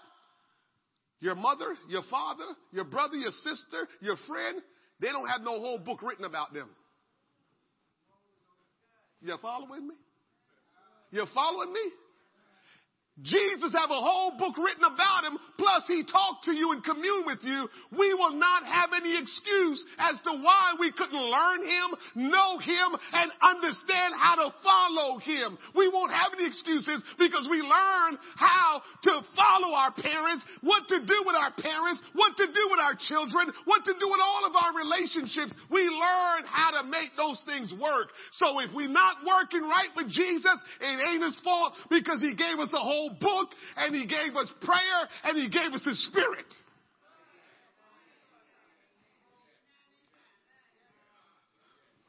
Your 1.23 1.37
mother, 1.37 1.77
your 1.89 2.03
father, 2.11 2.45
your 2.73 2.85
brother, 2.85 3.15
your 3.15 3.31
sister, 3.31 3.89
your 4.01 4.17
friend, 4.27 4.61
they 5.01 5.07
don't 5.07 5.29
have 5.29 5.41
no 5.43 5.53
whole 5.61 5.79
book 5.79 6.03
written 6.03 6.25
about 6.25 6.53
them. 6.53 6.69
You 9.23 9.37
following 9.41 9.87
me? 9.87 9.95
You 11.13 11.25
following 11.33 11.73
me? 11.73 11.81
Jesus 13.21 13.77
have 13.77 13.93
a 13.93 14.01
whole 14.01 14.41
book 14.41 14.57
written 14.57 14.89
about 14.89 15.29
him, 15.29 15.37
plus 15.61 15.85
he 15.85 16.01
talked 16.01 16.49
to 16.49 16.57
you 16.57 16.73
and 16.73 16.81
commune 16.81 17.29
with 17.29 17.45
you, 17.45 17.69
we 17.93 18.09
will 18.17 18.33
not 18.41 18.65
have 18.65 18.97
any 18.97 19.13
excuse 19.21 19.85
as 20.01 20.17
to 20.25 20.33
why 20.41 20.73
we 20.81 20.89
couldn't 20.97 21.21
learn 21.21 21.61
him, 21.61 21.89
know 22.33 22.57
him, 22.57 22.89
and 23.13 23.29
understand 23.45 24.17
how 24.17 24.41
to 24.41 24.49
follow 24.65 25.21
him. 25.21 25.61
We 25.77 25.93
won't 25.93 26.11
have 26.11 26.33
any 26.33 26.49
excuses 26.49 27.05
because 27.21 27.45
we 27.53 27.61
learn 27.61 28.17
how 28.41 28.81
to 28.81 29.13
follow 29.37 29.77
our 29.77 29.93
parents, 29.93 30.49
what 30.65 30.89
to 30.89 31.05
do 31.05 31.19
with 31.29 31.37
our 31.37 31.53
parents, 31.53 32.01
what 32.17 32.33
to 32.41 32.49
do 32.49 32.65
with 32.73 32.81
our 32.81 32.97
children, 32.97 33.53
what 33.69 33.85
to 33.85 33.93
do 33.93 34.09
with 34.09 34.25
all 34.25 34.49
of 34.49 34.57
our 34.57 34.73
relationships. 34.73 35.53
We 35.69 35.85
learn 35.85 36.49
how 36.49 36.81
to 36.81 36.89
make 36.89 37.13
those 37.21 37.37
things 37.45 37.77
work. 37.77 38.09
So 38.41 38.57
if 38.65 38.73
we're 38.73 38.89
not 38.89 39.21
working 39.21 39.69
right 39.69 39.93
with 40.01 40.09
Jesus, 40.09 40.57
it 40.81 40.97
ain't 40.97 41.23
his 41.23 41.37
fault 41.45 41.77
because 41.93 42.25
he 42.25 42.33
gave 42.33 42.57
us 42.57 42.73
a 42.73 42.81
whole 42.81 43.02
book 43.11 43.49
and 43.77 43.95
he 43.95 44.07
gave 44.07 44.35
us 44.37 44.51
prayer 44.61 45.09
and 45.25 45.37
he 45.37 45.49
gave 45.49 45.73
us 45.73 45.85
his 45.85 46.05
spirit. 46.07 46.47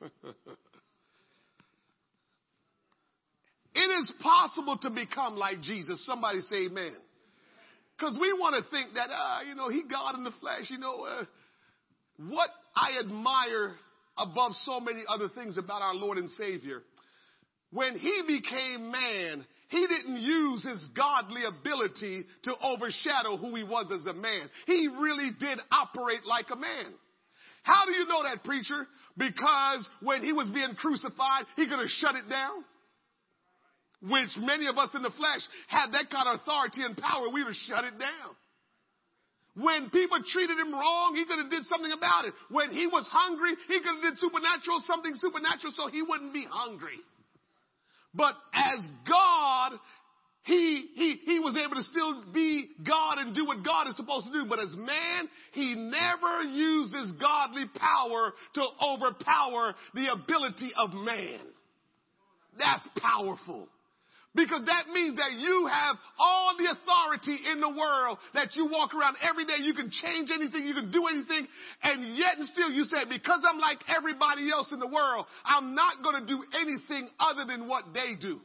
it 3.75 3.79
is 3.79 4.13
possible 4.21 4.77
to 4.81 4.89
become 4.89 5.35
like 5.35 5.61
Jesus. 5.61 6.05
Somebody 6.05 6.41
say 6.41 6.65
amen. 6.65 6.93
Because 7.97 8.17
we 8.19 8.33
want 8.33 8.55
to 8.55 8.69
think 8.69 8.95
that, 8.95 9.09
uh, 9.09 9.39
you 9.47 9.55
know, 9.55 9.69
he 9.69 9.83
God 9.89 10.15
in 10.17 10.23
the 10.23 10.33
flesh. 10.41 10.69
You 10.69 10.79
know, 10.79 11.03
uh, 11.03 11.23
what 12.17 12.49
I 12.75 12.99
admire 12.99 13.75
above 14.17 14.53
so 14.63 14.79
many 14.79 15.03
other 15.07 15.29
things 15.29 15.57
about 15.57 15.81
our 15.81 15.95
Lord 15.95 16.17
and 16.17 16.29
Savior, 16.31 16.81
when 17.71 17.97
he 17.97 18.21
became 18.27 18.91
man, 18.91 19.45
he 19.74 19.88
didn't 19.88 20.21
use 20.21 20.63
his 20.63 20.86
godly 20.95 21.41
ability 21.49 22.26
to 22.43 22.53
overshadow 22.61 23.38
who 23.38 23.55
he 23.55 23.63
was 23.63 23.89
as 23.91 24.05
a 24.05 24.13
man. 24.13 24.47
He 24.67 24.88
really 24.88 25.32
did 25.39 25.57
operate 25.71 26.24
like 26.26 26.45
a 26.51 26.55
man. 26.55 26.93
How 27.63 27.86
do 27.86 27.91
you 27.93 28.05
know 28.05 28.21
that, 28.21 28.43
preacher? 28.43 28.86
Because 29.17 29.89
when 30.01 30.21
he 30.21 30.32
was 30.32 30.49
being 30.51 30.76
crucified, 30.76 31.49
he 31.55 31.65
could 31.65 31.80
have 31.80 31.89
shut 31.89 32.13
it 32.13 32.30
down. 32.30 32.63
Which 34.03 34.38
many 34.38 34.67
of 34.67 34.78
us 34.78 34.93
in 34.93 35.01
the 35.01 35.15
flesh 35.17 35.41
had 35.67 35.89
that 35.93 36.11
kind 36.11 36.28
of 36.30 36.41
authority 36.41 36.84
and 36.84 36.95
power, 36.95 37.34
we 37.34 37.41
would 37.41 37.55
have 37.55 37.65
shut 37.65 37.86
it 37.86 37.97
down. 37.97 38.36
When 39.55 39.89
people 39.89 40.17
treated 40.21 40.59
him 40.59 40.74
wrong, 40.74 41.15
he 41.15 41.26
could 41.26 41.39
have 41.39 41.49
did 41.49 41.65
something 41.65 41.93
about 41.93 42.26
it. 42.26 42.34
When 42.49 42.69
he 42.69 42.86
was 42.86 43.07
hungry, 43.09 43.55
he 43.67 43.80
could 43.80 43.95
have 43.97 44.05
did 44.05 44.19
supernatural, 44.19 44.82
something 44.86 45.13
supernatural 45.15 45.74
so 45.74 45.88
he 45.88 46.01
wouldn't 46.01 46.34
be 46.34 46.45
hungry. 46.49 46.99
But 48.14 48.36
as 48.53 48.86
God, 49.07 49.74
he, 50.43 50.89
he, 50.93 51.20
he 51.26 51.39
was 51.39 51.57
able 51.57 51.76
to 51.76 51.84
still 51.84 52.24
be 52.34 52.70
God 52.86 53.18
and 53.18 53.34
do 53.36 53.45
what 53.45 53.64
God 53.64 53.88
is 53.88 53.95
supposed 53.95 54.28
to 54.28 54.34
do. 54.34 54.45
But 54.47 54.59
as 54.59 54.76
man, 54.76 55.30
he 55.53 55.76
never 55.76 56.43
used 56.43 56.93
his 56.93 57.14
godly 57.14 57.66
power 57.76 58.34
to 58.55 58.66
overpower 58.82 59.74
the 59.93 60.11
ability 60.11 60.72
of 60.78 60.93
man. 60.93 61.39
That's 62.59 62.88
powerful. 62.99 63.68
Because 64.36 64.65
that 64.65 64.89
means 64.91 65.17
that 65.17 65.34
you 65.38 65.69
have 65.69 65.95
all 66.17 66.55
the 66.57 66.65
authority 66.65 67.38
in 67.51 67.61
the 67.61 67.69
world 67.69 68.17
that 68.34 68.55
you 68.55 68.65
walk 68.65 68.95
around 68.95 69.15
every 69.21 69.45
day. 69.45 69.61
You 69.61 69.75
can 69.75 69.91
change 69.91 70.31
anything. 70.34 70.65
You 70.65 70.73
can 70.73 70.91
do 70.91 71.05
anything. 71.05 71.47
And 71.84 72.17
yet 72.17 72.38
and 72.39 72.47
still 72.47 72.71
you 72.71 72.84
say, 72.84 73.05
because 73.07 73.45
I'm 73.47 73.59
like 73.59 73.77
everybody 73.95 74.49
else 74.51 74.71
in 74.71 74.79
the 74.79 74.88
world, 74.88 75.27
I'm 75.45 75.75
not 75.75 76.01
going 76.01 76.19
to 76.19 76.25
do 76.25 76.43
anything 76.59 77.09
other 77.19 77.45
than 77.45 77.67
what 77.67 77.93
they 77.93 78.15
do. 78.19 78.41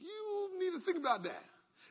You 0.00 0.58
need 0.58 0.78
to 0.78 0.84
think 0.86 0.96
about 0.96 1.24
that. 1.24 1.44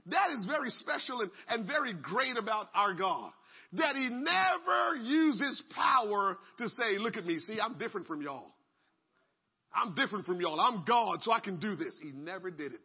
That 0.08 0.32
is 0.32 0.46
very 0.46 0.72
special 0.72 1.22
and, 1.22 1.30
and 1.50 1.68
very 1.68 1.94
great 1.94 2.36
about 2.38 2.70
our 2.74 2.96
God. 2.96 3.32
That 3.74 3.96
he 3.96 4.10
never 4.10 4.96
uses 5.04 5.62
power 5.76 6.36
to 6.58 6.70
say, 6.70 6.98
look 6.98 7.16
at 7.16 7.28
me. 7.28 7.38
See, 7.38 7.60
I'm 7.62 7.78
different 7.78 8.08
from 8.08 8.24
y'all. 8.24 8.56
I'm 9.74 9.96
different 9.96 10.26
from 10.26 10.42
y'all. 10.42 10.60
I'm 10.60 10.84
God, 10.88 11.22
so 11.22 11.32
I 11.32 11.40
can 11.40 11.60
do 11.60 11.76
this. 11.76 11.98
He 12.02 12.12
never 12.12 12.50
did 12.50 12.74
it. 12.74 12.80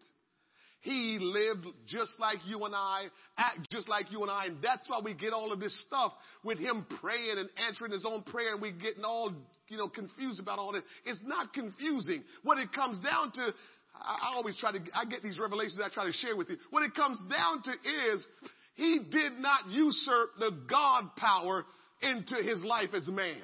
He 0.81 1.19
lived 1.19 1.67
just 1.87 2.13
like 2.21 2.41
you 2.47 2.63
and 2.65 2.75
I, 2.75 3.05
act 3.39 3.71
just 3.71 3.89
like 3.89 4.13
you 4.13 4.21
and 4.21 4.31
I, 4.31 4.47
and 4.47 4.59
that's 4.63 4.87
why 4.87 5.01
we 5.03 5.15
get 5.15 5.33
all 5.33 5.51
of 5.51 5.59
this 5.59 5.75
stuff 5.87 6.13
with 6.45 6.59
him 6.59 6.85
praying 7.01 7.39
and 7.39 7.49
answering 7.67 7.91
his 7.91 8.05
own 8.05 8.23
prayer, 8.23 8.53
and 8.53 8.61
we 8.61 8.71
getting 8.71 9.03
all, 9.03 9.33
you 9.69 9.79
know, 9.79 9.89
confused 9.89 10.41
about 10.41 10.59
all 10.59 10.73
this. 10.73 10.83
It's 11.07 11.21
not 11.25 11.55
confusing. 11.55 12.23
What 12.43 12.59
it 12.59 12.71
comes 12.75 12.99
down 12.99 13.33
to, 13.33 13.55
I, 13.99 14.35
always 14.35 14.59
try 14.59 14.73
to, 14.73 14.79
I 14.95 15.07
get 15.07 15.23
these 15.23 15.39
revelations 15.39 15.81
I 15.83 15.89
try 15.89 16.05
to 16.05 16.13
share 16.13 16.37
with 16.37 16.51
you. 16.51 16.59
What 16.69 16.83
it 16.83 16.95
comes 16.95 17.19
down 17.31 17.63
to 17.63 17.71
is, 18.13 18.27
he 18.75 18.99
did 19.11 19.39
not 19.39 19.71
usurp 19.71 20.31
the 20.39 20.51
God 20.69 21.17
power 21.17 21.65
into 22.03 22.37
his 22.43 22.63
life 22.63 22.91
as 22.93 23.09
man. 23.09 23.41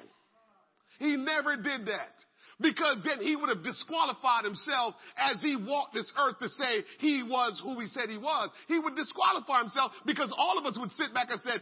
He 0.99 1.17
never 1.17 1.55
did 1.55 1.87
that 1.87 2.13
because 2.61 2.97
then 3.03 3.19
he 3.25 3.35
would 3.35 3.49
have 3.49 3.63
disqualified 3.63 4.45
himself 4.45 4.95
as 5.17 5.41
he 5.41 5.55
walked 5.55 5.93
this 5.93 6.11
earth 6.17 6.39
to 6.39 6.49
say 6.49 6.85
he 6.99 7.23
was 7.23 7.59
who 7.63 7.79
he 7.79 7.87
said 7.87 8.09
he 8.09 8.17
was. 8.17 8.49
He 8.67 8.79
would 8.79 8.95
disqualify 8.95 9.59
himself 9.59 9.91
because 10.05 10.31
all 10.37 10.57
of 10.57 10.65
us 10.65 10.77
would 10.79 10.91
sit 10.91 11.13
back 11.13 11.27
and 11.31 11.41
said, 11.41 11.61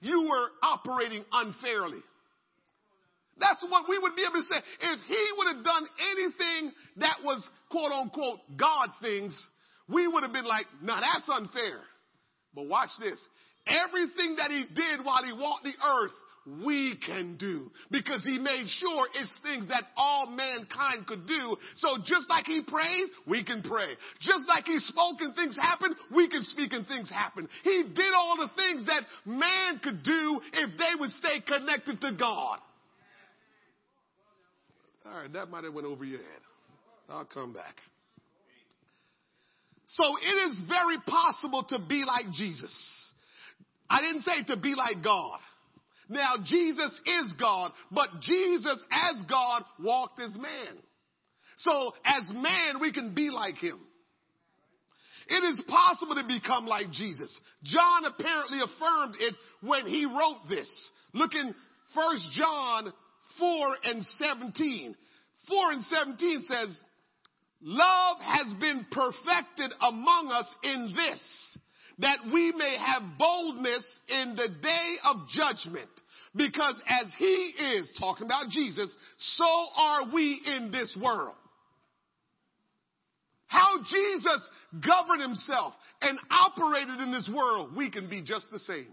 you 0.00 0.28
were 0.28 0.48
operating 0.62 1.24
unfairly. 1.32 2.02
That's 3.38 3.64
what 3.68 3.88
we 3.88 3.98
would 3.98 4.16
be 4.16 4.22
able 4.22 4.42
to 4.42 4.46
say. 4.46 4.58
If 4.80 5.00
he 5.06 5.24
would 5.36 5.56
have 5.56 5.64
done 5.64 5.86
anything 6.12 6.72
that 6.96 7.18
was 7.22 7.48
quote 7.70 7.92
unquote 7.92 8.40
God 8.56 8.90
things, 9.00 9.38
we 9.88 10.08
would 10.08 10.22
have 10.22 10.32
been 10.32 10.46
like, 10.46 10.66
now 10.82 11.00
that's 11.00 11.28
unfair. 11.28 11.80
But 12.54 12.66
watch 12.66 12.90
this. 12.98 13.18
Everything 13.66 14.36
that 14.36 14.50
he 14.50 14.64
did 14.74 15.04
while 15.04 15.22
he 15.22 15.32
walked 15.32 15.64
the 15.64 15.74
earth 15.84 16.16
we 16.64 16.98
can 17.04 17.36
do 17.36 17.70
because 17.90 18.24
he 18.24 18.38
made 18.38 18.66
sure 18.66 19.06
it's 19.14 19.40
things 19.42 19.68
that 19.68 19.84
all 19.96 20.26
mankind 20.30 21.06
could 21.06 21.26
do. 21.26 21.56
So 21.76 21.98
just 22.04 22.28
like 22.28 22.46
he 22.46 22.62
prayed, 22.66 23.08
we 23.26 23.44
can 23.44 23.62
pray. 23.62 23.94
Just 24.20 24.48
like 24.48 24.64
he 24.64 24.78
spoke 24.78 25.16
and 25.20 25.34
things 25.34 25.56
happen, 25.56 25.94
we 26.14 26.28
can 26.28 26.44
speak 26.44 26.72
and 26.72 26.86
things 26.86 27.10
happen. 27.10 27.48
He 27.64 27.84
did 27.94 28.14
all 28.14 28.36
the 28.36 28.50
things 28.56 28.86
that 28.86 29.02
man 29.24 29.80
could 29.82 30.02
do 30.02 30.40
if 30.52 30.78
they 30.78 30.98
would 30.98 31.10
stay 31.12 31.40
connected 31.46 32.00
to 32.00 32.12
God. 32.12 32.58
All 35.06 35.20
right, 35.20 35.32
that 35.32 35.48
might 35.50 35.64
have 35.64 35.74
went 35.74 35.86
over 35.86 36.04
your 36.04 36.18
head. 36.18 36.40
I'll 37.08 37.24
come 37.24 37.52
back. 37.52 37.76
So 39.86 40.04
it 40.18 40.50
is 40.50 40.60
very 40.68 40.98
possible 41.06 41.64
to 41.70 41.78
be 41.78 42.04
like 42.06 42.30
Jesus. 42.34 42.74
I 43.88 44.02
didn't 44.02 44.20
say 44.20 44.44
to 44.48 44.56
be 44.56 44.74
like 44.74 45.02
God. 45.02 45.40
Now, 46.08 46.34
Jesus 46.44 47.00
is 47.04 47.32
God, 47.38 47.72
but 47.90 48.08
Jesus 48.20 48.84
as 48.90 49.22
God 49.28 49.62
walked 49.78 50.20
as 50.20 50.34
man. 50.34 50.78
So 51.58 51.92
as 52.04 52.22
man, 52.32 52.80
we 52.80 52.92
can 52.92 53.14
be 53.14 53.30
like 53.30 53.56
him. 53.56 53.78
It 55.28 55.44
is 55.44 55.60
possible 55.68 56.14
to 56.14 56.26
become 56.26 56.66
like 56.66 56.90
Jesus. 56.90 57.38
John 57.64 58.04
apparently 58.06 58.60
affirmed 58.60 59.16
it 59.20 59.34
when 59.60 59.86
he 59.86 60.06
wrote 60.06 60.48
this. 60.48 60.92
Look 61.12 61.34
in 61.34 61.54
1 61.94 62.16
John 62.32 62.92
4 63.38 63.76
and 63.84 64.02
17. 64.02 64.96
4 65.48 65.72
and 65.72 65.82
17 65.82 66.40
says, 66.42 66.82
Love 67.60 68.18
has 68.20 68.54
been 68.60 68.86
perfected 68.90 69.72
among 69.80 70.30
us 70.32 70.46
in 70.62 70.94
this, 70.94 71.58
that 71.98 72.18
we 72.32 72.52
may 72.52 72.76
have 72.78 73.02
boldness 73.18 73.84
in 74.08 74.36
the 74.36 74.48
day 74.62 74.94
of 75.04 75.16
judgment. 75.28 75.90
Because 76.36 76.74
as 76.86 77.12
he 77.18 77.52
is, 77.76 77.90
talking 77.98 78.26
about 78.26 78.48
Jesus, 78.50 78.94
so 79.16 79.66
are 79.76 80.14
we 80.14 80.40
in 80.46 80.70
this 80.70 80.96
world. 81.02 81.34
How 83.46 83.78
Jesus 83.78 84.50
governed 84.72 85.22
himself 85.22 85.72
and 86.02 86.18
operated 86.30 87.00
in 87.00 87.10
this 87.10 87.28
world, 87.34 87.74
we 87.74 87.90
can 87.90 88.08
be 88.08 88.22
just 88.22 88.46
the 88.52 88.58
same. 88.58 88.88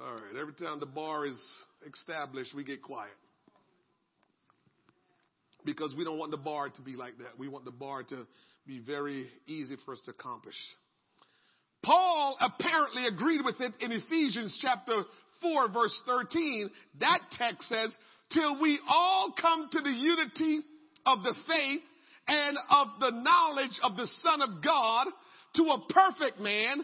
All 0.00 0.12
right, 0.12 0.36
every 0.40 0.54
time 0.54 0.80
the 0.80 0.86
bar 0.86 1.26
is 1.26 1.40
established, 1.86 2.54
we 2.54 2.64
get 2.64 2.82
quiet. 2.82 3.12
Because 5.64 5.94
we 5.96 6.02
don't 6.02 6.18
want 6.18 6.30
the 6.30 6.36
bar 6.36 6.68
to 6.70 6.82
be 6.82 6.96
like 6.96 7.18
that. 7.18 7.38
We 7.38 7.46
want 7.46 7.64
the 7.64 7.70
bar 7.70 8.02
to 8.02 8.26
be 8.66 8.78
very 8.78 9.28
easy 9.46 9.76
for 9.84 9.92
us 9.92 10.00
to 10.06 10.10
accomplish. 10.10 10.56
Paul 11.82 12.36
apparently 12.40 13.06
agreed 13.06 13.44
with 13.44 13.60
it 13.60 13.74
in 13.80 13.92
Ephesians 13.92 14.58
chapter 14.62 15.02
4 15.42 15.68
verse 15.70 15.96
13. 16.06 16.70
That 17.00 17.20
text 17.32 17.68
says, 17.68 17.96
till 18.32 18.60
we 18.60 18.78
all 18.88 19.34
come 19.38 19.68
to 19.70 19.80
the 19.80 19.90
unity 19.90 20.60
of 21.04 21.22
the 21.22 21.34
faith 21.46 21.82
and 22.26 22.56
of 22.70 22.88
the 23.00 23.10
knowledge 23.10 23.78
of 23.82 23.96
the 23.96 24.06
Son 24.06 24.40
of 24.40 24.64
God 24.64 25.08
to 25.56 25.62
a 25.64 25.84
perfect 25.90 26.40
man, 26.40 26.78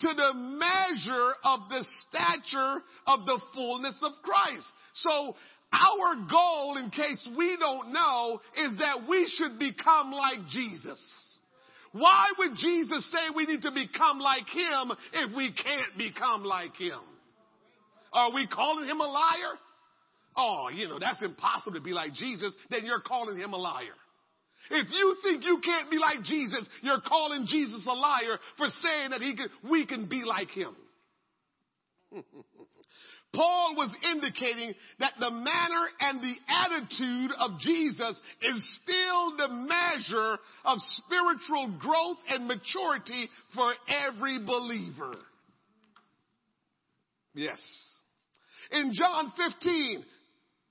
to 0.00 0.08
the 0.08 0.34
measure 0.34 1.32
of 1.44 1.60
the 1.68 1.84
stature 2.08 2.82
of 3.06 3.26
the 3.26 3.40
fullness 3.54 4.02
of 4.02 4.12
Christ. 4.22 4.66
So 4.94 5.36
our 5.72 6.26
goal, 6.30 6.78
in 6.78 6.90
case 6.90 7.28
we 7.36 7.56
don't 7.58 7.92
know, 7.92 8.40
is 8.56 8.78
that 8.78 9.06
we 9.08 9.30
should 9.36 9.58
become 9.58 10.12
like 10.12 10.46
Jesus. 10.48 11.00
Why 11.98 12.26
would 12.38 12.56
Jesus 12.56 13.10
say 13.10 13.34
we 13.34 13.46
need 13.46 13.62
to 13.62 13.70
become 13.70 14.18
like 14.18 14.46
him 14.48 14.92
if 15.14 15.34
we 15.34 15.52
can't 15.52 15.96
become 15.96 16.44
like 16.44 16.76
him? 16.76 17.00
Are 18.12 18.34
we 18.34 18.46
calling 18.46 18.86
him 18.86 19.00
a 19.00 19.06
liar? 19.06 19.54
Oh, 20.36 20.68
you 20.72 20.88
know, 20.88 20.98
that's 20.98 21.22
impossible 21.22 21.72
to 21.78 21.80
be 21.80 21.92
like 21.92 22.12
Jesus, 22.12 22.52
then 22.70 22.84
you're 22.84 23.00
calling 23.00 23.38
him 23.38 23.54
a 23.54 23.56
liar. 23.56 23.96
If 24.70 24.88
you 24.90 25.16
think 25.22 25.44
you 25.44 25.60
can't 25.64 25.90
be 25.90 25.98
like 25.98 26.22
Jesus, 26.22 26.68
you're 26.82 27.00
calling 27.00 27.46
Jesus 27.46 27.86
a 27.86 27.94
liar 27.94 28.38
for 28.58 28.66
saying 28.82 29.10
that 29.10 29.22
he 29.22 29.34
can, 29.34 29.48
we 29.70 29.86
can 29.86 30.06
be 30.06 30.22
like 30.24 30.50
him. 30.50 30.76
Paul 33.36 33.74
was 33.76 33.94
indicating 34.14 34.74
that 34.98 35.12
the 35.20 35.30
manner 35.30 35.86
and 36.00 36.22
the 36.22 36.34
attitude 36.48 37.30
of 37.38 37.60
Jesus 37.60 38.18
is 38.40 38.80
still 38.82 39.36
the 39.36 39.48
measure 39.48 40.38
of 40.64 40.78
spiritual 40.78 41.76
growth 41.78 42.16
and 42.30 42.48
maturity 42.48 43.28
for 43.54 43.74
every 44.08 44.38
believer. 44.38 45.14
Yes. 47.34 47.60
In 48.72 48.92
John 48.94 49.30
15, 49.36 50.02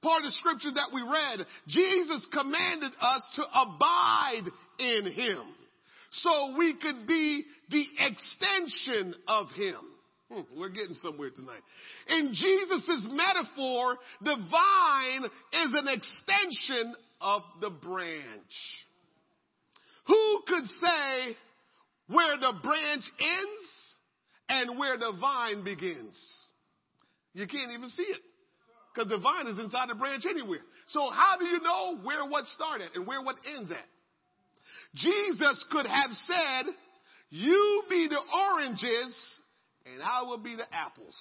part 0.01 0.21
of 0.21 0.25
the 0.25 0.31
scripture 0.31 0.71
that 0.73 0.89
we 0.91 1.01
read, 1.03 1.45
Jesus 1.67 2.27
commanded 2.33 2.91
us 2.99 3.29
to 3.35 3.43
abide 3.61 4.49
in 4.79 5.11
Him 5.11 5.43
so 6.09 6.55
we 6.57 6.73
could 6.81 7.05
be 7.05 7.45
the 7.69 7.85
extension 7.99 9.13
of 9.27 9.51
Him. 9.51 9.94
Hmm, 10.31 10.41
we're 10.57 10.69
getting 10.69 10.95
somewhere 10.95 11.29
tonight. 11.29 11.61
In 12.07 12.33
Jesus' 12.33 13.07
metaphor, 13.11 13.97
the 14.21 14.35
vine 14.49 15.23
is 15.23 15.75
an 15.75 15.87
extension 15.87 16.95
of 17.21 17.43
the 17.61 17.69
branch. 17.69 18.83
Who 20.07 20.41
could 20.47 20.65
say 20.65 21.37
where 22.07 22.37
the 22.37 22.53
branch 22.63 23.03
ends 23.19 23.95
and 24.49 24.79
where 24.79 24.97
the 24.97 25.13
vine 25.19 25.63
begins? 25.63 26.19
You 27.33 27.47
can't 27.47 27.71
even 27.71 27.89
see 27.89 28.03
it 28.03 28.21
because 28.93 29.09
the 29.09 29.19
vine 29.19 29.47
is 29.47 29.59
inside 29.59 29.89
the 29.89 29.95
branch 29.95 30.25
anywhere. 30.27 30.61
So 30.87 31.09
how 31.09 31.37
do 31.37 31.45
you 31.45 31.59
know 31.61 31.97
where 32.03 32.27
what 32.29 32.45
started 32.47 32.89
and 32.95 33.05
where 33.05 33.21
what 33.21 33.35
ends 33.55 33.71
at? 33.71 33.77
Jesus 34.95 35.65
could 35.71 35.85
have 35.85 36.11
said, 36.11 36.73
you 37.29 37.83
be 37.89 38.07
the 38.07 38.21
oranges 38.33 39.39
and 39.85 40.01
I 40.01 40.23
will 40.23 40.37
be 40.37 40.55
the 40.55 40.65
apples. 40.75 41.15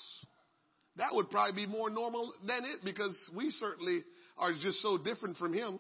That 0.97 1.15
would 1.15 1.31
probably 1.31 1.67
be 1.67 1.71
more 1.71 1.91
normal 1.91 2.33
than 2.47 2.65
it 2.65 2.85
because 2.85 3.17
we 3.35 3.51
certainly 3.51 4.05
are 4.39 4.53
just 4.53 4.81
so 4.81 4.99
different 4.99 5.37
from 5.37 5.53
him 5.53 5.79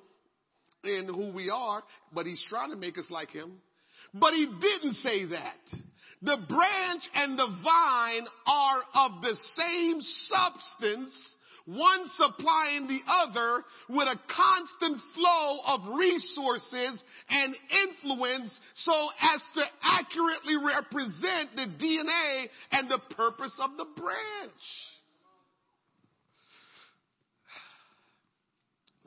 in 0.82 1.06
who 1.06 1.32
we 1.32 1.50
are, 1.50 1.82
but 2.12 2.26
he's 2.26 2.44
trying 2.48 2.70
to 2.70 2.76
make 2.76 2.98
us 2.98 3.06
like 3.10 3.30
him. 3.30 3.52
But 4.12 4.34
he 4.34 4.46
didn't 4.46 4.94
say 4.94 5.24
that. 5.26 5.56
The 6.22 6.38
branch 6.48 7.02
and 7.14 7.38
the 7.38 7.58
vine 7.62 8.26
are 8.46 8.82
of 8.94 9.22
the 9.22 9.36
same 9.56 10.00
substance 10.00 11.36
one 11.66 12.06
supplying 12.16 12.86
the 12.86 13.00
other 13.08 13.64
with 13.88 14.06
a 14.06 14.20
constant 14.34 15.00
flow 15.14 15.58
of 15.66 15.98
resources 15.98 17.02
and 17.30 17.56
influence 17.88 18.54
so 18.74 19.08
as 19.20 19.42
to 19.54 19.62
accurately 19.82 20.56
represent 20.56 21.56
the 21.56 21.66
DNA 21.82 22.48
and 22.72 22.90
the 22.90 23.00
purpose 23.16 23.58
of 23.62 23.70
the 23.78 23.86
branch. 23.96 24.50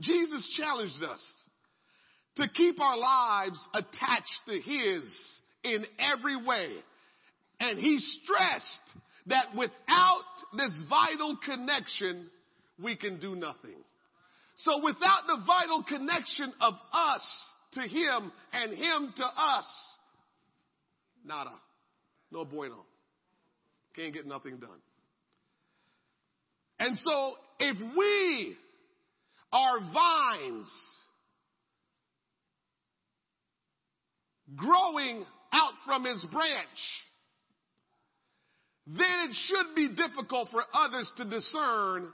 Jesus 0.01 0.57
challenged 0.57 1.03
us 1.03 1.23
to 2.37 2.47
keep 2.49 2.79
our 2.79 2.97
lives 2.97 3.67
attached 3.73 4.41
to 4.47 4.53
His 4.53 5.03
in 5.63 5.85
every 5.99 6.43
way. 6.43 6.71
And 7.59 7.79
He 7.79 7.97
stressed 7.99 8.99
that 9.27 9.55
without 9.57 10.23
this 10.55 10.83
vital 10.89 11.37
connection, 11.43 12.29
we 12.81 12.95
can 12.95 13.19
do 13.19 13.35
nothing. 13.35 13.75
So 14.57 14.83
without 14.83 15.27
the 15.27 15.43
vital 15.45 15.83
connection 15.83 16.53
of 16.61 16.73
us 16.91 17.51
to 17.73 17.81
Him 17.81 18.31
and 18.53 18.73
Him 18.73 19.13
to 19.15 19.23
us, 19.23 19.97
nada. 21.23 21.51
No 22.31 22.45
bueno. 22.45 22.85
Can't 23.95 24.13
get 24.13 24.25
nothing 24.25 24.57
done. 24.57 24.81
And 26.79 26.97
so 26.97 27.33
if 27.59 27.77
we 27.97 28.55
are 29.51 29.79
vines 29.93 30.71
growing 34.55 35.23
out 35.51 35.73
from 35.85 36.03
his 36.03 36.23
branch, 36.31 36.67
then 38.85 39.29
it 39.29 39.35
should 39.47 39.75
be 39.75 39.89
difficult 39.89 40.49
for 40.51 40.63
others 40.73 41.11
to 41.17 41.25
discern 41.25 42.11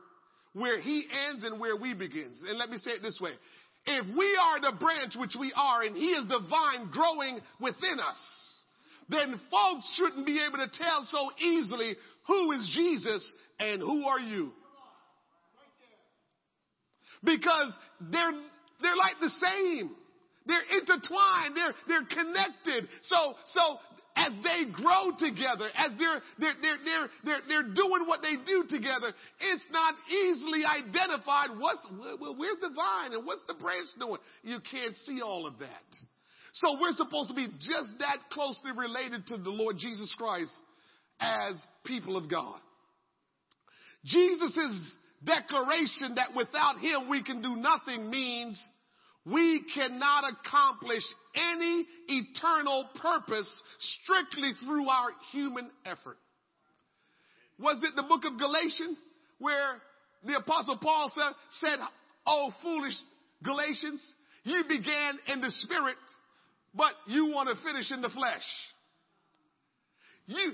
where 0.53 0.79
he 0.79 1.05
ends 1.29 1.43
and 1.43 1.59
where 1.59 1.75
we 1.75 1.93
begins. 1.93 2.37
And 2.47 2.57
let 2.57 2.69
me 2.69 2.77
say 2.77 2.91
it 2.91 3.01
this 3.01 3.19
way. 3.19 3.31
If 3.85 4.05
we 4.15 4.37
are 4.41 4.71
the 4.71 4.77
branch 4.77 5.15
which 5.17 5.35
we 5.37 5.51
are 5.55 5.83
and 5.83 5.95
he 5.95 6.11
is 6.11 6.27
the 6.27 6.39
vine 6.49 6.89
growing 6.91 7.39
within 7.59 7.99
us, 7.99 8.53
then 9.09 9.39
folks 9.51 9.93
shouldn't 9.97 10.25
be 10.25 10.41
able 10.47 10.57
to 10.57 10.69
tell 10.71 11.05
so 11.07 11.31
easily 11.43 11.95
who 12.27 12.51
is 12.53 12.71
Jesus 12.75 13.33
and 13.59 13.81
who 13.81 14.05
are 14.05 14.19
you. 14.19 14.51
Because 17.23 17.71
they're, 18.11 18.31
they're 18.81 18.95
like 18.95 19.19
the 19.21 19.29
same. 19.29 19.91
They're 20.45 20.79
intertwined. 20.79 21.55
They're, 21.55 21.75
they're 21.87 22.23
connected. 22.23 22.89
So, 23.01 23.35
so 23.45 23.77
as 24.15 24.31
they 24.43 24.71
grow 24.71 25.09
together, 25.17 25.69
as 25.73 25.91
they're, 25.97 26.21
they're, 26.37 26.53
they're, 26.61 27.09
they're, 27.25 27.41
they're, 27.47 27.73
doing 27.73 28.05
what 28.05 28.21
they 28.21 28.35
do 28.45 28.63
together, 28.69 29.11
it's 29.39 29.65
not 29.71 29.95
easily 30.09 30.61
identified 30.65 31.49
what's, 31.57 31.85
where's 31.89 32.57
the 32.61 32.69
vine 32.75 33.13
and 33.13 33.25
what's 33.25 33.41
the 33.47 33.55
branch 33.55 33.87
doing? 33.99 34.17
You 34.43 34.59
can't 34.69 34.95
see 35.05 35.21
all 35.21 35.47
of 35.47 35.57
that. 35.59 35.89
So 36.53 36.77
we're 36.79 36.93
supposed 36.93 37.29
to 37.29 37.35
be 37.35 37.47
just 37.47 37.97
that 37.99 38.17
closely 38.31 38.71
related 38.77 39.25
to 39.27 39.37
the 39.37 39.49
Lord 39.49 39.77
Jesus 39.79 40.13
Christ 40.17 40.53
as 41.19 41.55
people 41.83 42.15
of 42.15 42.29
God. 42.29 42.59
Jesus' 44.05 44.95
declaration 45.23 46.15
that 46.15 46.35
without 46.35 46.77
him 46.79 47.09
we 47.09 47.23
can 47.23 47.41
do 47.41 47.55
nothing 47.55 48.11
means 48.11 48.61
we 49.25 49.63
cannot 49.73 50.25
accomplish 50.25 51.03
any 51.35 51.85
eternal 52.07 52.89
purpose 53.01 53.49
strictly 53.79 54.51
through 54.63 54.87
our 54.87 55.09
human 55.31 55.69
effort. 55.85 56.17
Was 57.59 57.83
it 57.83 57.95
the 57.95 58.03
book 58.03 58.23
of 58.25 58.39
Galatians 58.39 58.97
where 59.39 59.81
the 60.25 60.37
apostle 60.37 60.77
Paul 60.81 61.11
said, 61.59 61.77
Oh 62.25 62.53
foolish 62.61 62.95
Galatians, 63.43 64.01
you 64.43 64.63
began 64.67 65.17
in 65.27 65.41
the 65.41 65.51
spirit, 65.51 65.97
but 66.73 66.93
you 67.07 67.27
want 67.27 67.49
to 67.49 67.63
finish 67.63 67.91
in 67.91 68.01
the 68.01 68.09
flesh. 68.09 68.43
You, 70.25 70.53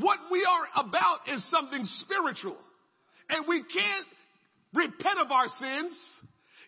what 0.00 0.18
we 0.30 0.44
are 0.44 0.84
about 0.84 1.28
is 1.28 1.48
something 1.50 1.84
spiritual. 1.84 2.56
And 3.28 3.44
we 3.46 3.62
can't 3.62 4.06
repent 4.74 5.18
of 5.22 5.30
our 5.30 5.46
sins 5.58 5.92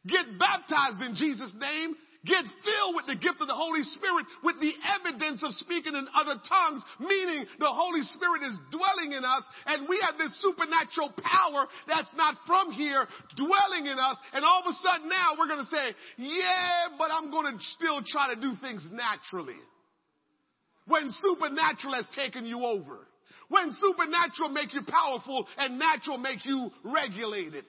get 0.07 0.39
baptized 0.39 1.01
in 1.03 1.15
Jesus' 1.15 1.53
name, 1.59 1.97
get 2.25 2.45
filled 2.65 2.97
with 2.97 3.07
the 3.07 3.21
gift 3.21 3.41
of 3.41 3.49
the 3.49 3.57
Holy 3.57 3.83
Spirit 3.83 4.27
with 4.43 4.57
the 4.61 4.73
evidence 4.85 5.45
of 5.45 5.53
speaking 5.61 5.95
in 5.95 6.07
other 6.17 6.41
tongues, 6.49 6.83
meaning 6.99 7.45
the 7.61 7.71
Holy 7.71 8.03
Spirit 8.03 8.43
is 8.43 8.57
dwelling 8.73 9.13
in 9.13 9.25
us 9.25 9.45
and 9.67 9.89
we 9.89 10.01
have 10.01 10.17
this 10.19 10.33
supernatural 10.41 11.13
power 11.21 11.69
that's 11.87 12.11
not 12.17 12.37
from 12.47 12.73
here 12.73 13.07
dwelling 13.37 13.87
in 13.87 13.99
us. 13.99 14.17
And 14.33 14.45
all 14.45 14.65
of 14.65 14.69
a 14.69 14.77
sudden 14.81 15.09
now 15.09 15.37
we're 15.39 15.49
going 15.49 15.65
to 15.65 15.71
say, 15.71 15.95
yeah, 16.19 16.97
but 16.99 17.13
I'm 17.13 17.31
going 17.31 17.53
to 17.53 17.59
still 17.77 18.03
try 18.03 18.35
to 18.35 18.41
do 18.41 18.53
things 18.61 18.87
naturally. 18.91 19.61
When 20.87 21.09
supernatural 21.11 21.95
has 21.95 22.09
taken 22.17 22.45
you 22.45 22.65
over. 22.65 23.07
When 23.49 23.73
supernatural 23.73 24.49
make 24.49 24.73
you 24.73 24.81
powerful 24.89 25.47
and 25.59 25.79
natural 25.79 26.19
make 26.19 26.45
you 26.45 26.71
regulated 26.85 27.65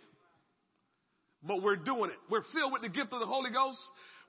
but 1.47 1.61
we're 1.61 1.75
doing 1.75 2.09
it. 2.09 2.17
We're 2.29 2.43
filled 2.53 2.73
with 2.73 2.81
the 2.81 2.89
gift 2.89 3.13
of 3.13 3.19
the 3.19 3.25
Holy 3.25 3.51
Ghost. 3.51 3.79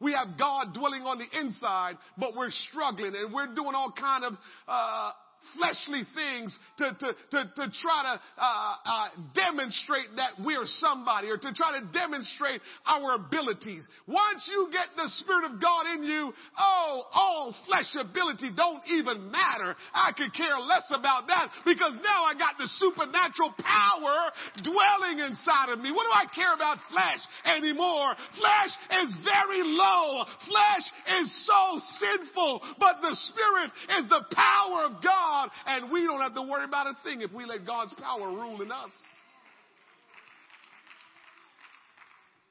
We 0.01 0.13
have 0.13 0.39
God 0.39 0.75
dwelling 0.75 1.03
on 1.03 1.19
the 1.19 1.41
inside, 1.41 1.97
but 2.19 2.37
we're 2.37 2.51
struggling 2.51 3.15
and 3.15 3.33
we're 3.33 3.55
doing 3.55 3.75
all 3.75 3.93
kind 3.93 4.25
of 4.25 4.35
uh, 4.69 5.13
fleshly 5.55 6.03
things 6.15 6.57
to, 6.79 6.91
to, 6.91 7.09
to, 7.31 7.41
to 7.45 7.65
try 7.83 8.01
to 8.03 8.15
uh, 8.39 8.75
uh, 8.85 9.09
demonstrate 9.35 10.17
that 10.17 10.33
we're 10.45 10.67
somebody 10.81 11.29
or 11.29 11.37
to 11.37 11.53
try 11.53 11.79
to 11.79 11.85
demonstrate 11.93 12.61
our 12.87 13.15
abilities. 13.15 13.87
Once 14.07 14.49
you 14.51 14.69
get 14.73 14.89
the 14.97 15.09
Spirit 15.23 15.53
of 15.53 15.61
God 15.61 15.87
in 15.95 16.05
you, 16.05 16.33
oh, 16.59 17.05
all 17.13 17.55
flesh 17.67 17.91
ability 17.99 18.51
don't 18.57 18.83
even 18.89 19.31
matter. 19.31 19.77
I 19.95 20.13
could 20.17 20.33
care 20.35 20.59
less 20.59 20.87
about 20.91 21.27
that 21.29 21.51
because 21.65 21.93
now 22.03 22.25
I 22.25 22.35
got 22.35 22.59
the 22.59 22.69
supernatural 22.79 23.55
power 23.59 24.33
dwelling 24.63 25.21
inside 25.21 25.71
of 25.71 25.81
me. 25.81 25.93
What 25.93 26.05
do 26.09 26.15
I 26.15 26.27
care 26.35 26.55
about 26.55 26.79
flesh 26.91 27.21
anymore? 27.45 28.15
Flesh 28.37 28.73
is 29.05 29.15
very 29.25 29.63
low. 29.63 30.25
Flesh 30.49 30.87
is 31.21 31.29
so 31.47 31.81
sinful, 32.01 32.63
but 32.79 33.01
the 33.03 33.15
Spirit 33.15 33.71
is 33.99 34.09
the 34.09 34.25
power 34.33 34.89
of 34.89 35.03
God 35.03 35.36
and 35.67 35.91
we 35.91 36.05
don't 36.05 36.21
have 36.21 36.35
to 36.35 36.43
worry 36.43 36.65
about 36.65 36.87
a 36.87 36.97
thing 37.05 37.23
if 37.23 37.33
we 37.33 37.45
let 37.45 37.67
God's 37.67 37.95
power 37.95 38.29
rule 38.29 38.63
in 38.63 38.71
us. 38.71 38.91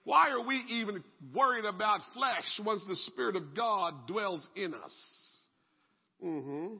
Why 0.04 0.30
are 0.30 0.46
we 0.48 0.58
even 0.70 1.04
worried 1.34 1.66
about 1.66 2.00
flesh 2.14 2.62
once 2.64 2.84
the 2.88 2.96
Spirit 2.96 3.36
of 3.36 3.56
God 3.56 4.08
dwells 4.08 4.48
in 4.56 4.74
us? 4.74 4.96
Mm-hmm. 6.24 6.76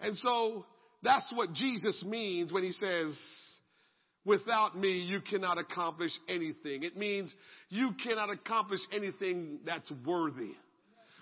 And 0.00 0.16
so 0.16 0.64
that's 1.02 1.32
what 1.34 1.52
Jesus 1.52 2.04
means 2.06 2.52
when 2.52 2.62
he 2.62 2.72
says, 2.72 3.18
without 4.24 4.76
me, 4.76 5.00
you 5.00 5.20
cannot 5.20 5.58
accomplish 5.58 6.12
anything. 6.28 6.84
It 6.84 6.96
means 6.96 7.34
you 7.68 7.90
cannot 8.02 8.30
accomplish 8.30 8.80
anything 8.92 9.58
that's 9.66 9.90
worthy. 10.06 10.52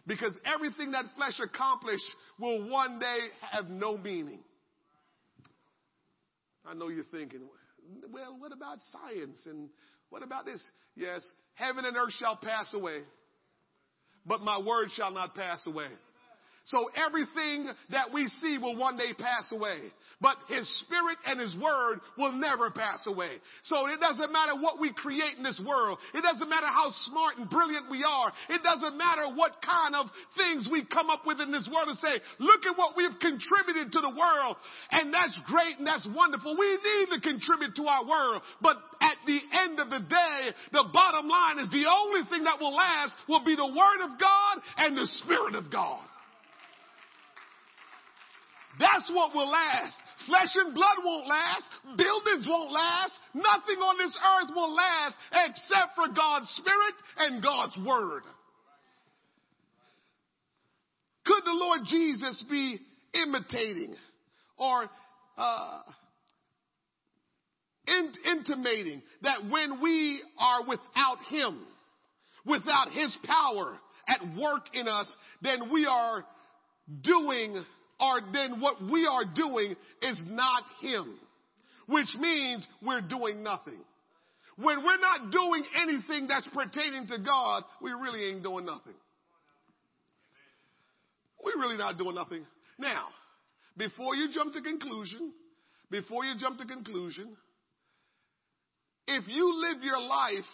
Because 0.06 0.38
everything 0.44 0.92
that 0.92 1.04
flesh 1.16 1.38
accomplished 1.42 2.04
will 2.38 2.68
one 2.68 2.98
day 2.98 3.18
have 3.52 3.68
no 3.68 3.96
meaning. 3.96 4.40
I 6.66 6.74
know 6.74 6.88
you're 6.88 7.04
thinking, 7.04 7.40
well, 8.12 8.36
what 8.38 8.52
about 8.52 8.78
science 8.90 9.38
and 9.46 9.68
what 10.10 10.22
about 10.22 10.44
this? 10.44 10.62
Yes, 10.94 11.22
heaven 11.54 11.84
and 11.84 11.96
earth 11.96 12.12
shall 12.18 12.36
pass 12.36 12.72
away, 12.74 13.00
but 14.26 14.40
my 14.40 14.58
word 14.58 14.88
shall 14.94 15.10
not 15.10 15.34
pass 15.34 15.66
away. 15.66 15.88
So 16.64 16.90
everything 16.94 17.66
that 17.90 18.12
we 18.12 18.28
see 18.28 18.58
will 18.58 18.76
one 18.76 18.96
day 18.96 19.12
pass 19.18 19.50
away. 19.50 19.78
But 20.22 20.38
His 20.46 20.62
Spirit 20.86 21.18
and 21.26 21.40
His 21.40 21.50
Word 21.58 21.98
will 22.16 22.30
never 22.30 22.70
pass 22.70 23.02
away. 23.08 23.42
So 23.64 23.90
it 23.90 23.98
doesn't 23.98 24.30
matter 24.30 24.54
what 24.54 24.78
we 24.78 24.94
create 24.94 25.34
in 25.36 25.42
this 25.42 25.60
world. 25.66 25.98
It 26.14 26.22
doesn't 26.22 26.48
matter 26.48 26.70
how 26.70 26.94
smart 27.10 27.38
and 27.38 27.50
brilliant 27.50 27.90
we 27.90 28.04
are. 28.06 28.30
It 28.48 28.62
doesn't 28.62 28.96
matter 28.96 29.34
what 29.34 29.58
kind 29.58 29.98
of 29.98 30.06
things 30.38 30.68
we 30.70 30.86
come 30.86 31.10
up 31.10 31.26
with 31.26 31.40
in 31.40 31.50
this 31.50 31.68
world 31.74 31.90
to 31.90 31.98
say, 31.98 32.22
look 32.38 32.62
at 32.64 32.78
what 32.78 32.96
we've 32.96 33.18
contributed 33.18 33.90
to 33.90 34.00
the 34.00 34.14
world. 34.14 34.54
And 34.94 35.12
that's 35.12 35.34
great 35.50 35.78
and 35.82 35.86
that's 35.86 36.06
wonderful. 36.06 36.54
We 36.54 36.70
need 36.78 37.18
to 37.18 37.20
contribute 37.20 37.74
to 37.82 37.90
our 37.90 38.06
world. 38.06 38.42
But 38.62 38.78
at 39.02 39.18
the 39.26 39.40
end 39.66 39.80
of 39.80 39.90
the 39.90 40.06
day, 40.06 40.38
the 40.70 40.86
bottom 40.94 41.26
line 41.26 41.58
is 41.58 41.70
the 41.74 41.90
only 41.90 42.22
thing 42.30 42.44
that 42.44 42.60
will 42.62 42.74
last 42.74 43.18
will 43.28 43.42
be 43.42 43.56
the 43.56 43.66
Word 43.66 44.06
of 44.06 44.20
God 44.22 44.62
and 44.78 44.96
the 44.96 45.10
Spirit 45.18 45.56
of 45.56 45.66
God. 45.66 46.06
That's 48.78 49.10
what 49.12 49.34
will 49.34 49.50
last. 49.50 49.94
Flesh 50.26 50.54
and 50.54 50.74
blood 50.74 50.96
won't 51.04 51.26
last. 51.26 51.68
Buildings 51.96 52.46
won't 52.48 52.72
last. 52.72 53.12
Nothing 53.34 53.78
on 53.82 53.98
this 53.98 54.18
earth 54.18 54.50
will 54.54 54.74
last 54.74 55.16
except 55.32 55.94
for 55.94 56.08
God's 56.14 56.48
Spirit 56.56 56.94
and 57.18 57.42
God's 57.42 57.76
Word. 57.86 58.22
Could 61.24 61.44
the 61.44 61.52
Lord 61.52 61.80
Jesus 61.84 62.44
be 62.50 62.80
imitating 63.14 63.94
or 64.56 64.88
uh, 65.36 65.82
in, 67.86 68.12
intimating 68.36 69.02
that 69.22 69.44
when 69.50 69.82
we 69.82 70.22
are 70.38 70.66
without 70.66 71.18
Him, 71.28 71.66
without 72.46 72.88
His 72.92 73.16
power 73.24 73.78
at 74.08 74.20
work 74.36 74.62
in 74.74 74.88
us, 74.88 75.14
then 75.42 75.70
we 75.72 75.86
are 75.86 76.24
doing 77.02 77.62
or 78.02 78.20
then 78.32 78.60
what 78.60 78.82
we 78.82 79.06
are 79.06 79.24
doing 79.24 79.76
is 80.02 80.22
not 80.26 80.64
Him, 80.80 81.18
which 81.86 82.08
means 82.18 82.66
we're 82.84 83.00
doing 83.00 83.44
nothing. 83.44 83.78
When 84.56 84.84
we're 84.84 84.98
not 84.98 85.30
doing 85.30 85.64
anything 85.80 86.26
that's 86.26 86.48
pertaining 86.48 87.06
to 87.08 87.18
God, 87.18 87.62
we 87.80 87.92
really 87.92 88.24
ain't 88.30 88.42
doing 88.42 88.66
nothing. 88.66 88.94
We're 91.42 91.60
really 91.60 91.78
not 91.78 91.96
doing 91.96 92.14
nothing. 92.14 92.44
Now, 92.78 93.06
before 93.76 94.16
you 94.16 94.28
jump 94.32 94.52
to 94.54 94.60
conclusion, 94.60 95.32
before 95.90 96.24
you 96.24 96.34
jump 96.38 96.58
to 96.58 96.66
conclusion, 96.66 97.36
if 99.06 99.28
you 99.28 99.60
live 99.60 99.82
your 99.82 100.00
life 100.00 100.44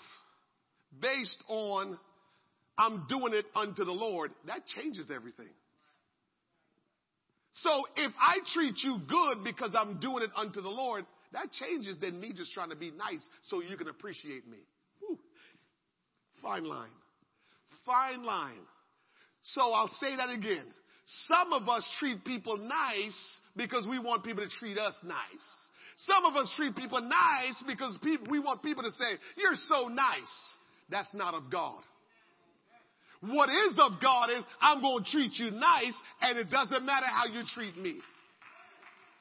based 1.00 1.42
on 1.48 1.98
I'm 2.78 3.06
doing 3.08 3.34
it 3.34 3.46
unto 3.54 3.84
the 3.84 3.92
Lord, 3.92 4.30
that 4.46 4.66
changes 4.66 5.10
everything. 5.14 5.48
So 7.62 7.84
if 7.96 8.12
I 8.20 8.38
treat 8.54 8.76
you 8.82 9.00
good 9.08 9.44
because 9.44 9.74
I'm 9.78 9.98
doing 10.00 10.22
it 10.22 10.30
unto 10.36 10.60
the 10.60 10.68
Lord, 10.68 11.04
that 11.32 11.50
changes 11.52 11.98
than 11.98 12.20
me 12.20 12.32
just 12.32 12.52
trying 12.52 12.70
to 12.70 12.76
be 12.76 12.90
nice 12.90 13.24
so 13.42 13.60
you 13.62 13.76
can 13.76 13.88
appreciate 13.88 14.48
me. 14.48 14.58
Whew. 15.00 15.18
Fine 16.42 16.64
line. 16.64 16.90
Fine 17.84 18.24
line. 18.24 18.66
So 19.42 19.72
I'll 19.72 19.90
say 20.00 20.16
that 20.16 20.30
again. 20.30 20.64
Some 21.26 21.52
of 21.52 21.68
us 21.68 21.86
treat 21.98 22.24
people 22.24 22.58
nice 22.58 23.16
because 23.56 23.86
we 23.88 23.98
want 23.98 24.24
people 24.24 24.44
to 24.44 24.50
treat 24.58 24.78
us 24.78 24.94
nice. 25.02 25.16
Some 25.96 26.26
of 26.26 26.36
us 26.36 26.52
treat 26.56 26.76
people 26.76 27.00
nice 27.00 27.62
because 27.66 27.96
we 28.30 28.38
want 28.38 28.62
people 28.62 28.82
to 28.82 28.90
say, 28.90 29.18
you're 29.36 29.54
so 29.54 29.88
nice. 29.88 30.56
That's 30.90 31.08
not 31.12 31.34
of 31.34 31.50
God. 31.50 31.82
What 33.20 33.48
is 33.48 33.78
of 33.78 34.00
God 34.00 34.30
is 34.30 34.44
I'm 34.60 34.80
going 34.80 35.04
to 35.04 35.10
treat 35.10 35.34
you 35.34 35.50
nice 35.50 36.00
and 36.20 36.38
it 36.38 36.50
doesn't 36.50 36.84
matter 36.84 37.06
how 37.06 37.26
you 37.26 37.42
treat 37.54 37.76
me. 37.76 37.96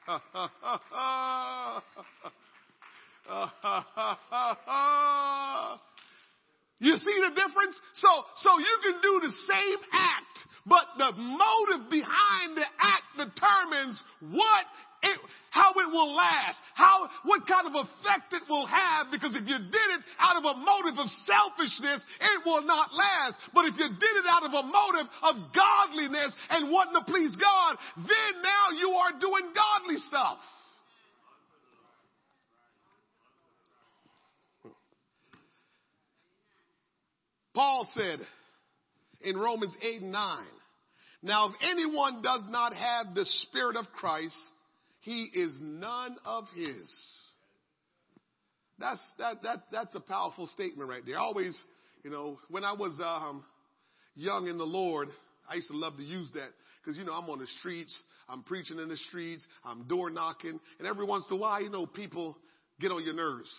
You 6.80 6.96
see 6.96 7.20
the 7.20 7.30
difference? 7.34 7.74
So, 7.94 8.08
so 8.36 8.56
you 8.58 8.78
can 8.84 9.00
do 9.02 9.20
the 9.20 9.32
same 9.50 9.78
act, 9.92 10.46
but 10.64 10.86
the 10.96 11.10
motive 11.16 11.90
behind 11.90 12.56
the 12.56 12.64
act 12.78 13.18
determines 13.18 14.04
what 14.20 14.64
it, 15.02 15.18
how 15.50 15.70
it 15.70 15.90
will 15.90 16.14
last, 16.14 16.58
how, 16.74 17.08
what 17.24 17.46
kind 17.46 17.66
of 17.66 17.74
effect 17.74 18.32
it 18.32 18.42
will 18.48 18.66
have, 18.66 19.08
because 19.10 19.34
if 19.36 19.46
you 19.46 19.58
did 19.58 19.88
it 19.94 20.02
out 20.18 20.36
of 20.36 20.44
a 20.44 20.58
motive 20.58 20.98
of 20.98 21.08
selfishness, 21.26 22.04
it 22.20 22.44
will 22.44 22.62
not 22.62 22.92
last. 22.92 23.36
But 23.54 23.66
if 23.66 23.74
you 23.78 23.88
did 23.88 24.14
it 24.18 24.26
out 24.28 24.44
of 24.44 24.52
a 24.52 24.62
motive 24.62 25.06
of 25.22 25.34
godliness 25.54 26.34
and 26.50 26.70
wanting 26.70 26.94
to 26.94 27.04
please 27.10 27.36
God, 27.36 27.76
then 27.96 28.42
now 28.42 28.78
you 28.78 28.90
are 28.90 29.20
doing 29.20 29.52
godly 29.54 29.98
stuff. 29.98 30.38
Paul 37.54 37.88
said 37.92 38.20
in 39.20 39.36
Romans 39.36 39.76
8 39.82 40.02
and 40.02 40.12
9, 40.12 40.46
now 41.22 41.48
if 41.48 41.54
anyone 41.60 42.22
does 42.22 42.42
not 42.48 42.72
have 42.72 43.16
the 43.16 43.24
Spirit 43.24 43.74
of 43.74 43.86
Christ, 43.96 44.36
he 45.00 45.30
is 45.34 45.56
none 45.60 46.16
of 46.24 46.44
his. 46.54 46.90
That's, 48.78 49.00
that, 49.18 49.42
that, 49.42 49.64
that's 49.72 49.94
a 49.94 50.00
powerful 50.00 50.46
statement 50.48 50.88
right 50.88 51.02
there. 51.04 51.18
I 51.18 51.20
always, 51.20 51.58
you 52.04 52.10
know, 52.10 52.38
when 52.48 52.64
I 52.64 52.72
was 52.72 53.00
um, 53.04 53.44
young 54.14 54.46
in 54.46 54.58
the 54.58 54.64
Lord, 54.64 55.08
I 55.50 55.54
used 55.54 55.68
to 55.68 55.76
love 55.76 55.96
to 55.96 56.02
use 56.02 56.30
that 56.34 56.50
because, 56.80 56.96
you 56.96 57.04
know, 57.04 57.12
I'm 57.12 57.28
on 57.28 57.38
the 57.40 57.46
streets, 57.58 58.02
I'm 58.28 58.42
preaching 58.42 58.78
in 58.78 58.88
the 58.88 58.96
streets, 58.96 59.46
I'm 59.64 59.88
door 59.88 60.10
knocking, 60.10 60.60
and 60.78 60.88
every 60.88 61.04
once 61.04 61.24
in 61.30 61.36
a 61.36 61.40
while, 61.40 61.62
you 61.62 61.70
know, 61.70 61.86
people 61.86 62.36
get 62.80 62.92
on 62.92 63.04
your 63.04 63.14
nerves. 63.14 63.50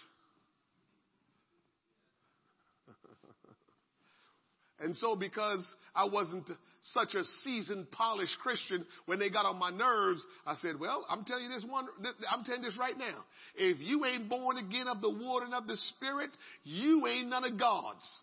and 4.80 4.96
so 4.96 5.16
because 5.16 5.66
I 5.94 6.06
wasn't 6.06 6.50
such 6.82 7.14
a 7.14 7.24
seasoned, 7.44 7.92
polished 7.92 8.38
Christian, 8.42 8.86
when 9.06 9.20
they 9.20 9.30
got 9.30 9.46
on 9.46 9.58
my 9.58 9.70
nerves, 9.70 10.22
I 10.46 10.56
said, 10.56 10.80
well, 10.80 11.06
I'm 11.10 11.26
telling 11.26 11.46
you 11.46 11.50
this 11.50 11.66
one, 11.68 11.88
I'm 12.30 12.44
telling 12.44 12.62
this 12.62 12.78
right 12.78 12.98
now. 12.98 13.26
If 13.56 13.80
you 13.80 14.06
ain't 14.06 14.30
born 14.30 14.58
again 14.58 14.88
of 14.88 15.02
the 15.02 15.10
water 15.10 15.46
and 15.46 15.54
of 15.54 15.68
the 15.68 15.76
spirit, 15.76 16.30
you 16.64 17.06
ain't 17.08 17.30
none 17.30 17.44
of 17.44 17.60
God's. 17.60 18.20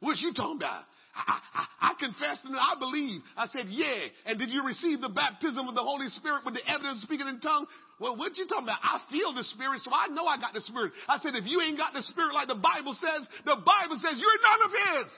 What 0.00 0.18
you 0.18 0.34
talking 0.34 0.58
about? 0.58 0.84
I, 1.16 1.40
I, 1.54 1.64
I 1.80 1.92
confessed 1.98 2.44
and 2.44 2.54
I 2.54 2.76
believe. 2.78 3.22
I 3.36 3.46
said, 3.46 3.66
yeah. 3.68 4.12
And 4.26 4.38
did 4.38 4.50
you 4.50 4.62
receive 4.64 5.00
the 5.00 5.08
baptism 5.08 5.66
of 5.66 5.74
the 5.74 5.80
Holy 5.80 6.08
Spirit 6.08 6.44
with 6.44 6.52
the 6.52 6.68
evidence 6.68 7.00
speaking 7.00 7.26
in 7.26 7.40
tongues? 7.40 7.68
Well, 7.98 8.16
what 8.18 8.36
you 8.36 8.46
talking 8.46 8.68
about? 8.68 8.84
I 8.84 9.00
feel 9.10 9.32
the 9.32 9.44
Spirit, 9.44 9.80
so 9.80 9.90
I 9.90 10.12
know 10.12 10.26
I 10.26 10.36
got 10.36 10.52
the 10.52 10.60
Spirit. 10.60 10.92
I 11.08 11.16
said, 11.18 11.32
if 11.34 11.46
you 11.46 11.62
ain't 11.62 11.78
got 11.78 11.94
the 11.94 12.02
Spirit 12.02 12.34
like 12.34 12.48
the 12.48 12.60
Bible 12.60 12.92
says, 12.92 13.26
the 13.48 13.56
Bible 13.56 13.96
says 14.04 14.20
you're 14.20 14.40
none 14.44 14.60
of 14.68 14.72
His. 14.76 15.08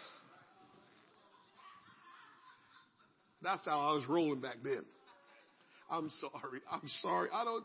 That's 3.43 3.65
how 3.65 3.81
I 3.81 3.93
was 3.95 4.05
rolling 4.09 4.41
back 4.41 4.57
then. 4.63 4.85
I'm 5.91 6.11
sorry. 6.21 6.61
I'm 6.71 6.89
sorry. 7.01 7.29
I 7.33 7.45
don't, 7.45 7.65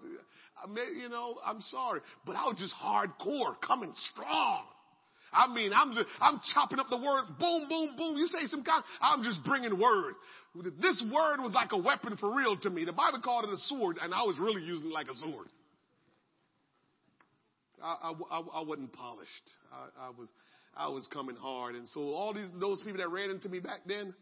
I 0.63 0.67
may, 0.67 1.01
you 1.01 1.09
know, 1.09 1.38
I'm 1.45 1.61
sorry. 1.61 2.01
But 2.26 2.36
I 2.36 2.45
was 2.45 2.55
just 2.57 2.74
hardcore, 2.82 3.55
coming 3.65 3.91
strong. 4.11 4.63
I 5.34 5.53
mean, 5.53 5.71
I'm 5.76 5.93
just, 5.93 6.07
I'm 6.21 6.39
chopping 6.53 6.80
up 6.80 6.89
the 6.89 6.97
word, 6.97 7.26
boom, 7.39 7.67
boom, 7.67 7.95
boom. 7.97 8.17
You 8.17 8.28
say 8.28 8.45
some 8.45 8.63
kind, 8.63 8.84
I'm 9.01 9.24
just 9.24 9.43
bringing 9.43 9.80
word. 9.80 10.13
This 10.80 11.03
word 11.11 11.41
was 11.41 11.53
like 11.53 11.71
a 11.71 11.78
weapon 11.78 12.15
for 12.17 12.36
real 12.36 12.55
to 12.57 12.69
me. 12.69 12.86
The 12.86 12.93
Bible 12.93 13.19
called 13.21 13.45
it 13.45 13.49
a 13.49 13.57
sword, 13.57 13.97
and 14.01 14.13
I 14.13 14.21
was 14.21 14.38
really 14.39 14.61
using 14.61 14.89
it 14.89 14.93
like 14.93 15.07
a 15.07 15.15
sword. 15.15 15.47
I, 17.84 18.13
I, 18.32 18.39
I 18.39 18.61
wasn't 18.61 18.93
polished. 18.93 19.30
I, 19.71 20.07
I 20.07 20.09
was, 20.11 20.30
I 20.78 20.88
was 20.89 21.07
coming 21.11 21.36
hard. 21.36 21.76
And 21.76 21.89
so 21.89 22.01
all 22.13 22.34
these, 22.34 22.47
those 22.59 22.80
people 22.82 22.99
that 22.99 23.09
ran 23.09 23.32
into 23.32 23.49
me 23.49 23.59
back 23.59 23.80
then, 23.88 24.13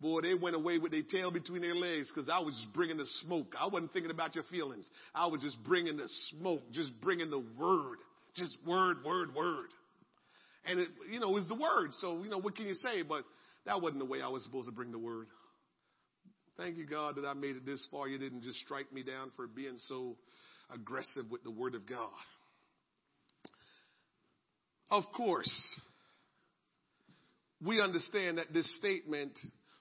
boy, 0.00 0.20
they 0.20 0.34
went 0.34 0.56
away 0.56 0.78
with 0.78 0.92
their 0.92 1.02
tail 1.02 1.30
between 1.30 1.62
their 1.62 1.74
legs 1.74 2.10
because 2.12 2.28
I 2.28 2.38
was 2.38 2.54
just 2.54 2.72
bringing 2.72 2.96
the 2.96 3.06
smoke. 3.22 3.54
I 3.58 3.66
wasn't 3.66 3.92
thinking 3.92 4.10
about 4.10 4.34
your 4.34 4.44
feelings. 4.44 4.88
I 5.14 5.26
was 5.26 5.40
just 5.40 5.62
bringing 5.64 5.96
the 5.96 6.08
smoke, 6.30 6.62
just 6.72 6.90
bringing 7.00 7.30
the 7.30 7.44
word, 7.58 7.98
just 8.34 8.56
word, 8.66 9.04
word, 9.04 9.34
word. 9.34 9.68
And 10.64 10.80
it, 10.80 10.88
you 11.10 11.20
know, 11.20 11.30
was 11.30 11.48
the 11.48 11.54
word. 11.54 11.92
So, 11.94 12.22
you 12.22 12.30
know, 12.30 12.38
what 12.38 12.56
can 12.56 12.66
you 12.66 12.74
say? 12.74 13.02
But 13.02 13.24
that 13.66 13.80
wasn't 13.80 14.00
the 14.00 14.06
way 14.06 14.22
I 14.22 14.28
was 14.28 14.44
supposed 14.44 14.66
to 14.68 14.72
bring 14.72 14.92
the 14.92 14.98
word. 14.98 15.26
Thank 16.56 16.76
you, 16.76 16.86
God, 16.86 17.16
that 17.16 17.24
I 17.24 17.34
made 17.34 17.56
it 17.56 17.64
this 17.64 17.86
far. 17.90 18.08
You 18.08 18.18
didn't 18.18 18.42
just 18.42 18.58
strike 18.58 18.92
me 18.92 19.02
down 19.02 19.30
for 19.36 19.46
being 19.46 19.78
so 19.86 20.16
aggressive 20.74 21.30
with 21.30 21.44
the 21.44 21.50
word 21.50 21.74
of 21.74 21.86
God. 21.88 22.10
Of 24.90 25.04
course, 25.14 25.80
we 27.64 27.80
understand 27.80 28.38
that 28.38 28.52
this 28.52 28.74
statement 28.78 29.38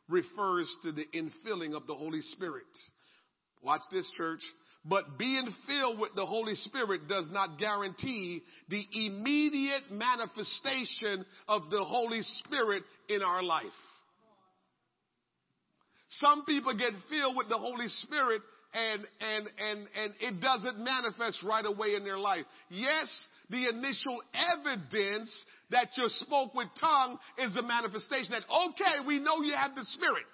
refers 0.08 0.74
to 0.84 0.92
the 0.92 1.06
infilling 1.14 1.76
of 1.76 1.88
the 1.88 1.96
Holy 1.96 2.22
Spirit. 2.22 2.66
Watch 3.62 3.82
this, 3.92 4.10
church. 4.18 4.42
But 4.86 5.18
being 5.18 5.50
filled 5.68 6.00
with 6.00 6.16
the 6.16 6.26
Holy 6.26 6.56
Spirit 6.56 7.08
does 7.10 7.28
not 7.32 7.60
guarantee 7.60 8.42
the 8.70 8.86
immediate 8.94 9.92
manifestation 9.92 11.26
of 11.48 11.70
the 11.70 11.84
Holy 11.84 12.22
Spirit 12.22 12.84
in 13.10 13.22
our 13.22 13.44
life. 13.44 13.66
Some 16.10 16.46
people 16.46 16.78
get 16.78 16.94
filled 17.10 17.36
with 17.36 17.50
the 17.50 17.58
Holy 17.58 17.88
Spirit 17.90 18.42
and, 18.74 19.02
and, 19.20 19.48
and, 19.60 19.88
and 20.04 20.14
it 20.22 20.42
doesn't 20.42 20.78
manifest 20.78 21.44
right 21.44 21.66
away 21.66 21.96
in 21.96 22.04
their 22.04 22.18
life. 22.18 22.46
Yes, 22.70 23.08
the 23.50 23.68
initial 23.68 24.22
evidence 24.34 25.46
that 25.72 25.90
you 25.96 26.06
spoke 26.08 26.54
with 26.54 26.68
tongue 26.80 27.18
is 27.38 27.56
a 27.58 27.62
manifestation 27.62 28.32
that, 28.32 28.44
okay, 28.70 29.06
we 29.06 29.20
know 29.20 29.42
you 29.42 29.54
have 29.54 29.76
the 29.76 29.84
Spirit. 29.84 30.26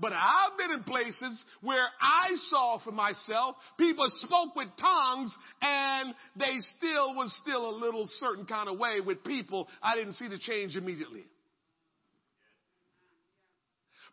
But 0.00 0.12
I've 0.12 0.58
been 0.58 0.72
in 0.72 0.82
places 0.82 1.44
where 1.60 1.86
I 2.00 2.30
saw 2.48 2.80
for 2.82 2.90
myself, 2.90 3.54
people 3.78 4.06
spoke 4.10 4.56
with 4.56 4.68
tongues 4.80 5.36
and 5.62 6.14
they 6.36 6.58
still 6.76 7.14
was 7.14 7.32
still 7.42 7.70
a 7.70 7.74
little 7.78 8.08
certain 8.18 8.44
kind 8.44 8.68
of 8.68 8.78
way 8.78 9.00
with 9.00 9.22
people. 9.22 9.68
I 9.80 9.94
didn't 9.94 10.14
see 10.14 10.26
the 10.26 10.38
change 10.38 10.74
immediately. 10.74 11.24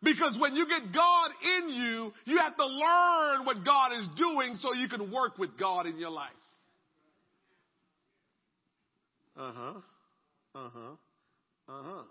Because 0.04 0.36
when 0.38 0.54
you 0.54 0.66
get 0.66 0.92
God 0.92 1.30
in 1.58 1.70
you, 1.70 2.12
you 2.26 2.38
have 2.38 2.56
to 2.56 2.66
learn 2.66 3.44
what 3.44 3.64
God 3.64 3.92
is 3.92 4.08
doing 4.16 4.54
so 4.56 4.74
you 4.74 4.88
can 4.88 5.12
work 5.12 5.38
with 5.38 5.58
God 5.58 5.86
in 5.86 5.98
your 5.98 6.10
life. 6.10 6.30
Uh 9.36 9.52
huh. 9.54 9.72
Uh 10.54 10.68
huh. 10.74 10.92
Uh 11.68 11.82
huh. 11.82 12.02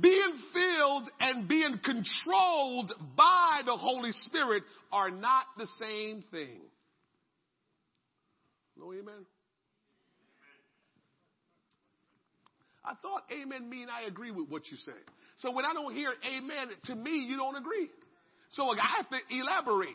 Being 0.00 0.34
filled 0.52 1.10
and 1.18 1.48
being 1.48 1.80
controlled 1.84 2.92
by 3.16 3.62
the 3.66 3.76
Holy 3.76 4.12
Spirit 4.12 4.62
are 4.92 5.10
not 5.10 5.44
the 5.56 5.66
same 5.80 6.22
thing. 6.30 6.60
No 8.76 8.92
amen? 8.92 9.26
I 12.84 12.94
thought 13.02 13.24
amen 13.32 13.68
mean 13.68 13.88
I 13.90 14.06
agree 14.06 14.30
with 14.30 14.48
what 14.48 14.70
you 14.70 14.76
say. 14.76 14.92
So 15.36 15.50
when 15.50 15.64
I 15.64 15.72
don't 15.72 15.92
hear 15.94 16.10
amen, 16.36 16.68
to 16.84 16.94
me, 16.94 17.26
you 17.28 17.36
don't 17.36 17.56
agree. 17.56 17.88
So 18.50 18.64
I 18.70 18.96
have 18.96 19.08
to 19.10 19.18
elaborate. 19.30 19.94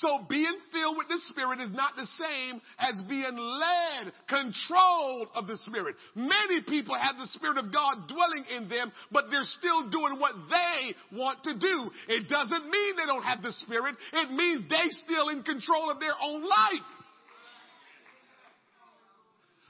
So 0.00 0.26
being 0.28 0.58
filled 0.72 0.98
with 0.98 1.08
the 1.08 1.18
Spirit 1.30 1.60
is 1.60 1.72
not 1.72 1.96
the 1.96 2.06
same 2.18 2.60
as 2.78 3.00
being 3.08 3.36
led, 3.36 4.12
controlled 4.28 5.28
of 5.34 5.46
the 5.46 5.56
Spirit. 5.64 5.96
Many 6.14 6.60
people 6.68 6.94
have 6.94 7.16
the 7.16 7.26
Spirit 7.28 7.56
of 7.56 7.72
God 7.72 8.06
dwelling 8.06 8.44
in 8.54 8.68
them, 8.68 8.92
but 9.10 9.30
they're 9.30 9.48
still 9.56 9.88
doing 9.88 10.20
what 10.20 10.34
they 10.50 11.16
want 11.16 11.42
to 11.44 11.54
do. 11.58 11.90
It 12.08 12.28
doesn't 12.28 12.68
mean 12.68 12.96
they 12.96 13.06
don't 13.06 13.22
have 13.22 13.42
the 13.42 13.52
Spirit. 13.52 13.96
It 14.12 14.30
means 14.32 14.68
they 14.68 14.84
still 15.06 15.30
in 15.30 15.42
control 15.42 15.90
of 15.90 15.98
their 15.98 16.14
own 16.22 16.42
life. 16.42 16.90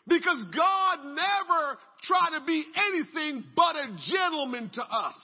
Because 0.09 0.45
God 0.57 1.05
never 1.05 1.79
tried 2.03 2.39
to 2.39 2.45
be 2.45 2.65
anything 2.75 3.45
but 3.55 3.77
a 3.77 3.97
gentleman 4.11 4.71
to 4.75 4.83
us. 4.83 5.15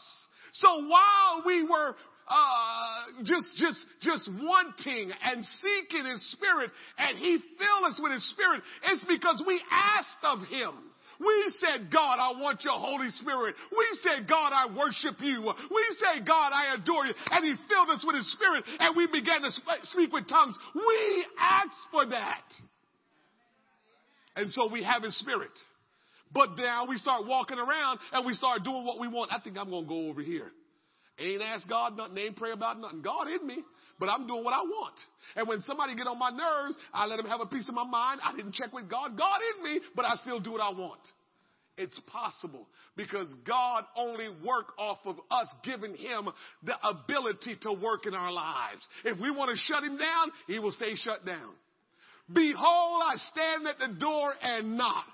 So 0.53 0.69
while 0.87 1.43
we 1.47 1.63
were 1.63 1.97
uh, 2.33 3.23
just, 3.25 3.53
just, 3.57 3.85
just 4.01 4.29
wanting 4.41 5.13
and 5.23 5.45
seeking 5.45 6.07
His 6.07 6.33
Spirit, 6.33 6.71
and 6.97 7.19
He 7.19 7.37
filled 7.59 7.93
us 7.93 8.01
with 8.03 8.13
His 8.13 8.29
Spirit, 8.31 8.63
it's 8.85 9.05
because 9.05 9.43
we 9.47 9.61
asked 9.71 10.25
of 10.25 10.41
Him. 10.49 10.73
We 11.21 11.55
said, 11.61 11.93
God, 11.93 12.17
I 12.19 12.41
want 12.41 12.65
your 12.65 12.79
Holy 12.79 13.11
Spirit. 13.11 13.55
We 13.71 13.87
said, 14.03 14.27
God, 14.29 14.51
I 14.51 14.67
worship 14.75 15.21
you. 15.21 15.43
We 15.43 15.85
say, 16.01 16.25
God, 16.27 16.51
I 16.53 16.75
adore 16.75 17.07
you. 17.07 17.15
And 17.31 17.45
He 17.45 17.53
filled 17.69 17.91
us 17.91 18.03
with 18.05 18.17
His 18.17 18.33
Spirit, 18.33 18.65
and 18.81 18.97
we 18.97 19.07
began 19.07 19.43
to 19.43 19.51
speak 19.83 20.13
with 20.13 20.27
tongues. 20.29 20.57
We 20.75 21.27
asked 21.39 21.87
for 21.93 22.07
that. 22.07 22.49
And 24.35 24.51
so 24.51 24.73
we 24.73 24.83
have 24.83 25.03
His 25.03 25.17
Spirit. 25.19 25.53
But 26.33 26.57
now 26.57 26.87
we 26.89 26.97
start 26.97 27.27
walking 27.27 27.59
around 27.59 27.99
and 28.13 28.25
we 28.25 28.33
start 28.33 28.65
doing 28.65 28.87
what 28.87 28.99
we 28.99 29.07
want. 29.07 29.31
I 29.31 29.39
think 29.39 29.59
I'm 29.59 29.69
going 29.69 29.85
to 29.85 29.89
go 29.89 30.09
over 30.09 30.23
here. 30.23 30.51
Ain't 31.19 31.43
ask 31.43 31.69
God 31.69 31.97
nothing, 31.97 32.19
ain't 32.19 32.37
pray 32.37 32.53
about 32.53 32.81
nothing. 32.81 33.03
God 33.03 33.29
in 33.29 33.47
me, 33.47 33.59
but 34.01 34.09
I'm 34.09 34.27
doing 34.27 34.43
what 34.43 34.55
I 34.55 34.63
want. 34.63 34.95
And 35.37 35.47
when 35.47 35.61
somebody 35.61 35.95
get 35.95 36.07
on 36.07 36.19
my 36.19 36.31
nerves, 36.31 36.77
I 36.93 37.07
let 37.07 37.17
them 37.17 37.27
have 37.27 37.41
a 37.41 37.47
piece 37.47 37.69
of 37.69 37.75
my 37.75 37.85
mind. 37.85 38.21
I 38.25 38.35
didn't 38.35 38.55
check 38.55 38.73
with 38.73 38.89
God. 38.89 39.17
God 39.17 39.41
in 39.57 39.65
me, 39.65 39.81
but 39.95 40.05
I 40.05 40.17
still 40.23 40.41
do 40.41 40.53
what 40.53 40.61
I 40.61 40.71
want. 40.71 41.01
It's 41.79 41.99
possible 42.01 42.69
because 42.97 43.29
God 43.47 43.85
only 43.97 44.29
work 44.45 44.73
off 44.79 44.99
of 45.07 45.17
us 45.31 45.49
giving 45.65 45.95
him 45.95 46.29
the 46.63 46.75
ability 46.87 47.57
to 47.63 47.73
work 47.73 48.07
in 48.07 48.15
our 48.15 48.31
lives. 48.31 48.87
If 49.05 49.19
we 49.19 49.31
want 49.31 49.51
to 49.51 49.57
shut 49.57 49.83
him 49.83 49.97
down, 49.97 50.33
he 50.47 50.59
will 50.59 50.73
stay 50.73 50.95
shut 50.97 51.25
down. 51.25 51.55
Behold, 52.33 53.03
I 53.05 53.17
stand 53.17 53.67
at 53.67 53.79
the 53.79 53.99
door 53.99 54.35
and 54.41 54.77
knock. 54.77 55.07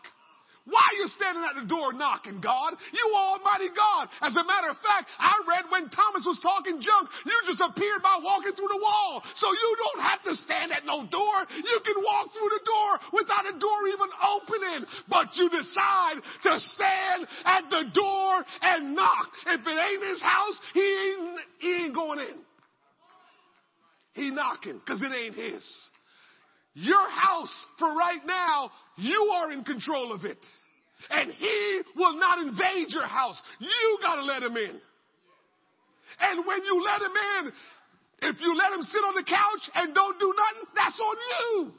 Why 0.68 0.84
are 0.84 0.98
you 1.00 1.08
standing 1.16 1.40
at 1.48 1.56
the 1.56 1.64
door 1.64 1.96
knocking, 1.96 2.44
God? 2.44 2.76
You 2.92 3.04
almighty 3.16 3.72
God. 3.72 4.12
As 4.20 4.36
a 4.36 4.44
matter 4.44 4.68
of 4.68 4.76
fact, 4.84 5.08
I 5.16 5.32
read 5.48 5.64
when 5.72 5.88
Thomas 5.88 6.28
was 6.28 6.36
talking 6.44 6.76
junk, 6.84 7.08
you 7.24 7.32
just 7.48 7.64
appeared 7.64 8.04
by 8.04 8.20
walking 8.20 8.52
through 8.52 8.68
the 8.68 8.82
wall. 8.82 9.24
So 9.40 9.48
you 9.48 9.70
don't 9.80 10.04
have 10.04 10.20
to 10.28 10.36
stand 10.44 10.76
at 10.76 10.84
no 10.84 11.08
door. 11.08 11.36
You 11.56 11.78
can 11.80 11.96
walk 12.04 12.28
through 12.36 12.52
the 12.52 12.64
door 12.68 12.90
without 13.16 13.48
a 13.48 13.56
door 13.56 13.80
even 13.88 14.10
opening. 14.20 14.80
But 15.08 15.32
you 15.40 15.48
decide 15.48 16.20
to 16.20 16.52
stand 16.60 17.24
at 17.48 17.64
the 17.72 17.88
door 17.96 18.32
and 18.60 18.92
knock. 18.92 19.32
If 19.48 19.64
it 19.64 19.72
ain't 19.72 20.04
his 20.04 20.20
house, 20.20 20.58
he 20.76 20.84
ain't, 20.84 21.40
he 21.64 21.70
ain't 21.88 21.94
going 21.96 22.20
in. 22.20 22.36
He 24.12 24.30
knocking 24.30 24.84
because 24.84 25.00
it 25.00 25.12
ain't 25.16 25.34
his. 25.34 25.64
Your 26.78 27.10
house 27.10 27.66
for 27.80 27.88
right 27.88 28.24
now, 28.24 28.70
you 28.98 29.30
are 29.34 29.50
in 29.50 29.64
control 29.64 30.12
of 30.12 30.24
it. 30.24 30.38
And 31.10 31.32
he 31.32 31.80
will 31.96 32.16
not 32.18 32.38
invade 32.38 32.90
your 32.90 33.06
house. 33.06 33.40
You 33.58 33.98
gotta 34.00 34.22
let 34.22 34.44
him 34.44 34.56
in. 34.56 34.80
And 36.20 36.46
when 36.46 36.62
you 36.64 36.84
let 36.84 37.02
him 37.02 37.12
in, 37.38 37.52
if 38.30 38.40
you 38.40 38.56
let 38.56 38.72
him 38.72 38.82
sit 38.82 38.98
on 38.98 39.14
the 39.16 39.24
couch 39.24 39.70
and 39.74 39.92
don't 39.92 40.20
do 40.20 40.32
nothing, 40.36 40.68
that's 40.76 41.00
on 41.00 41.16
you. 41.16 41.72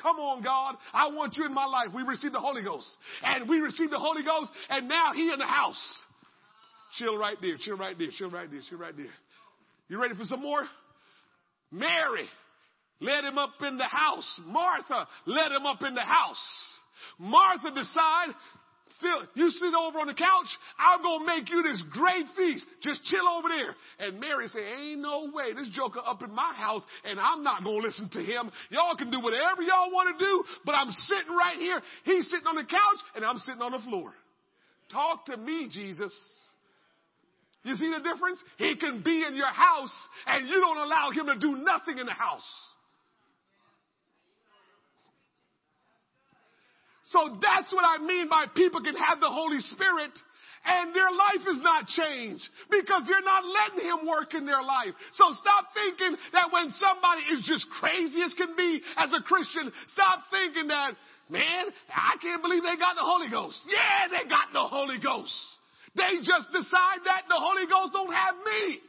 Come 0.00 0.16
on, 0.16 0.42
God. 0.42 0.76
I 0.92 1.08
want 1.08 1.36
you 1.36 1.44
in 1.44 1.54
my 1.54 1.66
life. 1.66 1.88
We 1.92 2.02
received 2.02 2.34
the 2.34 2.40
Holy 2.40 2.62
Ghost. 2.62 2.86
And 3.24 3.48
we 3.48 3.58
received 3.58 3.92
the 3.92 3.98
Holy 3.98 4.22
Ghost, 4.22 4.50
and 4.68 4.88
now 4.88 5.14
he 5.14 5.32
in 5.32 5.38
the 5.38 5.46
house. 5.46 5.82
Chill 6.98 7.18
right 7.18 7.36
there, 7.40 7.56
chill 7.58 7.76
right 7.76 7.98
there, 7.98 8.08
chill 8.16 8.30
right 8.30 8.50
there, 8.50 8.60
chill 8.68 8.78
right 8.78 8.96
there. 8.96 9.06
You 9.88 10.00
ready 10.00 10.14
for 10.14 10.24
some 10.24 10.42
more? 10.42 10.64
Mary 11.72 12.28
led 13.00 13.24
him 13.24 13.38
up 13.38 13.54
in 13.62 13.78
the 13.78 13.84
house. 13.84 14.40
Martha 14.46 15.06
let 15.26 15.52
him 15.52 15.66
up 15.66 15.82
in 15.82 15.94
the 15.94 16.00
house. 16.00 16.76
Martha 17.18 17.70
decide, 17.74 18.28
still, 18.98 19.22
you 19.34 19.50
sit 19.50 19.72
over 19.74 19.98
on 20.00 20.06
the 20.06 20.14
couch, 20.14 20.48
I'm 20.78 21.02
gonna 21.02 21.26
make 21.26 21.50
you 21.50 21.62
this 21.62 21.82
great 21.90 22.26
feast. 22.36 22.66
Just 22.82 23.04
chill 23.04 23.26
over 23.28 23.48
there. 23.48 23.74
And 23.98 24.20
Mary 24.20 24.48
said, 24.48 24.62
ain't 24.62 25.00
no 25.00 25.30
way, 25.32 25.52
this 25.54 25.68
joker 25.70 26.00
up 26.04 26.22
in 26.22 26.30
my 26.34 26.52
house 26.54 26.82
and 27.04 27.18
I'm 27.20 27.42
not 27.42 27.64
gonna 27.64 27.78
listen 27.78 28.08
to 28.10 28.20
him. 28.20 28.50
Y'all 28.70 28.96
can 28.96 29.10
do 29.10 29.20
whatever 29.20 29.62
y'all 29.62 29.92
wanna 29.92 30.18
do, 30.18 30.44
but 30.64 30.74
I'm 30.74 30.90
sitting 30.90 31.34
right 31.34 31.56
here. 31.58 31.80
He's 32.04 32.28
sitting 32.30 32.46
on 32.46 32.56
the 32.56 32.64
couch 32.64 33.00
and 33.14 33.24
I'm 33.24 33.38
sitting 33.38 33.62
on 33.62 33.72
the 33.72 33.80
floor. 33.80 34.12
Talk 34.90 35.26
to 35.26 35.36
me, 35.36 35.68
Jesus. 35.70 36.14
You 37.64 37.74
see 37.74 37.90
the 37.90 37.98
difference? 37.98 38.38
He 38.58 38.76
can 38.76 39.02
be 39.02 39.24
in 39.26 39.34
your 39.34 39.50
house 39.50 39.92
and 40.26 40.48
you 40.48 40.60
don't 40.60 40.78
allow 40.78 41.10
him 41.10 41.26
to 41.26 41.38
do 41.38 41.56
nothing 41.56 41.98
in 41.98 42.06
the 42.06 42.12
house. 42.12 42.44
So 47.10 47.38
that's 47.40 47.72
what 47.72 47.84
I 47.84 48.02
mean 48.02 48.28
by 48.28 48.46
people 48.54 48.82
can 48.82 48.96
have 48.96 49.20
the 49.20 49.30
Holy 49.30 49.60
Spirit 49.60 50.12
and 50.66 50.90
their 50.90 51.10
life 51.10 51.46
is 51.46 51.62
not 51.62 51.86
changed 51.86 52.42
because 52.70 53.06
they're 53.06 53.22
not 53.22 53.46
letting 53.46 53.86
him 53.86 54.06
work 54.06 54.34
in 54.34 54.44
their 54.44 54.62
life. 54.62 54.90
So 55.14 55.30
stop 55.38 55.70
thinking 55.70 56.18
that 56.34 56.50
when 56.50 56.68
somebody 56.74 57.22
is 57.30 57.46
just 57.46 57.70
crazy 57.78 58.20
as 58.22 58.34
can 58.34 58.56
be 58.56 58.82
as 58.98 59.14
a 59.14 59.22
Christian, 59.22 59.70
stop 59.94 60.26
thinking 60.30 60.66
that, 60.68 60.98
man, 61.30 61.70
I 61.86 62.18
can't 62.18 62.42
believe 62.42 62.66
they 62.66 62.76
got 62.76 62.98
the 62.98 63.06
Holy 63.06 63.30
Ghost. 63.30 63.62
Yeah, 63.70 64.10
they 64.10 64.28
got 64.28 64.50
the 64.52 64.66
Holy 64.66 64.98
Ghost. 64.98 65.34
They 65.94 66.18
just 66.18 66.50
decide 66.50 67.06
that 67.06 67.30
the 67.30 67.38
Holy 67.38 67.70
Ghost 67.70 67.94
don't 67.94 68.12
have 68.12 68.34
me. 68.42 68.82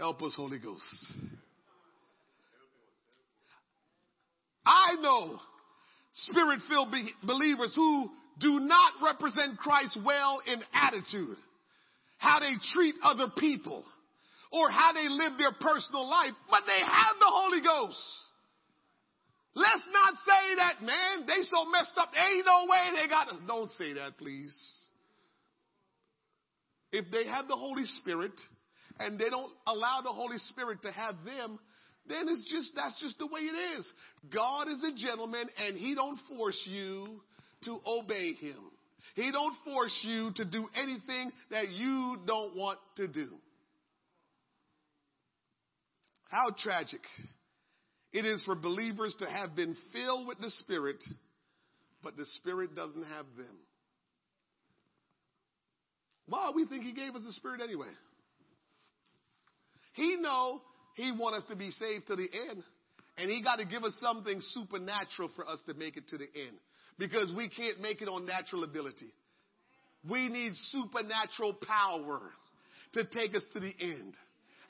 Help 0.00 0.22
us, 0.22 0.32
Holy 0.34 0.58
Ghost. 0.58 0.82
I 4.64 4.94
know 4.98 5.38
spirit 6.12 6.60
filled 6.70 6.90
be- 6.90 7.12
believers 7.22 7.74
who 7.76 8.08
do 8.40 8.60
not 8.60 8.94
represent 9.04 9.58
Christ 9.58 9.98
well 10.02 10.40
in 10.46 10.58
attitude, 10.72 11.36
how 12.16 12.40
they 12.40 12.54
treat 12.72 12.94
other 13.02 13.26
people, 13.36 13.84
or 14.50 14.70
how 14.70 14.94
they 14.94 15.06
live 15.06 15.32
their 15.36 15.52
personal 15.60 16.08
life, 16.08 16.32
but 16.50 16.62
they 16.66 16.80
have 16.80 17.16
the 17.18 17.26
Holy 17.28 17.60
Ghost. 17.60 18.02
Let's 19.54 19.84
not 19.92 20.14
say 20.14 20.54
that, 20.56 20.82
man, 20.82 21.26
they 21.26 21.42
so 21.42 21.66
messed 21.70 21.92
up, 21.98 22.08
there 22.14 22.36
ain't 22.36 22.46
no 22.46 22.64
way 22.70 23.02
they 23.02 23.06
got 23.06 23.28
it. 23.28 23.46
Don't 23.46 23.70
say 23.72 23.92
that, 23.92 24.16
please. 24.16 24.56
If 26.90 27.10
they 27.12 27.26
have 27.26 27.48
the 27.48 27.56
Holy 27.56 27.84
Spirit 27.84 28.32
and 28.98 29.18
they 29.18 29.30
don't 29.30 29.52
allow 29.66 30.00
the 30.02 30.10
Holy 30.10 30.38
Spirit 30.48 30.82
to 30.82 30.92
have 30.92 31.14
them, 31.24 31.58
then 32.06 32.26
it's 32.28 32.50
just 32.50 32.72
that's 32.74 33.00
just 33.00 33.18
the 33.18 33.26
way 33.26 33.40
it 33.40 33.78
is. 33.78 33.92
God 34.32 34.68
is 34.68 34.82
a 34.84 34.94
gentleman 34.94 35.48
and 35.64 35.76
he 35.76 35.94
don't 35.94 36.18
force 36.28 36.60
you 36.70 37.20
to 37.64 37.78
obey 37.86 38.32
him. 38.34 38.58
He 39.14 39.30
don't 39.30 39.54
force 39.64 39.98
you 40.02 40.30
to 40.36 40.44
do 40.44 40.68
anything 40.74 41.32
that 41.50 41.70
you 41.70 42.16
don't 42.26 42.56
want 42.56 42.78
to 42.96 43.06
do. 43.06 43.28
How 46.30 46.54
tragic 46.56 47.00
it 48.12 48.24
is 48.24 48.42
for 48.44 48.54
believers 48.54 49.14
to 49.18 49.26
have 49.26 49.54
been 49.54 49.76
filled 49.92 50.28
with 50.28 50.40
the 50.40 50.50
Spirit, 50.50 51.02
but 52.02 52.16
the 52.16 52.26
Spirit 52.36 52.74
doesn't 52.74 53.04
have 53.04 53.26
them. 53.36 53.56
Why 56.26 56.52
we 56.54 56.66
think 56.66 56.84
He 56.84 56.92
gave 56.92 57.14
us 57.14 57.22
the 57.26 57.32
Spirit 57.32 57.60
anyway? 57.60 57.88
He 60.00 60.16
know 60.16 60.62
He 60.94 61.12
want 61.12 61.36
us 61.36 61.44
to 61.50 61.56
be 61.56 61.70
saved 61.72 62.06
to 62.06 62.16
the 62.16 62.26
end, 62.50 62.62
and 63.18 63.30
He 63.30 63.42
got 63.42 63.56
to 63.56 63.66
give 63.66 63.84
us 63.84 63.92
something 64.00 64.40
supernatural 64.52 65.28
for 65.36 65.46
us 65.46 65.58
to 65.66 65.74
make 65.74 65.98
it 65.98 66.08
to 66.08 66.16
the 66.16 66.24
end, 66.34 66.56
because 66.98 67.30
we 67.36 67.50
can't 67.50 67.82
make 67.82 68.00
it 68.00 68.08
on 68.08 68.24
natural 68.24 68.64
ability. 68.64 69.12
We 70.08 70.30
need 70.30 70.52
supernatural 70.70 71.52
power 71.52 72.22
to 72.94 73.04
take 73.04 73.36
us 73.36 73.42
to 73.52 73.60
the 73.60 73.74
end. 73.78 74.14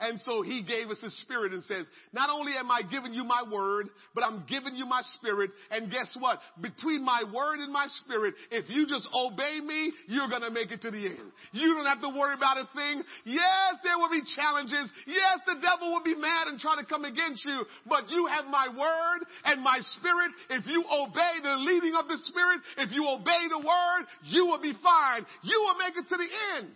And 0.00 0.18
so 0.20 0.40
he 0.40 0.64
gave 0.64 0.88
us 0.88 0.98
his 1.00 1.12
spirit 1.20 1.52
and 1.52 1.62
says, 1.64 1.84
not 2.12 2.30
only 2.30 2.52
am 2.56 2.70
I 2.70 2.80
giving 2.90 3.12
you 3.12 3.22
my 3.22 3.44
word, 3.44 3.88
but 4.14 4.24
I'm 4.24 4.44
giving 4.48 4.74
you 4.74 4.86
my 4.86 5.02
spirit. 5.18 5.50
And 5.70 5.90
guess 5.90 6.16
what? 6.18 6.40
Between 6.60 7.04
my 7.04 7.22
word 7.28 7.60
and 7.60 7.70
my 7.70 7.86
spirit, 8.02 8.34
if 8.50 8.68
you 8.70 8.86
just 8.86 9.06
obey 9.14 9.60
me, 9.60 9.92
you're 10.08 10.28
going 10.28 10.42
to 10.42 10.50
make 10.50 10.72
it 10.72 10.80
to 10.82 10.90
the 10.90 11.04
end. 11.04 11.28
You 11.52 11.74
don't 11.74 11.84
have 11.84 12.00
to 12.00 12.08
worry 12.08 12.34
about 12.34 12.56
a 12.56 12.66
thing. 12.74 13.04
Yes, 13.24 13.76
there 13.84 13.98
will 13.98 14.10
be 14.10 14.22
challenges. 14.34 14.88
Yes, 15.06 15.44
the 15.46 15.60
devil 15.60 15.92
will 15.92 16.02
be 16.02 16.16
mad 16.16 16.48
and 16.48 16.58
try 16.58 16.80
to 16.80 16.86
come 16.86 17.04
against 17.04 17.44
you, 17.44 17.62
but 17.86 18.08
you 18.08 18.26
have 18.26 18.46
my 18.46 18.68
word 18.72 19.20
and 19.44 19.62
my 19.62 19.78
spirit. 20.00 20.32
If 20.48 20.66
you 20.66 20.80
obey 20.90 21.34
the 21.42 21.60
leading 21.60 21.94
of 21.94 22.08
the 22.08 22.16
spirit, 22.24 22.60
if 22.78 22.90
you 22.92 23.04
obey 23.06 23.52
the 23.52 23.60
word, 23.60 24.02
you 24.24 24.46
will 24.46 24.60
be 24.60 24.72
fine. 24.82 25.26
You 25.42 25.60
will 25.60 25.76
make 25.76 25.96
it 25.96 26.08
to 26.08 26.16
the 26.16 26.30
end. 26.56 26.72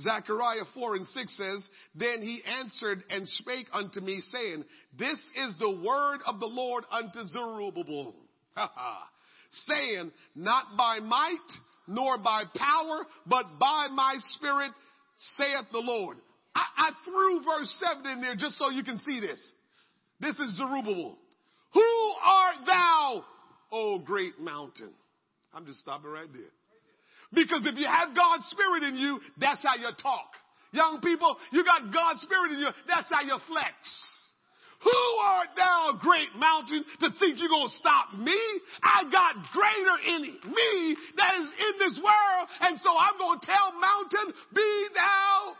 Zechariah 0.00 0.64
4 0.74 0.96
and 0.96 1.06
6 1.06 1.36
says, 1.36 1.68
Then 1.94 2.20
he 2.20 2.40
answered 2.60 3.04
and 3.10 3.28
spake 3.28 3.66
unto 3.72 4.00
me, 4.00 4.20
saying, 4.20 4.64
This 4.98 5.20
is 5.36 5.54
the 5.58 5.80
word 5.84 6.18
of 6.26 6.40
the 6.40 6.46
Lord 6.46 6.84
unto 6.90 7.22
Zerubbabel, 7.28 8.14
saying, 9.50 10.10
Not 10.34 10.76
by 10.76 10.98
might, 10.98 11.38
nor 11.86 12.18
by 12.18 12.44
power, 12.56 13.06
but 13.26 13.58
by 13.60 13.88
my 13.92 14.16
spirit, 14.30 14.72
saith 15.36 15.66
the 15.70 15.78
Lord. 15.78 16.16
I, 16.56 16.64
I 16.76 16.90
threw 17.04 17.44
verse 17.44 17.84
7 17.94 18.06
in 18.06 18.20
there 18.20 18.36
just 18.36 18.58
so 18.58 18.70
you 18.70 18.82
can 18.82 18.98
see 18.98 19.20
this. 19.20 19.40
This 20.20 20.38
is 20.40 20.56
Zerubbabel. 20.56 21.18
Who 21.74 22.14
art 22.24 22.66
thou, 22.66 23.24
O 23.70 23.98
great 23.98 24.40
mountain? 24.40 24.92
I'm 25.52 25.66
just 25.66 25.80
stopping 25.80 26.10
right 26.10 26.32
there. 26.32 26.50
Because 27.34 27.66
if 27.66 27.76
you 27.76 27.86
have 27.86 28.14
God's 28.14 28.46
Spirit 28.50 28.82
in 28.84 28.96
you, 28.96 29.20
that's 29.38 29.62
how 29.62 29.76
you 29.76 29.90
talk. 30.00 30.30
Young 30.72 31.00
people, 31.00 31.36
you 31.52 31.64
got 31.64 31.92
God's 31.92 32.20
Spirit 32.22 32.52
in 32.52 32.58
you, 32.58 32.70
that's 32.88 33.06
how 33.10 33.22
you 33.22 33.38
flex. 33.46 33.74
Who 34.82 35.00
art 35.22 35.48
thou, 35.56 35.98
great 36.02 36.34
mountain, 36.36 36.84
to 37.00 37.08
think 37.18 37.40
you're 37.40 37.48
going 37.48 37.72
to 37.72 37.76
stop 37.80 38.12
me? 38.12 38.36
I 38.82 39.08
got 39.08 39.32
greater 39.56 39.96
in 40.12 40.22
me 40.44 40.96
that 41.16 41.40
is 41.40 41.48
in 41.48 41.74
this 41.78 41.96
world, 42.04 42.44
and 42.60 42.78
so 42.80 42.90
I'm 42.92 43.16
going 43.16 43.40
to 43.40 43.46
tell 43.46 43.72
mountain, 43.80 44.34
be 44.52 44.86
thou 44.94 45.56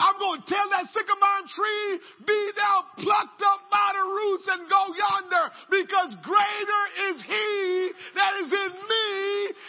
I'm 0.00 0.16
going 0.16 0.40
to 0.40 0.48
tell 0.48 0.68
that 0.72 0.88
sycamore 0.96 1.44
tree, 1.52 2.00
be 2.24 2.40
thou 2.56 2.88
plucked 2.96 3.42
up 3.44 3.68
by 3.68 3.88
the 3.92 4.04
roots 4.08 4.48
and 4.48 4.64
go 4.64 4.82
yonder, 4.96 5.44
because 5.68 6.16
greater 6.24 6.84
is 7.12 7.16
he 7.20 7.92
that 8.16 8.32
is 8.40 8.48
in 8.48 8.72
me 8.80 9.08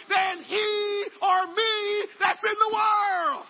than 0.08 0.34
he 0.48 1.04
or 1.20 1.52
me 1.52 2.08
that's 2.18 2.40
in 2.48 2.56
the 2.56 2.72
world. 2.72 3.44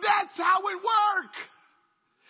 That's 0.00 0.36
how 0.40 0.58
it 0.68 0.80
works. 0.80 1.38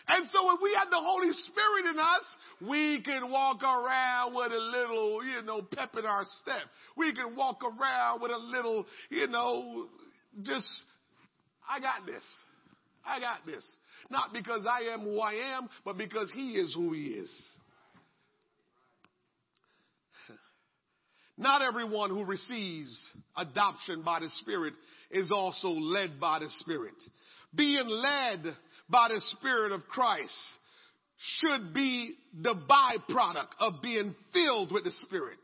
And 0.07 0.27
so 0.29 0.53
if 0.55 0.61
we 0.63 0.75
have 0.77 0.91
the 0.91 1.01
Holy 1.01 1.33
Spirit 1.33 1.95
in 1.95 1.99
us, 1.99 2.27
we 2.69 3.03
can 3.03 3.31
walk 3.31 3.63
around 3.63 4.35
with 4.35 4.53
a 4.53 4.59
little, 4.59 5.25
you 5.25 5.43
know, 5.43 5.63
pep 5.63 5.95
in 5.97 6.05
our 6.05 6.25
step. 6.43 6.63
We 6.97 7.15
can 7.15 7.37
walk 7.37 7.63
around 7.63 8.21
with 8.21 8.31
a 8.31 8.37
little, 8.37 8.85
you 9.11 9.29
know, 9.29 9.87
just 10.43 10.69
I 11.69 11.81
got 11.81 12.07
this. 12.07 12.25
I 13.07 13.21
got 13.21 13.45
this. 13.47 13.65
Not 14.11 14.33
because 14.33 14.67
I 14.67 14.93
am 14.93 15.01
who 15.01 15.21
I 15.21 15.57
am, 15.57 15.69
but 15.85 15.99
because 15.99 16.31
He 16.33 16.53
is 16.53 16.75
who 16.75 16.93
He 16.93 17.05
is. 17.07 17.49
Not 21.39 21.63
everyone 21.63 22.11
who 22.11 22.25
receives 22.25 22.91
adoption 23.37 24.03
by 24.03 24.21
the 24.21 24.29
Spirit 24.41 24.75
is 25.11 25.31
also 25.31 25.69
led 25.69 26.19
by 26.21 26.39
the 26.41 26.51
Spirit. 26.61 26.95
Being 27.55 27.89
led 27.89 28.43
by 28.89 29.09
the 29.09 29.21
Spirit 29.39 29.73
of 29.73 29.87
Christ 29.87 30.33
should 31.17 31.73
be 31.73 32.15
the 32.43 32.55
byproduct 32.55 33.53
of 33.61 33.81
being 33.83 34.15
filled 34.33 34.73
with 34.73 34.85
the 34.85 34.93
Spirit. 34.93 35.39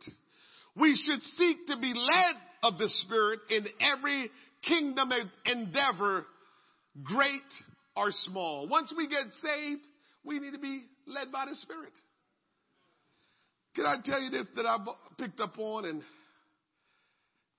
We 0.77 0.95
should 0.97 1.23
seek 1.23 1.67
to 1.69 1.79
be 1.79 1.95
led 1.95 2.37
of 2.63 2.79
the 2.79 2.89
Spirit 2.89 3.41
in 3.49 3.67
every 3.81 4.31
kingdom 4.63 5.11
endeavor, 5.45 6.27
great 7.03 7.41
or 7.97 8.11
small. 8.11 8.69
Once 8.69 8.93
we 8.97 9.09
get 9.09 9.25
saved, 9.43 9.87
we 10.25 10.39
need 10.39 10.53
to 10.53 10.59
be 10.59 10.85
led 11.07 11.33
by 11.33 11.47
the 11.47 11.57
Spirit. 11.57 11.93
Can 13.75 13.87
I 13.87 13.97
tell 14.05 14.21
you 14.21 14.31
this 14.31 14.47
that 14.57 14.67
I've 14.67 14.87
picked 15.19 15.41
up 15.41 15.59
on 15.59 15.85
and 15.85 16.03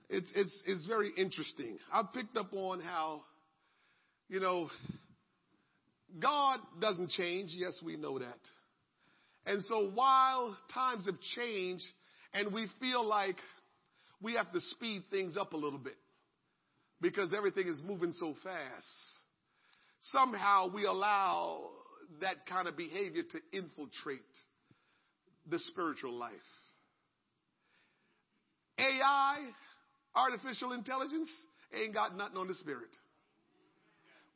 it's, 0.10 0.30
it's, 0.36 0.64
it's 0.66 0.86
very 0.86 1.12
interesting. 1.18 1.78
I've 1.92 2.12
picked 2.14 2.36
up 2.36 2.54
on 2.54 2.82
how, 2.82 3.22
you 4.28 4.42
know, 4.42 4.70
God 6.20 6.60
doesn't 6.82 7.12
change. 7.12 7.52
Yes, 7.54 7.82
we 7.84 7.96
know 7.96 8.20
that. 8.20 8.40
And 9.46 9.64
so 9.64 9.90
while 9.94 10.56
times 10.74 11.06
have 11.06 11.20
changed 11.36 11.86
and 12.34 12.54
we 12.54 12.68
feel 12.82 13.08
like 13.08 13.38
we 14.22 14.34
have 14.34 14.52
to 14.52 14.60
speed 14.60 15.04
things 15.10 15.38
up 15.38 15.54
a 15.54 15.58
little 15.58 15.80
bit, 15.80 15.96
because 17.02 17.34
everything 17.36 17.68
is 17.68 17.82
moving 17.86 18.14
so 18.14 18.36
fast. 18.44 18.88
Somehow 20.14 20.70
we 20.74 20.86
allow 20.86 21.70
that 22.22 22.46
kind 22.48 22.68
of 22.68 22.78
behavior 22.78 23.24
to 23.24 23.58
infiltrate 23.58 24.22
the 25.50 25.60
spiritual 25.60 26.14
life. 26.14 26.32
AI, 28.78 29.38
artificial 30.16 30.74
intelligence, 30.74 31.30
ain't 31.74 31.94
got 31.94 32.18
nothing 32.18 32.38
on 32.38 32.48
the 32.48 32.56
spirit. 32.56 32.90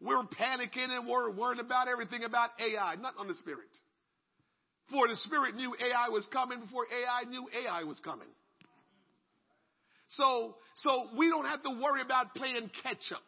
we're 0.02 0.24
panicking 0.24 0.90
and 0.90 1.08
we're 1.08 1.32
worried 1.32 1.60
about 1.60 1.88
everything 1.88 2.24
about 2.24 2.52
AI, 2.60 2.96
not 2.96 3.14
on 3.18 3.28
the 3.28 3.36
Spirit. 3.36 3.70
For 4.92 5.08
the 5.08 5.16
Spirit 5.16 5.56
knew 5.56 5.76
AI 5.80 6.10
was 6.10 6.28
coming 6.32 6.60
before 6.60 6.86
AI 6.86 7.30
knew 7.30 7.48
AI 7.66 7.84
was 7.84 8.00
coming. 8.02 8.28
So, 10.10 10.56
so 10.76 11.08
we 11.18 11.30
don't 11.30 11.46
have 11.46 11.64
to 11.64 11.70
worry 11.82 12.02
about 12.02 12.36
playing 12.36 12.70
catch 12.84 13.12
up. 13.14 13.24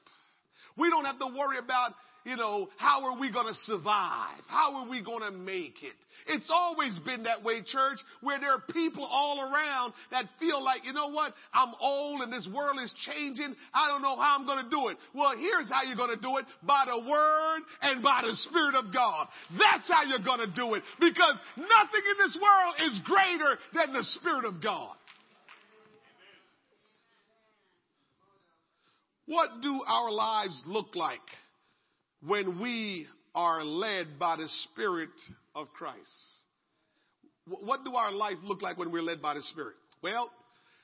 We 0.78 0.90
don't 0.90 1.06
have 1.06 1.20
to 1.20 1.28
worry 1.28 1.58
about 1.58 1.94
you 2.28 2.36
know, 2.36 2.68
how 2.76 3.06
are 3.06 3.18
we 3.18 3.32
going 3.32 3.48
to 3.48 3.58
survive? 3.64 4.44
How 4.50 4.76
are 4.76 4.90
we 4.90 5.02
going 5.02 5.22
to 5.22 5.32
make 5.32 5.82
it? 5.82 5.96
It's 6.28 6.50
always 6.52 7.00
been 7.06 7.24
that 7.24 7.42
way, 7.42 7.64
church, 7.64 8.00
where 8.20 8.38
there 8.38 8.52
are 8.52 8.64
people 8.74 9.06
all 9.06 9.40
around 9.40 9.94
that 10.12 10.26
feel 10.38 10.62
like, 10.62 10.84
you 10.84 10.92
know 10.92 11.08
what? 11.08 11.34
I'm 11.54 11.74
old 11.80 12.22
and 12.22 12.34
this 12.34 12.46
world 12.54 12.80
is 12.84 12.94
changing. 13.08 13.56
I 13.74 13.88
don't 13.88 14.02
know 14.02 14.18
how 14.18 14.36
I'm 14.38 14.46
going 14.46 14.66
to 14.66 14.70
do 14.70 14.90
it. 14.90 14.98
Well, 15.16 15.38
here's 15.38 15.72
how 15.72 15.84
you're 15.84 15.96
going 15.96 16.20
to 16.20 16.22
do 16.22 16.36
it 16.36 16.46
by 16.64 16.84
the 16.86 17.00
word 17.00 17.60
and 17.82 18.04
by 18.04 18.24
the 18.28 18.36
spirit 18.36 18.76
of 18.76 18.94
God. 18.94 19.28
That's 19.58 19.88
how 19.88 20.04
you're 20.04 20.20
going 20.20 20.44
to 20.44 20.54
do 20.54 20.74
it 20.74 20.84
because 21.00 21.36
nothing 21.56 22.04
in 22.12 22.18
this 22.28 22.38
world 22.44 22.76
is 22.92 23.00
greater 23.06 23.56
than 23.72 23.94
the 23.94 24.04
spirit 24.20 24.44
of 24.44 24.62
God. 24.62 24.98
What 29.28 29.62
do 29.62 29.82
our 29.88 30.10
lives 30.12 30.62
look 30.66 30.96
like? 30.96 31.22
when 32.26 32.62
we 32.62 33.08
are 33.36 33.64
led 33.64 34.20
by 34.20 34.38
the 34.38 34.50
Spirit 34.64 35.10
of 35.56 35.68
Christ. 35.74 36.00
What 37.48 37.86
do 37.86 37.96
our 37.96 38.12
life 38.12 38.38
look 38.44 38.62
like 38.62 38.78
when 38.78 38.92
we're 38.92 39.02
led 39.02 39.22
by 39.22 39.36
the 39.36 39.42
Spirit? 39.44 39.76
Well, 40.02 40.30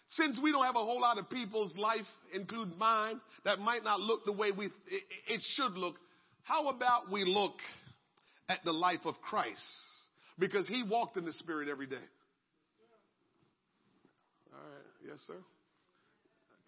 since 0.09 0.39
we 0.41 0.51
don't 0.51 0.65
have 0.65 0.75
a 0.75 0.83
whole 0.83 1.01
lot 1.01 1.17
of 1.17 1.29
people's 1.29 1.75
life, 1.77 2.05
include 2.33 2.77
mine, 2.77 3.19
that 3.43 3.59
might 3.59 3.83
not 3.83 3.99
look 3.99 4.25
the 4.25 4.31
way 4.31 4.51
we 4.51 4.69
it 5.27 5.41
should 5.55 5.73
look, 5.73 5.95
how 6.43 6.69
about 6.69 7.11
we 7.11 7.23
look 7.25 7.55
at 8.47 8.59
the 8.63 8.71
life 8.71 9.05
of 9.05 9.15
Christ? 9.21 9.61
Because 10.37 10.67
he 10.67 10.83
walked 10.83 11.17
in 11.17 11.25
the 11.25 11.33
Spirit 11.33 11.69
every 11.69 11.87
day. 11.87 11.95
All 14.53 14.59
right. 14.59 15.09
Yes, 15.09 15.19
sir. 15.27 15.37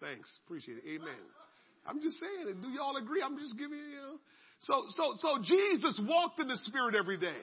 Thanks. 0.00 0.30
Appreciate 0.44 0.78
it. 0.78 0.84
Amen. 0.86 1.14
I'm 1.88 2.02
just 2.02 2.18
saying 2.18 2.48
it. 2.48 2.60
Do 2.62 2.68
y'all 2.68 2.96
agree? 2.96 3.22
I'm 3.24 3.38
just 3.38 3.56
giving 3.56 3.78
you, 3.78 3.96
know. 3.96 4.18
So, 4.60 4.84
so, 4.88 5.12
so 5.16 5.42
Jesus 5.42 6.00
walked 6.08 6.40
in 6.40 6.48
the 6.48 6.56
Spirit 6.58 6.94
every 6.94 7.18
day. 7.18 7.40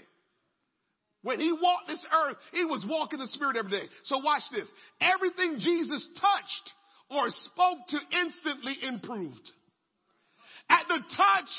When 1.22 1.39
he 1.39 1.54
walked 1.54 1.88
this 1.88 2.06
earth, 2.12 2.36
he 2.52 2.66
was 2.66 2.86
walking 2.88 3.20
the 3.20 3.28
Spirit 3.28 3.56
every 3.56 3.72
day. 3.72 3.86
So 4.04 4.18
watch 4.20 4.44
this. 4.52 4.70
Everything 5.00 5.56
Jesus 5.60 6.06
touched 6.20 6.74
or 7.10 7.30
spoke 7.30 7.88
to 7.89 8.00
instantly 8.20 8.76
improved. 8.82 9.50
At 10.70 10.86
the 10.88 11.00
touch 11.16 11.50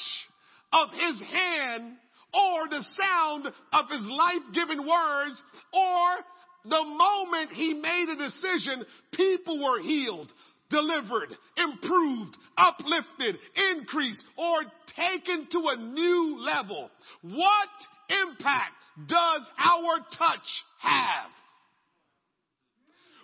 of 0.72 0.90
his 0.90 1.22
hand 1.30 1.96
or 2.34 2.68
the 2.68 2.84
sound 3.00 3.46
of 3.72 3.88
his 3.90 4.06
life-giving 4.06 4.86
words 4.86 5.42
or 5.72 6.24
the 6.64 6.84
moment 6.84 7.50
he 7.52 7.74
made 7.74 8.08
a 8.10 8.16
decision, 8.16 8.84
people 9.12 9.62
were 9.62 9.80
healed, 9.80 10.32
delivered, 10.70 11.36
improved, 11.56 12.36
uplifted, 12.56 13.38
increased, 13.72 14.24
or 14.36 14.62
taken 14.96 15.46
to 15.52 15.68
a 15.68 15.76
new 15.76 16.38
level. 16.40 16.90
What 17.22 17.68
impact 18.08 18.74
does 19.08 19.50
our 19.58 19.98
touch 20.16 20.64
have? 20.80 21.30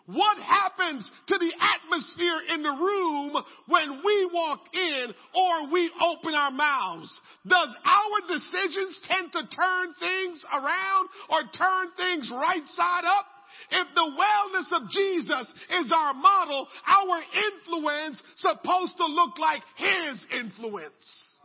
What 0.06 0.38
happens 0.38 1.08
to 1.28 1.38
the 1.38 1.52
atmosphere 1.54 2.40
in 2.52 2.62
the 2.62 2.70
room 2.70 3.44
when 3.68 4.02
we 4.04 4.30
walk 4.32 4.60
in 4.74 5.14
or 5.34 5.72
we 5.72 5.88
open 6.00 6.34
our 6.34 6.50
mouths? 6.50 7.20
Does 7.46 7.68
our 7.84 8.26
decisions 8.26 9.00
tend 9.06 9.32
to 9.32 9.46
turn 9.54 9.94
things 10.00 10.44
around 10.52 11.08
or 11.28 11.42
turn 11.56 11.92
things 11.96 12.28
right 12.32 12.66
side 12.74 13.04
up? 13.04 13.26
If 13.70 13.86
the 13.94 14.00
wellness 14.00 14.82
of 14.82 14.90
Jesus 14.90 15.54
is 15.80 15.92
our 15.94 16.14
model, 16.14 16.68
our 16.86 17.22
influence 17.52 18.22
supposed 18.36 18.96
to 18.96 19.06
look 19.06 19.38
like 19.38 19.62
his 19.76 20.26
influence. 20.40 21.36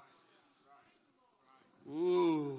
Ooh. 1.87 2.57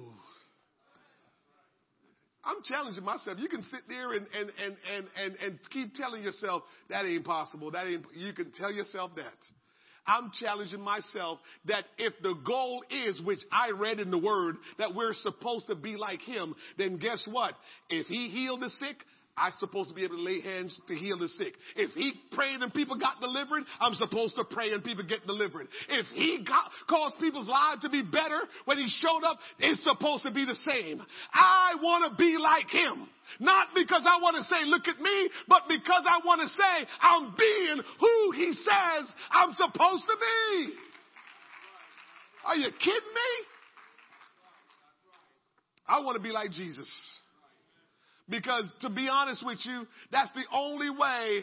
I'm 2.47 2.63
challenging 2.63 3.03
myself. 3.03 3.37
You 3.39 3.49
can 3.49 3.61
sit 3.63 3.81
there 3.89 4.13
and, 4.13 4.25
and, 4.33 4.49
and, 4.63 4.77
and, 4.95 5.07
and, 5.21 5.35
and 5.35 5.59
keep 5.69 5.93
telling 5.95 6.23
yourself 6.23 6.63
that 6.89 7.05
ain't 7.05 7.25
possible. 7.25 7.71
That 7.71 7.87
ain't, 7.87 8.05
you 8.15 8.31
can 8.31 8.51
tell 8.53 8.71
yourself 8.71 9.11
that. 9.17 9.33
I'm 10.07 10.31
challenging 10.39 10.79
myself 10.79 11.39
that 11.65 11.83
if 11.97 12.13
the 12.23 12.33
goal 12.45 12.85
is, 12.89 13.19
which 13.21 13.39
I 13.51 13.71
read 13.71 13.99
in 13.99 14.09
the 14.09 14.17
word, 14.17 14.55
that 14.79 14.95
we're 14.95 15.13
supposed 15.13 15.67
to 15.67 15.75
be 15.75 15.97
like 15.97 16.21
him, 16.21 16.55
then 16.77 16.97
guess 16.97 17.27
what? 17.29 17.53
If 17.89 18.07
he 18.07 18.29
healed 18.29 18.61
the 18.61 18.69
sick, 18.69 18.95
I'm 19.37 19.53
supposed 19.59 19.89
to 19.89 19.95
be 19.95 20.03
able 20.03 20.17
to 20.17 20.23
lay 20.23 20.41
hands 20.41 20.79
to 20.87 20.95
heal 20.95 21.17
the 21.17 21.27
sick. 21.29 21.53
If 21.75 21.91
he 21.91 22.13
prayed 22.31 22.61
and 22.61 22.73
people 22.73 22.97
got 22.97 23.21
delivered, 23.21 23.63
I'm 23.79 23.93
supposed 23.93 24.35
to 24.35 24.43
pray 24.43 24.71
and 24.73 24.83
people 24.83 25.03
get 25.03 25.27
delivered. 25.27 25.67
If 25.89 26.07
he 26.07 26.43
got, 26.45 26.71
caused 26.89 27.19
people's 27.19 27.47
lives 27.47 27.83
to 27.83 27.89
be 27.89 28.01
better 28.01 28.39
when 28.65 28.77
he 28.77 28.89
showed 28.89 29.23
up, 29.23 29.37
it's 29.59 29.83
supposed 29.83 30.23
to 30.23 30.31
be 30.31 30.45
the 30.45 30.55
same. 30.55 31.01
I 31.33 31.75
want 31.81 32.11
to 32.11 32.17
be 32.17 32.37
like 32.37 32.69
him. 32.69 33.07
Not 33.39 33.67
because 33.75 34.03
I 34.07 34.21
want 34.21 34.37
to 34.37 34.43
say, 34.43 34.65
look 34.65 34.87
at 34.87 34.99
me, 34.99 35.29
but 35.47 35.63
because 35.67 36.03
I 36.09 36.25
want 36.25 36.41
to 36.41 36.47
say, 36.47 36.87
I'm 37.01 37.35
being 37.37 37.81
who 37.99 38.31
he 38.31 38.53
says 38.53 39.15
I'm 39.31 39.53
supposed 39.53 40.03
to 40.07 40.17
be. 40.19 40.73
Are 42.45 42.55
you 42.55 42.71
kidding 42.79 43.13
me? 43.13 43.31
I 45.87 45.99
want 46.01 46.17
to 46.17 46.23
be 46.23 46.29
like 46.29 46.51
Jesus. 46.51 46.89
Because 48.29 48.71
to 48.81 48.89
be 48.89 49.07
honest 49.09 49.45
with 49.45 49.59
you, 49.65 49.87
that's 50.11 50.31
the 50.33 50.43
only 50.53 50.89
way 50.89 51.41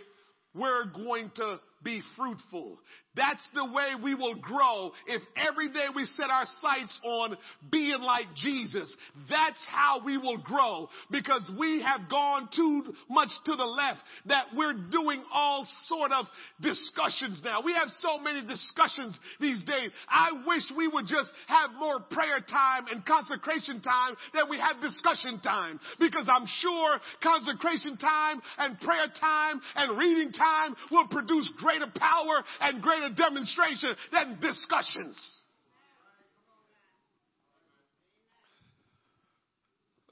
we're 0.55 0.87
going 0.87 1.31
to 1.37 1.61
be 1.83 2.03
fruitful. 2.17 2.79
That's 3.17 3.47
the 3.55 3.65
way 3.65 3.93
we 4.03 4.15
will 4.15 4.35
grow 4.35 4.91
if 5.07 5.23
every 5.37 5.69
day 5.69 5.87
we 5.95 6.05
set 6.05 6.31
our 6.31 6.47
sights 6.61 7.01
on 7.05 7.37
being 7.71 8.01
like 8.01 8.27
Jesus. 8.35 8.95
That's 9.31 9.65
how 9.71 10.03
we 10.05 10.19
will 10.19 10.39
grow 10.39 10.89
because 11.11 11.49
we 11.59 11.83
have 11.83 12.11
gone 12.11 12.49
too 12.55 12.95
much 13.09 13.29
to 13.47 13.55
the 13.55 13.65
left 13.65 14.01
that 14.27 14.47
we're 14.55 14.75
doing 14.91 15.23
all 15.33 15.67
sort 15.87 16.11
of 16.11 16.27
discussions 16.61 17.41
now. 17.45 17.63
We 17.63 17.73
have 17.75 17.89
so 17.99 18.19
many 18.19 18.45
discussions 18.45 19.19
these 19.41 19.63
days. 19.63 19.91
I 20.09 20.31
wish 20.47 20.63
we 20.77 20.89
would 20.89 21.07
just 21.07 21.31
have 21.47 21.71
more 21.79 22.01
prayer 22.11 22.41
time 22.41 22.87
and 22.91 23.05
consecration 23.07 23.81
time 23.81 24.17
than 24.33 24.49
we 24.51 24.59
have 24.59 24.81
discussion 24.83 25.41
time 25.41 25.79
because 26.01 26.29
I'm 26.29 26.47
sure 26.47 26.99
consecration 27.23 27.97
time 27.97 28.43
and 28.59 28.81
prayer 28.81 29.07
time 29.21 29.61
and 29.77 29.97
reading 29.99 30.33
time 30.33 30.75
will 30.91 31.07
produce 31.09 31.49
greater 31.59 31.87
power 31.95 32.43
and 32.61 32.83
greater 32.83 33.04
greater 33.05 33.15
demonstration 33.15 33.95
than 34.13 34.39
discussions. 34.41 35.41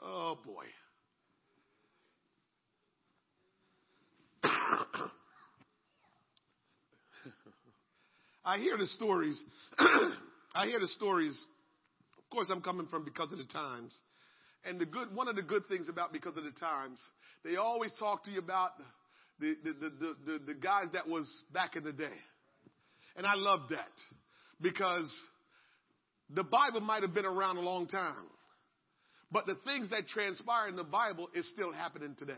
Oh 0.03 0.39
boy. 0.45 0.65
I 8.45 8.59
hear 8.59 8.77
the 8.77 8.87
stories. 8.87 9.41
I 10.55 10.67
hear 10.67 10.81
the 10.81 10.89
stories. 10.89 11.47
Of 12.19 12.29
course, 12.31 12.51
I'm 12.51 12.63
coming 12.63 12.89
from 12.89 13.05
because 13.05 13.31
of 13.31 13.39
the 13.39 13.45
times. 13.45 13.97
And 14.65 14.81
the 14.81 14.87
good, 14.87 15.15
one 15.15 15.29
of 15.29 15.37
the 15.37 15.43
good 15.43 15.69
things 15.69 15.89
about 15.89 16.13
because 16.13 16.37
of 16.37 16.43
the 16.45 16.51
times, 16.51 17.01
they 17.45 17.57
always 17.57 17.93
talk 17.99 18.25
to 18.25 18.31
you 18.31 18.39
about 18.39 18.71
the, 19.39 19.55
the, 19.63 19.73
the, 19.73 20.17
the, 20.27 20.39
the 20.47 20.55
guys 20.55 20.87
that 20.93 21.09
was 21.09 21.43
back 21.53 21.77
in 21.77 21.85
the 21.85 21.93
day. 21.93 22.19
And 23.17 23.27
I 23.27 23.35
love 23.35 23.61
that 23.71 23.93
because 24.61 25.11
the 26.31 26.45
Bible 26.45 26.81
might 26.81 27.03
have 27.03 27.15
been 27.15 27.27
around 27.27 27.59
a 27.59 27.61
long 27.61 27.87
time, 27.87 28.27
but 29.31 29.47
the 29.47 29.57
things 29.67 29.91
that 29.91 30.09
transpire 30.09 30.69
in 30.69 30.77
the 30.77 30.85
Bible 30.85 31.29
is 31.35 31.49
still 31.53 31.73
happening 31.73 32.15
today. 32.19 32.35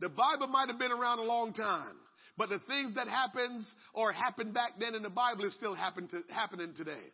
The 0.00 0.08
Bible 0.08 0.46
might 0.48 0.68
have 0.68 0.78
been 0.78 0.92
around 0.92 1.18
a 1.18 1.24
long 1.24 1.52
time, 1.52 1.96
but 2.38 2.48
the 2.48 2.60
things 2.66 2.94
that 2.94 3.06
happens 3.06 3.70
or 3.92 4.12
happened 4.12 4.54
back 4.54 4.72
then 4.78 4.94
in 4.94 5.02
the 5.02 5.10
Bible 5.10 5.44
is 5.44 5.54
still 5.54 5.74
happen 5.74 6.08
to, 6.08 6.22
happening 6.32 6.72
today. 6.74 7.12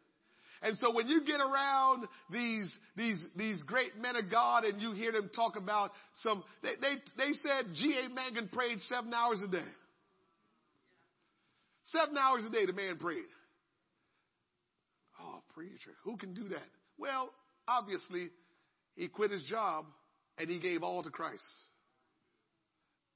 And 0.63 0.79
so 0.79 0.95
when 0.95 1.07
you 1.09 1.25
get 1.25 1.41
around 1.41 2.07
these, 2.31 2.77
these, 2.97 3.25
these 3.37 3.63
great 3.65 3.97
men 4.01 4.17
of 4.17 4.31
God 4.31 4.65
and 4.65 4.81
you 4.81 4.93
hear 4.93 5.13
them 5.13 5.31
talk 5.35 5.57
about 5.57 5.91
some, 6.15 6.43
they, 6.63 6.71
they, 6.81 6.95
they 7.19 7.33
said 7.33 7.75
G.A. 7.75 8.09
Mangun 8.09 8.51
prayed 8.51 8.79
seven 8.81 9.13
hours 9.13 9.41
a 9.45 9.49
day. 9.49 9.69
Seven 11.87 12.17
hours 12.17 12.45
a 12.45 12.51
day 12.51 12.67
the 12.67 12.73
man 12.73 12.99
prayed. 12.99 13.25
Oh, 15.21 15.41
preacher, 15.55 15.93
who 16.05 16.17
can 16.17 16.35
do 16.35 16.49
that? 16.51 16.69
Well, 16.99 17.31
obviously, 17.67 18.29
he 18.95 19.09
quit 19.09 19.31
his 19.31 19.45
job 19.45 19.87
and 20.39 20.49
he 20.51 20.59
gave 20.59 20.83
all 20.83 21.03
to 21.03 21.11
Christ. 21.11 21.43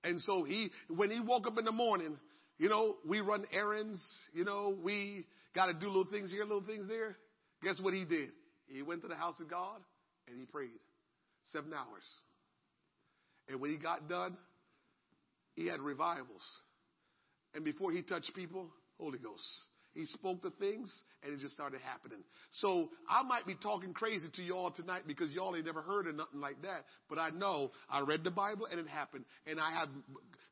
And 0.02 0.20
so 0.20 0.44
he, 0.44 0.70
when 0.88 1.10
he 1.10 1.20
woke 1.20 1.46
up 1.46 1.58
in 1.58 1.64
the 1.64 1.72
morning, 1.72 2.16
You 2.60 2.68
know, 2.68 2.96
we 3.06 3.22
run 3.22 3.46
errands. 3.54 3.98
You 4.34 4.44
know, 4.44 4.76
we 4.84 5.24
got 5.54 5.66
to 5.66 5.72
do 5.72 5.86
little 5.86 6.04
things 6.04 6.30
here, 6.30 6.44
little 6.44 6.60
things 6.62 6.86
there. 6.86 7.16
Guess 7.62 7.80
what 7.80 7.94
he 7.94 8.04
did? 8.04 8.28
He 8.68 8.82
went 8.82 9.00
to 9.00 9.08
the 9.08 9.14
house 9.14 9.40
of 9.40 9.48
God 9.48 9.80
and 10.28 10.38
he 10.38 10.44
prayed 10.44 10.68
seven 11.52 11.72
hours. 11.72 12.04
And 13.48 13.62
when 13.62 13.70
he 13.70 13.78
got 13.78 14.10
done, 14.10 14.36
he 15.54 15.66
had 15.66 15.80
revivals. 15.80 16.42
And 17.54 17.64
before 17.64 17.92
he 17.92 18.02
touched 18.02 18.34
people, 18.34 18.70
Holy 18.98 19.18
Ghost. 19.18 19.44
He 19.94 20.04
spoke 20.06 20.40
the 20.40 20.50
things 20.50 20.92
and 21.22 21.32
it 21.32 21.40
just 21.40 21.54
started 21.54 21.80
happening. 21.80 22.20
So 22.52 22.90
I 23.08 23.24
might 23.24 23.44
be 23.44 23.56
talking 23.56 23.92
crazy 23.92 24.28
to 24.34 24.42
you 24.42 24.54
all 24.54 24.70
tonight 24.70 25.02
because 25.06 25.32
y'all 25.32 25.56
ain't 25.56 25.66
never 25.66 25.82
heard 25.82 26.06
of 26.06 26.14
nothing 26.14 26.40
like 26.40 26.62
that. 26.62 26.84
But 27.08 27.18
I 27.18 27.30
know 27.30 27.72
I 27.88 28.00
read 28.00 28.22
the 28.22 28.30
Bible 28.30 28.66
and 28.70 28.78
it 28.78 28.86
happened. 28.86 29.24
And 29.46 29.58
I 29.58 29.72
have 29.72 29.88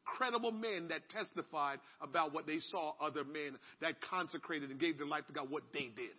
credible 0.05 0.51
men 0.51 0.89
that 0.89 1.09
testified 1.11 1.79
about 2.01 2.35
what 2.35 2.47
they 2.47 2.59
saw 2.59 2.95
other 3.01 3.23
men 3.23 3.57
that 3.81 4.01
consecrated 4.11 4.71
and 4.71 4.81
gave 4.81 4.99
their 4.99 5.07
life 5.07 5.27
to 5.29 5.33
God, 5.33 5.51
what 5.51 5.63
they 5.73 5.91
did. 5.95 6.17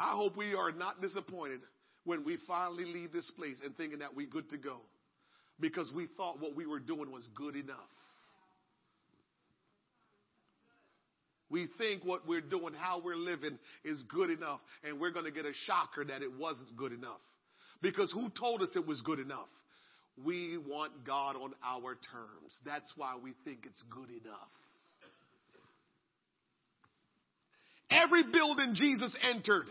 I 0.00 0.12
hope 0.12 0.36
we 0.36 0.54
are 0.54 0.72
not 0.72 1.02
disappointed 1.02 1.60
when 2.04 2.24
we 2.24 2.38
finally 2.46 2.84
leave 2.84 3.12
this 3.12 3.30
place 3.36 3.56
and 3.62 3.76
thinking 3.76 3.98
that 3.98 4.14
we're 4.14 4.28
good 4.28 4.48
to 4.50 4.56
go 4.56 4.80
because 5.60 5.90
we 5.94 6.06
thought 6.16 6.40
what 6.40 6.54
we 6.54 6.66
were 6.66 6.80
doing 6.80 7.10
was 7.10 7.26
good 7.34 7.56
enough. 7.56 7.76
We 11.48 11.68
think 11.78 12.04
what 12.04 12.26
we're 12.26 12.40
doing, 12.40 12.74
how 12.74 13.00
we're 13.04 13.16
living 13.16 13.58
is 13.84 14.02
good 14.08 14.30
enough, 14.30 14.60
and 14.82 15.00
we're 15.00 15.12
going 15.12 15.26
to 15.26 15.30
get 15.30 15.44
a 15.46 15.52
shocker 15.64 16.04
that 16.04 16.22
it 16.22 16.32
wasn't 16.38 16.76
good 16.76 16.92
enough. 16.92 17.20
Because 17.82 18.10
who 18.10 18.28
told 18.30 18.62
us 18.62 18.70
it 18.74 18.86
was 18.86 19.00
good 19.02 19.20
enough? 19.20 19.48
We 20.24 20.58
want 20.58 21.04
God 21.06 21.36
on 21.36 21.52
our 21.64 21.94
terms. 21.94 22.58
That's 22.64 22.90
why 22.96 23.16
we 23.22 23.34
think 23.44 23.60
it's 23.64 23.82
good 23.90 24.08
enough. 24.10 24.48
Every 27.90 28.24
building 28.24 28.72
Jesus 28.74 29.16
entered, 29.22 29.66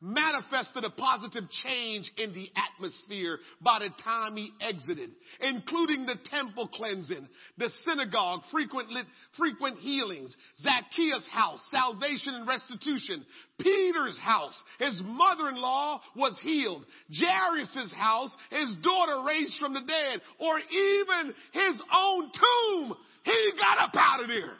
manifested 0.00 0.84
a 0.84 0.90
positive 0.90 1.44
change 1.62 2.10
in 2.16 2.32
the 2.32 2.48
atmosphere 2.56 3.38
by 3.60 3.80
the 3.80 3.90
time 4.02 4.36
he 4.36 4.50
exited, 4.60 5.10
including 5.40 6.06
the 6.06 6.16
temple 6.30 6.68
cleansing, 6.68 7.28
the 7.58 7.70
synagogue, 7.84 8.40
frequent, 8.50 8.88
frequent 9.36 9.78
healings, 9.78 10.34
Zacchaeus' 10.58 11.28
house, 11.30 11.60
salvation 11.70 12.34
and 12.34 12.48
restitution, 12.48 13.24
Peter's 13.58 14.18
house, 14.18 14.62
his 14.78 15.02
mother-in-law 15.04 16.00
was 16.16 16.38
healed, 16.42 16.84
Jairus' 17.12 17.94
house, 17.94 18.34
his 18.50 18.76
daughter 18.82 19.22
raised 19.26 19.58
from 19.58 19.74
the 19.74 19.80
dead, 19.80 20.20
or 20.38 20.58
even 20.58 21.34
his 21.52 21.82
own 21.94 22.30
tomb, 22.32 22.96
he 23.24 23.52
got 23.58 23.78
up 23.78 23.94
out 23.94 24.22
of 24.22 24.28
there. 24.28 24.56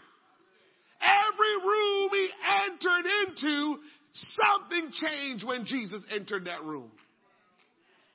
Every 1.01 1.57
room 1.64 2.11
he 2.12 2.28
entered 2.68 3.07
into, 3.26 3.78
Something 4.13 4.91
changed 4.93 5.47
when 5.47 5.65
Jesus 5.65 6.03
entered 6.11 6.47
that 6.47 6.65
room. 6.65 6.91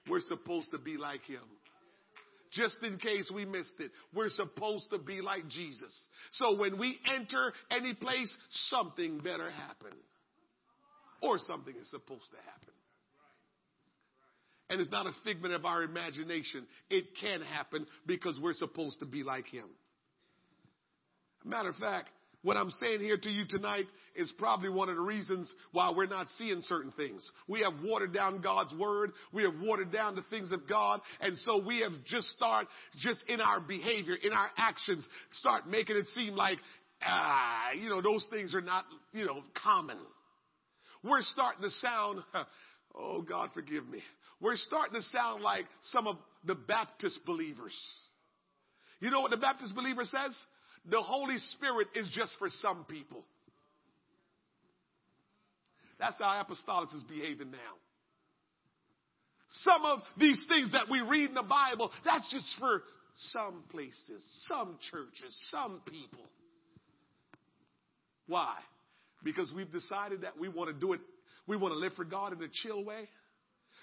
We're 0.10 0.22
supposed 0.22 0.72
to 0.72 0.78
be 0.78 0.98
like 0.98 1.24
him. 1.26 1.42
Just 2.52 2.78
in 2.84 2.98
case 2.98 3.30
we 3.34 3.44
missed 3.44 3.74
it, 3.80 3.92
we're 4.14 4.30
supposed 4.30 4.90
to 4.92 4.98
be 4.98 5.20
like 5.22 5.48
Jesus. 5.50 6.08
So 6.32 6.58
when 6.58 6.78
we 6.80 6.98
enter 7.14 7.54
any 7.70 7.94
place, 7.94 8.36
something 8.70 9.20
better 9.20 9.50
happen. 9.50 9.98
Or 11.22 11.38
something 11.40 11.74
is 11.76 11.90
supposed 11.90 12.30
to 12.32 12.38
happen. 12.38 12.74
And 14.70 14.82
it's 14.82 14.92
not 14.92 15.06
a 15.06 15.12
figment 15.24 15.54
of 15.54 15.66
our 15.66 15.84
imagination. 15.84 16.66
It 16.90 17.06
can 17.20 17.42
happen 17.42 17.86
because 18.06 18.40
we're 18.42 18.54
supposed 18.54 19.00
to 19.00 19.06
be 19.06 19.24
like 19.24 19.48
him. 19.48 19.68
Matter 21.44 21.70
of 21.70 21.76
fact, 21.76 22.10
what 22.46 22.58
I'm 22.58 22.70
saying 22.80 23.00
here 23.00 23.18
to 23.18 23.30
you 23.30 23.44
tonight 23.50 23.88
is 24.16 24.32
probably 24.38 24.70
one 24.70 24.88
of 24.88 24.96
the 24.96 25.02
reasons 25.02 25.52
why 25.72 25.92
we're 25.96 26.06
not 26.06 26.28
seeing 26.38 26.62
certain 26.62 26.92
things. 26.92 27.28
We 27.48 27.62
have 27.62 27.74
watered 27.84 28.14
down 28.14 28.40
God's 28.40 28.72
word. 28.76 29.14
We 29.34 29.42
have 29.44 29.56
watered 29.60 29.92
down 29.92 30.16
the 30.16 30.24
things 30.30 30.52
of 30.52 30.70
God. 30.70 31.02
And 31.22 31.36
so 31.40 31.66
we 31.66 31.80
have 31.80 31.92
just 32.06 32.30
start, 32.34 32.68
just 33.00 33.24
in 33.28 33.42
our 33.42 33.60
behavior, 33.60 34.14
in 34.14 34.32
our 34.32 34.50
actions, 34.58 35.04
start 35.32 35.68
making 35.68 35.98
it 35.98 36.06
seem 36.14 36.36
like, 36.36 36.60
ah, 37.04 37.72
you 37.76 37.90
know, 37.90 38.04
those 38.04 38.28
things 38.30 38.54
are 38.54 38.62
not, 38.62 38.86
you 39.12 39.26
know, 39.26 39.42
common. 39.64 39.98
We're 41.04 41.24
starting 41.24 41.64
to 41.64 41.72
sound, 41.72 42.20
oh 42.96 43.24
God 43.24 43.50
forgive 43.56 43.88
me. 43.90 44.04
We're 44.40 44.56
starting 44.56 44.94
to 44.94 45.02
sound 45.02 45.42
like 45.42 45.66
some 45.82 46.06
of 46.06 46.18
the 46.44 46.56
Baptist 46.56 47.22
believers. 47.26 47.76
You 49.00 49.10
know 49.10 49.22
what 49.22 49.32
the 49.32 49.38
Baptist 49.38 49.74
believer 49.74 50.04
says? 50.06 50.38
The 50.90 51.02
Holy 51.02 51.38
Spirit 51.54 51.88
is 51.96 52.10
just 52.14 52.36
for 52.38 52.50
some 52.50 52.86
people. 52.88 53.24
That's 56.00 56.16
how 56.20 56.44
apostolics 56.44 56.96
is 56.96 57.04
behaving 57.04 57.52
now. 57.52 57.58
Some 59.50 59.86
of 59.86 60.00
these 60.18 60.44
things 60.50 60.72
that 60.74 60.90
we 60.90 61.02
read 61.02 61.30
in 61.30 61.36
the 61.36 61.44
Bible, 61.44 61.92
that's 62.04 62.30
just 62.32 62.56
for 62.60 62.84
some 63.16 63.64
places, 63.70 64.24
some 64.48 64.78
churches, 64.92 65.38
some 65.50 65.82
people. 65.86 66.26
Why? 68.28 68.56
Because 69.24 69.52
we've 69.56 69.72
decided 69.72 70.22
that 70.22 70.38
we 70.38 70.50
want 70.50 70.70
to 70.70 70.80
do 70.80 70.94
it, 70.94 71.00
we 71.48 71.56
want 71.56 71.74
to 71.74 71.80
live 71.80 71.94
for 71.94 72.04
God 72.04 72.34
in 72.34 72.44
a 72.44 72.48
chill 72.52 72.84
way. 72.84 73.08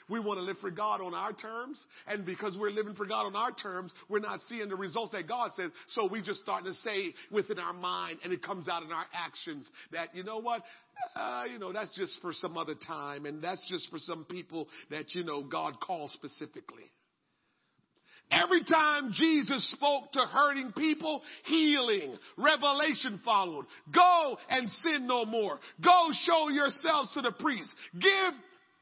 We 0.09 0.21
want 0.21 0.39
to 0.39 0.45
live 0.45 0.59
for 0.61 0.71
God 0.71 1.01
on 1.01 1.15
our 1.15 1.33
terms. 1.33 1.83
And 2.07 2.25
because 2.25 2.57
we're 2.59 2.71
living 2.71 2.95
for 2.95 3.07
God 3.07 3.27
on 3.27 3.37
our 3.37 3.53
terms, 3.53 3.93
we're 4.09 4.21
not 4.21 4.41
seeing 4.49 4.69
the 4.69 4.77
results 4.77 5.13
that 5.13 5.29
God 5.29 5.51
says. 5.57 5.71
So 5.89 6.09
we 6.11 6.23
just 6.23 6.41
start 6.41 6.65
to 6.65 6.75
say 6.75 7.15
within 7.31 7.59
our 7.59 7.73
mind 7.73 8.19
and 8.25 8.33
it 8.33 8.43
comes 8.43 8.69
out 8.69 8.83
in 8.83 8.93
our 8.93 9.07
actions 9.15 9.69
that, 9.93 10.15
you 10.15 10.25
know 10.25 10.39
what? 10.39 10.63
Uh, 11.17 11.45
you 11.51 11.59
know, 11.59 11.73
that's 11.73 11.95
just 11.97 12.21
for 12.21 12.33
some 12.33 12.57
other 12.57 12.75
time. 12.87 13.27
And 13.27 13.43
that's 13.43 13.67
just 13.69 13.91
for 13.91 13.99
some 13.99 14.25
people 14.25 14.69
that, 14.91 15.15
you 15.15 15.25
know, 15.25 15.43
God 15.43 15.81
calls 15.81 16.13
specifically. 16.13 16.91
Every 18.31 18.65
time 18.65 19.13
Jesus 19.13 19.71
spoke 19.73 20.13
to 20.13 20.21
hurting 20.21 20.73
people, 20.73 21.21
healing, 21.45 22.17
revelation 22.39 23.21
followed. 23.25 23.67
Go 23.95 24.39
and 24.49 24.71
sin 24.71 25.07
no 25.07 25.27
more. 25.27 25.59
Go 25.85 26.09
show 26.23 26.49
yourselves 26.49 27.13
to 27.13 27.21
the 27.21 27.33
priest. 27.33 27.69
Give 27.93 28.33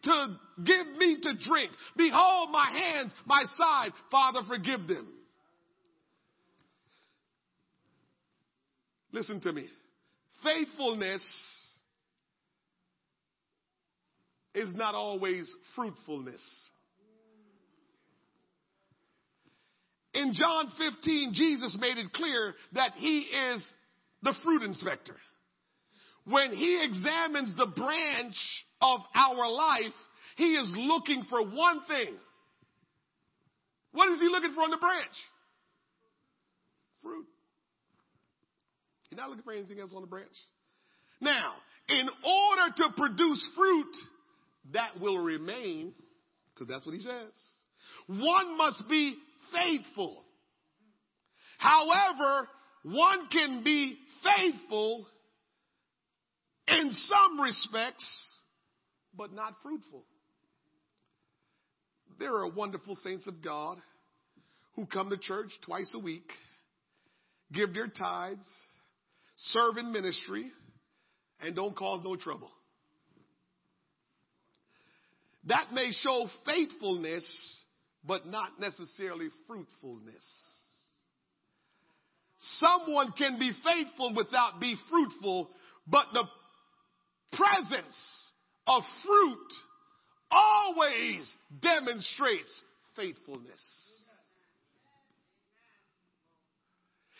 to 0.05 0.37
give 0.65 0.87
me 0.97 1.19
to 1.23 1.31
drink. 1.47 1.71
Behold 1.97 2.51
my 2.51 2.71
hands, 2.71 3.13
my 3.27 3.45
side. 3.57 3.93
Father, 4.11 4.41
forgive 4.49 4.87
them. 4.87 5.07
Listen 9.13 9.41
to 9.41 9.53
me. 9.53 9.67
Faithfulness 10.43 11.27
is 14.55 14.75
not 14.75 14.95
always 14.95 15.53
fruitfulness. 15.75 16.41
In 20.15 20.33
John 20.35 20.73
15, 20.77 21.33
Jesus 21.35 21.77
made 21.81 21.97
it 21.99 22.13
clear 22.13 22.55
that 22.73 22.93
he 22.97 23.21
is 23.21 23.75
the 24.23 24.35
fruit 24.43 24.63
inspector. 24.63 25.17
When 26.25 26.53
he 26.53 26.83
examines 26.83 27.55
the 27.57 27.67
branch 27.67 28.35
of 28.81 29.01
our 29.15 29.51
life, 29.51 29.95
he 30.37 30.55
is 30.55 30.73
looking 30.77 31.25
for 31.29 31.43
one 31.43 31.81
thing. 31.87 32.15
What 33.93 34.11
is 34.13 34.21
he 34.21 34.29
looking 34.29 34.55
for 34.55 34.63
on 34.63 34.71
the 34.71 34.77
branch? 34.77 35.17
Fruit. 37.03 37.27
He's 39.09 39.17
not 39.17 39.29
looking 39.29 39.45
for 39.45 39.53
anything 39.53 39.81
else 39.81 39.93
on 39.95 40.03
the 40.03 40.07
branch. 40.07 40.29
Now, 41.21 41.55
in 41.89 42.09
order 42.25 42.75
to 42.77 42.89
produce 42.97 43.51
fruit 43.57 43.97
that 44.73 45.01
will 45.01 45.19
remain, 45.19 45.93
because 46.55 46.69
that's 46.69 46.87
what 46.87 46.95
he 46.95 47.01
says, 47.01 47.33
one 48.07 48.57
must 48.57 48.89
be 48.89 49.17
faithful. 49.53 50.25
However, 51.59 52.49
one 52.85 53.29
can 53.31 53.63
be 53.65 53.99
faithful 54.23 55.07
in 56.69 56.91
some 56.91 57.41
respects, 57.41 58.30
but 59.17 59.33
not 59.33 59.55
fruitful. 59.63 60.05
There 62.19 62.35
are 62.35 62.51
wonderful 62.51 62.97
saints 62.97 63.27
of 63.27 63.43
God 63.43 63.79
who 64.77 64.87
come 64.87 65.11
to 65.11 65.17
church 65.17 65.51
twice 65.65 65.91
a 65.95 65.99
week, 65.99 66.31
give 67.53 67.75
their 67.75 67.89
tithes, 67.89 68.49
serve 69.37 69.77
in 69.79 69.93
ministry, 69.93 70.51
and 71.41 71.57
don't 71.57 71.77
cause 71.77 72.03
no 72.05 72.17
trouble. 72.17 72.51
That 75.45 75.73
may 75.73 75.91
show 75.93 76.27
faithfulness, 76.45 77.25
but 78.07 78.27
not 78.27 78.61
necessarily 78.61 79.29
fruitfulness. 79.47 80.25
Someone 82.39 83.13
can 83.13 83.39
be 83.39 83.51
faithful 83.65 84.15
without 84.15 84.61
be 84.61 84.77
fruitful, 84.91 85.51
but 85.87 86.07
the 86.13 86.25
presence 87.37 88.30
of 88.71 88.85
fruit 89.05 89.53
always 90.31 91.37
demonstrates 91.61 92.63
faithfulness. 92.97 93.61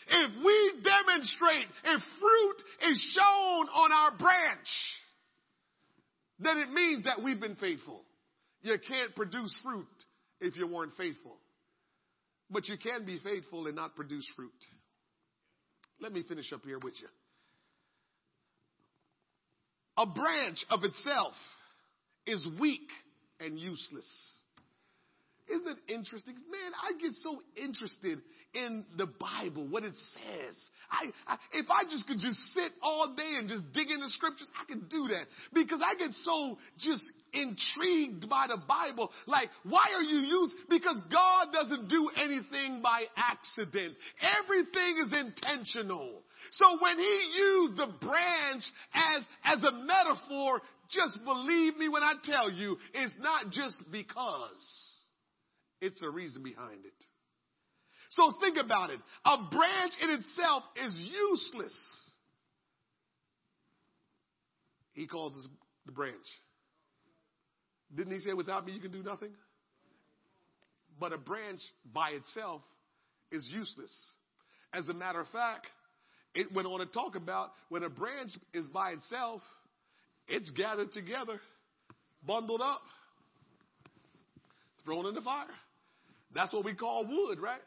If 0.07 0.45
we 0.45 0.71
demonstrate, 0.81 1.67
if 1.85 2.01
fruit 2.19 2.89
is 2.89 3.15
shown 3.15 3.67
on 3.67 3.91
our 3.91 4.17
branch, 4.17 4.67
then 6.39 6.57
it 6.57 6.71
means 6.71 7.05
that 7.05 7.21
we've 7.21 7.39
been 7.39 7.55
faithful. 7.55 8.01
You 8.61 8.77
can't 8.87 9.15
produce 9.15 9.53
fruit 9.63 9.87
if 10.39 10.55
you 10.55 10.67
weren't 10.67 10.93
faithful. 10.97 11.37
But 12.49 12.67
you 12.67 12.77
can 12.77 13.05
be 13.05 13.19
faithful 13.23 13.67
and 13.67 13.75
not 13.75 13.95
produce 13.95 14.27
fruit. 14.35 14.51
Let 15.99 16.13
me 16.13 16.23
finish 16.27 16.51
up 16.53 16.61
here 16.65 16.79
with 16.79 16.95
you. 16.99 17.07
A 20.01 20.05
branch 20.07 20.65
of 20.71 20.83
itself 20.83 21.33
is 22.25 22.43
weak 22.59 22.89
and 23.39 23.59
useless. 23.59 24.31
Isn't 25.47 25.67
it 25.67 25.93
interesting? 25.93 26.33
Man, 26.33 26.71
I 26.81 26.99
get 26.99 27.11
so 27.21 27.39
interested 27.55 28.19
in 28.55 28.83
the 28.97 29.05
Bible, 29.05 29.67
what 29.67 29.83
it 29.83 29.93
says. 30.13 30.57
I, 30.89 31.11
I, 31.27 31.37
if 31.53 31.67
I 31.69 31.83
just 31.83 32.07
could 32.07 32.17
just 32.17 32.39
sit 32.55 32.71
all 32.81 33.13
day 33.15 33.35
and 33.37 33.47
just 33.47 33.71
dig 33.73 33.91
in 33.91 33.99
the 33.99 34.09
scriptures, 34.09 34.47
I 34.59 34.65
could 34.65 34.89
do 34.89 35.07
that 35.09 35.25
because 35.53 35.81
I 35.85 35.93
get 35.95 36.11
so 36.23 36.57
just 36.79 37.03
intrigued 37.33 38.27
by 38.27 38.47
the 38.49 38.57
Bible. 38.67 39.11
Like, 39.27 39.49
why 39.63 39.93
are 39.95 40.01
you 40.01 40.17
used? 40.17 40.55
Because 40.67 40.99
God 41.11 41.53
doesn't 41.53 41.89
do 41.89 42.09
anything 42.15 42.81
by 42.81 43.03
accident. 43.15 43.95
Everything 44.41 45.05
is 45.05 45.13
intentional. 45.13 46.23
So 46.51 46.65
when 46.81 46.97
he 46.97 47.31
used 47.37 47.77
the 47.77 47.87
branch 48.05 48.63
as, 48.93 49.23
as 49.43 49.63
a 49.63 49.71
metaphor, 49.71 50.61
just 50.89 51.23
believe 51.23 51.77
me 51.77 51.87
when 51.87 52.03
I 52.03 52.13
tell 52.23 52.51
you, 52.51 52.77
it's 52.93 53.13
not 53.19 53.51
just 53.51 53.81
because. 53.91 54.91
It's 55.79 56.01
a 56.03 56.09
reason 56.09 56.43
behind 56.43 56.85
it. 56.85 57.05
So 58.09 58.33
think 58.41 58.57
about 58.63 58.89
it. 58.89 58.99
A 59.25 59.37
branch 59.49 59.93
in 60.03 60.09
itself 60.11 60.63
is 60.85 60.99
useless. 60.99 61.73
He 64.93 65.07
calls 65.07 65.33
us 65.33 65.47
the 65.85 65.93
branch. 65.93 66.15
Didn't 67.95 68.13
he 68.13 68.19
say, 68.19 68.33
without 68.33 68.65
me, 68.65 68.73
you 68.73 68.81
can 68.81 68.91
do 68.91 69.01
nothing? 69.01 69.31
But 70.99 71.13
a 71.13 71.17
branch 71.17 71.61
by 71.93 72.09
itself 72.11 72.61
is 73.31 73.47
useless. 73.49 73.91
As 74.73 74.89
a 74.89 74.93
matter 74.93 75.21
of 75.21 75.27
fact, 75.29 75.67
it 76.33 76.53
went 76.53 76.67
on 76.67 76.79
to 76.79 76.85
talk 76.85 77.15
about 77.15 77.51
when 77.69 77.83
a 77.83 77.89
branch 77.89 78.31
is 78.53 78.67
by 78.67 78.91
itself, 78.91 79.41
it's 80.27 80.49
gathered 80.51 80.93
together, 80.93 81.39
bundled 82.25 82.61
up, 82.61 82.81
thrown 84.85 85.05
in 85.05 85.15
the 85.15 85.21
fire. 85.21 85.47
That's 86.33 86.53
what 86.53 86.63
we 86.63 86.73
call 86.73 87.05
wood, 87.05 87.39
right? 87.39 87.59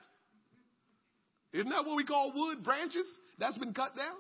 Isn't 1.53 1.69
that 1.69 1.85
what 1.85 1.97
we 1.97 2.05
call 2.05 2.33
wood? 2.35 2.65
Branches? 2.65 3.07
That's 3.39 3.57
been 3.59 3.75
cut 3.75 3.97
down? 3.97 4.17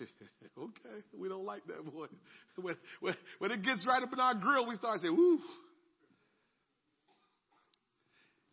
okay, 0.58 1.04
we 1.16 1.28
don't 1.28 1.44
like 1.44 1.64
that 1.66 1.84
boy. 1.92 2.06
When, 2.60 2.76
when, 3.00 3.14
when 3.38 3.50
it 3.50 3.62
gets 3.62 3.82
right 3.86 4.02
up 4.02 4.12
in 4.12 4.20
our 4.20 4.34
grill, 4.34 4.68
we 4.68 4.74
start 4.74 5.00
saying, 5.00 5.16
"Woof." 5.16 5.40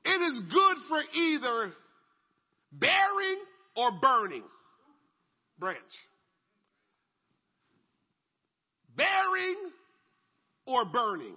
It 0.06 0.22
is 0.22 0.42
good 0.54 0.78
for 0.88 1.02
either 1.14 1.74
bearing 2.72 3.40
or 3.76 3.92
burning. 4.00 4.44
Branch. 5.60 5.78
Bearing 8.96 9.72
or 10.66 10.86
burning. 10.86 11.36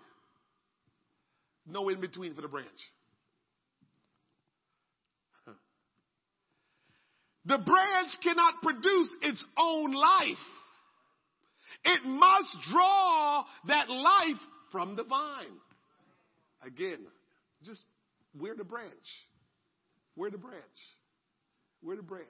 No 1.67 1.89
in 1.89 2.01
between 2.01 2.35
for 2.35 2.43
the 2.43 2.49
branch. 2.49 2.69
The 7.45 7.59
branch 7.59 8.11
cannot 8.23 8.63
produce 8.63 9.11
its 9.23 9.45
own 9.59 9.93
life. 9.93 10.47
It 11.85 12.05
must 12.05 12.57
draw 12.71 13.45
that 13.67 13.91
life 13.91 14.41
from 14.71 14.95
the 14.95 15.03
vine. 15.03 15.59
Again, 16.65 16.99
just 17.65 17.83
we're 18.39 18.55
the 18.55 18.63
branch. 18.65 18.93
We're 20.15 20.31
the 20.31 20.39
branch. 20.39 20.63
We're 21.83 21.97
the 21.97 22.03
branch. 22.03 22.27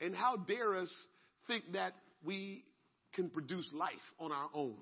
And 0.00 0.14
how 0.14 0.36
dare 0.36 0.76
us 0.76 0.92
think 1.46 1.72
that 1.72 1.92
we 2.24 2.64
can 3.14 3.28
produce 3.28 3.68
life 3.72 3.92
on 4.18 4.32
our 4.32 4.48
own? 4.54 4.76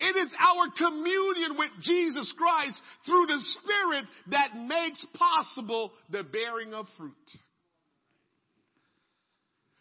It 0.00 0.16
is 0.16 0.30
our 0.38 0.68
communion 0.78 1.58
with 1.58 1.70
Jesus 1.82 2.32
Christ 2.38 2.80
through 3.04 3.26
the 3.26 3.38
Spirit 3.38 4.04
that 4.30 4.56
makes 4.56 5.04
possible 5.14 5.92
the 6.08 6.22
bearing 6.22 6.72
of 6.72 6.86
fruit. 6.96 7.12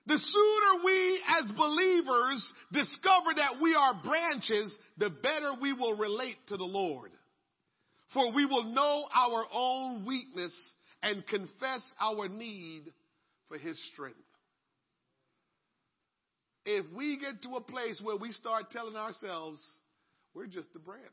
The 0.07 0.17
sooner 0.17 0.83
we 0.83 1.21
as 1.39 1.51
believers 1.55 2.53
discover 2.73 3.29
that 3.35 3.61
we 3.61 3.75
are 3.75 4.01
branches, 4.03 4.75
the 4.97 5.09
better 5.09 5.51
we 5.61 5.71
will 5.71 5.95
relate 5.95 6.37
to 6.47 6.57
the 6.57 6.65
Lord. 6.65 7.11
For 8.13 8.33
we 8.33 8.45
will 8.45 8.73
know 8.73 9.05
our 9.15 9.45
own 9.53 10.05
weakness 10.05 10.53
and 11.01 11.25
confess 11.27 11.85
our 11.99 12.27
need 12.27 12.83
for 13.47 13.57
His 13.57 13.79
strength. 13.93 14.17
If 16.65 16.85
we 16.95 17.17
get 17.17 17.41
to 17.43 17.55
a 17.55 17.61
place 17.61 17.99
where 18.03 18.17
we 18.17 18.31
start 18.31 18.71
telling 18.71 18.95
ourselves, 18.95 19.59
we're 20.33 20.47
just 20.47 20.67
a 20.75 20.79
branch. 20.79 21.03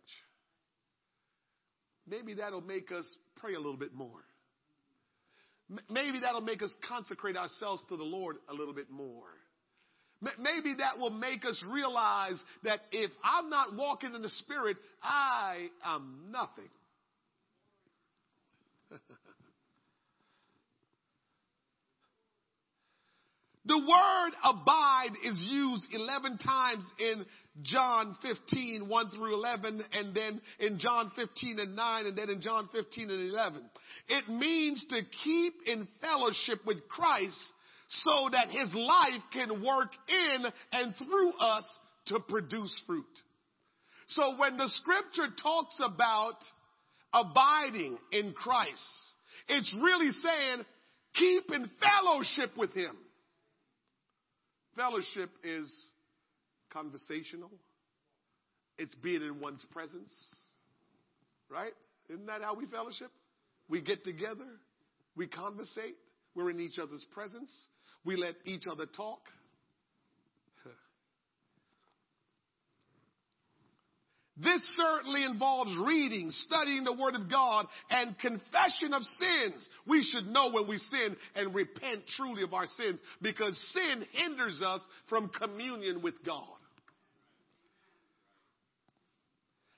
Maybe 2.08 2.34
that'll 2.34 2.60
make 2.60 2.92
us 2.92 3.06
pray 3.36 3.54
a 3.54 3.58
little 3.58 3.76
bit 3.76 3.94
more. 3.94 4.22
Maybe 5.90 6.20
that'll 6.20 6.40
make 6.42 6.62
us 6.62 6.72
consecrate 6.88 7.36
ourselves 7.36 7.82
to 7.88 7.96
the 7.96 8.04
Lord 8.04 8.36
a 8.48 8.54
little 8.54 8.74
bit 8.74 8.90
more. 8.90 9.24
Maybe 10.20 10.74
that 10.78 10.98
will 10.98 11.10
make 11.10 11.44
us 11.44 11.62
realize 11.68 12.40
that 12.62 12.80
if 12.90 13.10
I'm 13.22 13.50
not 13.50 13.74
walking 13.76 14.14
in 14.14 14.22
the 14.22 14.30
Spirit, 14.30 14.76
I 15.02 15.68
am 15.84 16.30
nothing. 16.30 16.70
the 23.66 23.78
word 23.78 24.32
abide 24.44 25.12
is 25.24 25.38
used 25.48 25.86
11 25.92 26.38
times 26.38 26.84
in 26.98 27.26
John 27.62 28.16
15, 28.22 28.88
1 28.88 29.10
through 29.10 29.34
11, 29.34 29.82
and 29.92 30.14
then 30.14 30.40
in 30.60 30.78
John 30.78 31.10
15 31.16 31.58
and 31.58 31.74
9, 31.74 32.06
and 32.06 32.16
then 32.16 32.30
in 32.30 32.40
John 32.40 32.68
15 32.72 33.10
and 33.10 33.30
11. 33.30 33.62
It 34.08 34.28
means 34.28 34.84
to 34.90 35.00
keep 35.24 35.54
in 35.66 35.88
fellowship 36.00 36.60
with 36.64 36.86
Christ 36.88 37.40
so 37.88 38.28
that 38.32 38.48
his 38.48 38.74
life 38.74 39.22
can 39.32 39.64
work 39.64 39.90
in 40.08 40.44
and 40.72 40.94
through 40.96 41.32
us 41.40 41.64
to 42.06 42.20
produce 42.20 42.76
fruit. 42.86 43.04
So 44.08 44.38
when 44.38 44.56
the 44.56 44.68
scripture 44.68 45.34
talks 45.42 45.80
about 45.82 46.36
abiding 47.12 47.98
in 48.12 48.32
Christ, 48.32 48.82
it's 49.48 49.74
really 49.82 50.10
saying 50.10 50.64
keep 51.14 51.50
in 51.52 51.68
fellowship 51.80 52.56
with 52.56 52.72
him. 52.72 52.96
Fellowship 54.76 55.30
is 55.42 55.72
conversational. 56.72 57.50
It's 58.78 58.94
being 58.96 59.22
in 59.22 59.40
one's 59.40 59.64
presence. 59.72 60.12
Right? 61.48 61.72
Isn't 62.10 62.26
that 62.26 62.42
how 62.42 62.54
we 62.54 62.66
fellowship? 62.66 63.10
We 63.68 63.80
get 63.80 64.04
together, 64.04 64.46
we 65.16 65.26
conversate, 65.26 65.96
we're 66.36 66.50
in 66.50 66.60
each 66.60 66.78
other's 66.78 67.04
presence, 67.12 67.52
we 68.04 68.14
let 68.16 68.34
each 68.44 68.66
other 68.70 68.86
talk. 68.86 69.20
This 74.42 74.60
certainly 74.76 75.24
involves 75.24 75.70
reading, 75.78 76.30
studying 76.30 76.84
the 76.84 76.92
Word 76.92 77.14
of 77.14 77.30
God, 77.30 77.66
and 77.88 78.18
confession 78.18 78.92
of 78.92 79.02
sins. 79.02 79.68
We 79.86 80.02
should 80.02 80.26
know 80.26 80.50
when 80.52 80.68
we 80.68 80.76
sin 80.78 81.16
and 81.34 81.54
repent 81.54 82.02
truly 82.16 82.42
of 82.42 82.52
our 82.52 82.66
sins 82.66 83.00
because 83.22 83.58
sin 83.72 84.04
hinders 84.12 84.60
us 84.64 84.80
from 85.08 85.30
communion 85.30 86.02
with 86.02 86.22
God. 86.24 86.44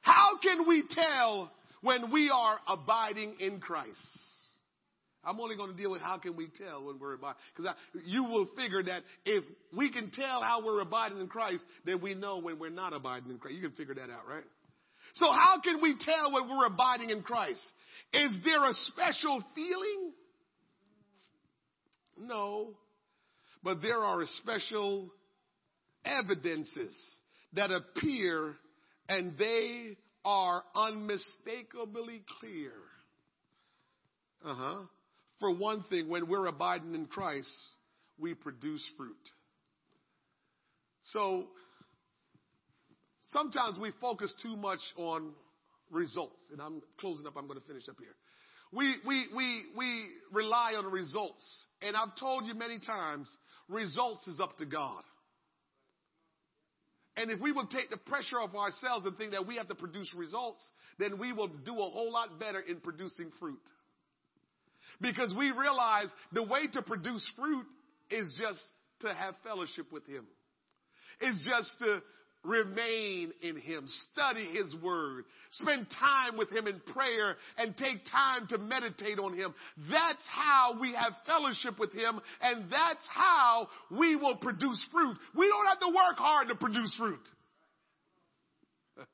How 0.01 0.39
can 0.43 0.67
we 0.67 0.83
tell 0.91 1.53
when 1.83 2.11
we 2.11 2.31
are 2.31 2.59
abiding 2.67 3.37
in 3.39 3.61
Christ? 3.61 3.97
I'm 5.29 5.39
only 5.41 5.57
going 5.57 5.71
to 5.71 5.77
deal 5.77 5.91
with 5.91 6.01
how 6.01 6.17
can 6.17 6.37
we 6.37 6.49
tell 6.49 6.87
when 6.87 6.99
we're 6.99 7.15
abiding. 7.15 7.37
Because 7.55 7.75
you 8.07 8.25
will 8.25 8.49
figure 8.57 8.83
that 8.83 9.03
if 9.27 9.45
we 9.77 9.93
can 9.93 10.11
tell 10.11 10.41
how 10.41 10.65
we're 10.65 10.81
abiding 10.81 11.21
in 11.21 11.29
Christ, 11.29 11.63
then 11.85 12.01
we 12.01 12.15
know 12.15 12.39
when 12.39 12.59
we're 12.59 12.71
not 12.71 12.95
abiding 12.95 13.31
in 13.31 13.39
Christ. 13.39 13.57
You 13.57 13.63
can 13.63 13.77
figure 13.77 13.95
that 13.95 14.11
out, 14.11 14.27
right? 14.27 14.45
So 15.15 15.27
how 15.27 15.61
can 15.63 15.83
we 15.83 15.97
tell 16.01 16.33
when 16.33 16.49
we're 16.49 16.67
abiding 16.67 17.11
in 17.11 17.23
Christ? 17.23 17.61
Is 18.15 18.35
there 18.43 18.65
a 18.65 18.73
special 18.73 19.45
feeling? 19.55 20.13
No. 22.19 22.71
But 23.63 23.83
there 23.83 23.99
are 23.99 24.23
special 24.39 25.11
evidences 26.07 26.97
that 27.53 27.71
appear 27.71 28.55
and 29.11 29.37
they 29.39 29.97
are 30.25 30.63
unmistakably 30.75 32.23
clear. 32.41 32.73
Uh 34.45 34.55
huh. 34.55 34.81
For 35.41 35.51
one 35.51 35.85
thing, 35.89 36.09
when 36.09 36.29
we're 36.29 36.47
abiding 36.47 36.95
in 36.95 37.07
Christ, 37.07 37.49
we 38.19 38.35
produce 38.35 38.87
fruit. 38.97 39.17
So 41.05 41.47
sometimes 43.31 43.79
we 43.79 43.93
focus 44.01 44.35
too 44.43 44.57
much 44.57 44.81
on 44.97 45.33
results. 45.91 46.43
And 46.53 46.61
I'm 46.61 46.83
closing 46.99 47.27
up, 47.27 47.35
I'm 47.37 47.47
going 47.47 47.61
to 47.61 47.67
finish 47.67 47.89
up 47.89 47.97
here. 47.99 48.15
We, 48.73 48.97
we, 49.07 49.27
we, 49.35 49.63
we 49.77 50.07
rely 50.33 50.75
on 50.77 50.87
results. 50.87 51.45
And 51.81 51.97
I've 51.97 52.17
told 52.19 52.45
you 52.45 52.55
many 52.55 52.79
times, 52.79 53.35
results 53.69 54.27
is 54.27 54.41
up 54.41 54.59
to 54.59 54.67
God. 54.67 55.03
And 57.17 57.31
if 57.31 57.41
we 57.41 57.51
will 57.51 57.67
take 57.67 57.91
the 57.91 57.97
pressure 57.97 58.41
off 58.41 58.55
ourselves 58.55 59.05
and 59.05 59.17
think 59.17 59.33
that 59.33 59.47
we 59.47 59.57
have 59.57 59.69
to 59.69 59.75
produce 59.75 60.15
results, 60.17 60.61
then 60.99 61.19
we 61.19 61.33
will 61.33 61.49
do 61.49 61.73
a 61.73 61.91
whole 61.91 62.13
lot 62.13 62.39
better 62.39 62.61
in 62.61 62.81
producing 62.81 63.31
fruit. 63.41 63.59
Because 65.01 65.35
we 65.37 65.53
realize 65.53 66.09
the 66.33 66.43
way 66.43 66.67
to 66.73 66.83
produce 66.83 67.27
fruit 67.37 67.67
is 68.11 68.39
just 68.41 68.63
to 69.01 69.15
have 69.15 69.35
fellowship 69.45 69.93
with 69.93 70.07
Him. 70.07 70.27
It's 71.21 71.39
just 71.47 71.79
to 71.81 72.03
remain 72.45 73.33
in 73.43 73.57
Him, 73.61 73.87
study 74.13 74.45
His 74.47 74.75
Word, 74.83 75.25
spend 75.53 75.87
time 75.99 76.37
with 76.37 76.51
Him 76.51 76.67
in 76.67 76.81
prayer, 76.93 77.37
and 77.57 77.77
take 77.77 78.05
time 78.11 78.47
to 78.49 78.59
meditate 78.59 79.19
on 79.19 79.35
Him. 79.35 79.55
That's 79.91 80.27
how 80.31 80.77
we 80.81 80.95
have 80.95 81.13
fellowship 81.27 81.79
with 81.79 81.93
Him, 81.93 82.21
and 82.41 82.71
that's 82.71 83.07
how 83.13 83.69
we 83.99 84.17
will 84.17 84.37
produce 84.37 84.83
fruit. 84.93 85.17
We 85.37 85.49
don't 85.49 85.67
have 85.67 85.81
to 85.81 85.89
work 85.89 86.17
hard 86.17 86.49
to 86.49 86.55
produce 86.55 86.95
fruit. 86.97 87.21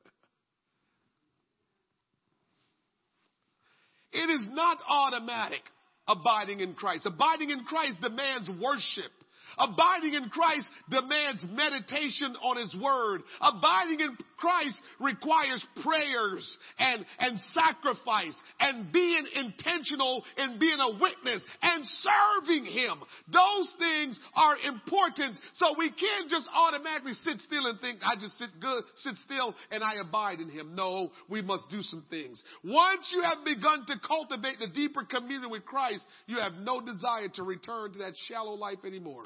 it 4.13 4.31
is 4.31 4.47
not 4.51 4.79
automatic 4.89 5.63
abiding 6.07 6.61
in 6.61 6.75
Christ. 6.75 7.07
Abiding 7.07 7.51
in 7.51 7.65
Christ 7.65 8.01
demands 8.01 8.51
worship. 8.63 9.11
Abiding 9.59 10.15
in 10.15 10.29
Christ 10.31 10.69
demands 10.91 11.45
meditation 11.51 12.35
on 12.43 12.57
His 12.57 12.75
Word. 12.81 13.23
Abiding 13.41 14.01
in 14.01 14.17
Christ 14.37 14.81
requires 15.01 15.65
prayers 15.83 16.59
and, 16.79 17.05
and 17.19 17.39
sacrifice 17.53 18.37
and 18.61 18.93
being 18.93 19.25
intentional 19.35 20.25
in 20.37 20.59
being 20.59 20.79
a 20.79 20.91
witness 21.01 21.43
and 21.63 21.85
serving 21.85 22.67
Him. 22.67 23.01
Those 23.33 23.75
things 23.79 24.21
are 24.35 24.57
important. 24.65 25.39
So 25.55 25.75
we 25.79 25.91
can't 25.91 26.29
just 26.29 26.49
automatically 26.53 27.15
sit 27.15 27.41
still 27.41 27.67
and 27.67 27.81
think, 27.81 28.01
I 28.05 28.17
just 28.17 28.39
sit 28.39 28.51
good, 28.61 28.85
sit 28.97 29.15
still 29.25 29.55
and 29.71 29.83
I 29.83 29.95
abide 30.01 30.41
in 30.41 30.49
Him. 30.49 30.75
No, 30.75 31.11
we 31.31 31.43
must 31.43 31.69
do 31.71 31.83
some 31.83 32.05
things. 32.11 32.43
Once 32.65 33.13
you 33.15 33.23
have 33.23 33.45
begun 33.45 33.87
to 33.87 33.95
cultivate 34.07 34.59
the 34.59 34.69
deeper 34.69 35.05
communion 35.05 35.51
with 35.51 35.65
Christ, 35.65 36.05
you 36.27 36.39
have 36.39 36.55
no 36.55 36.81
desire 36.81 37.29
to 37.35 37.43
return 37.43 37.93
to 37.93 37.99
that 38.01 38.15
shallow 38.29 38.55
life 38.55 38.79
anymore 38.85 39.25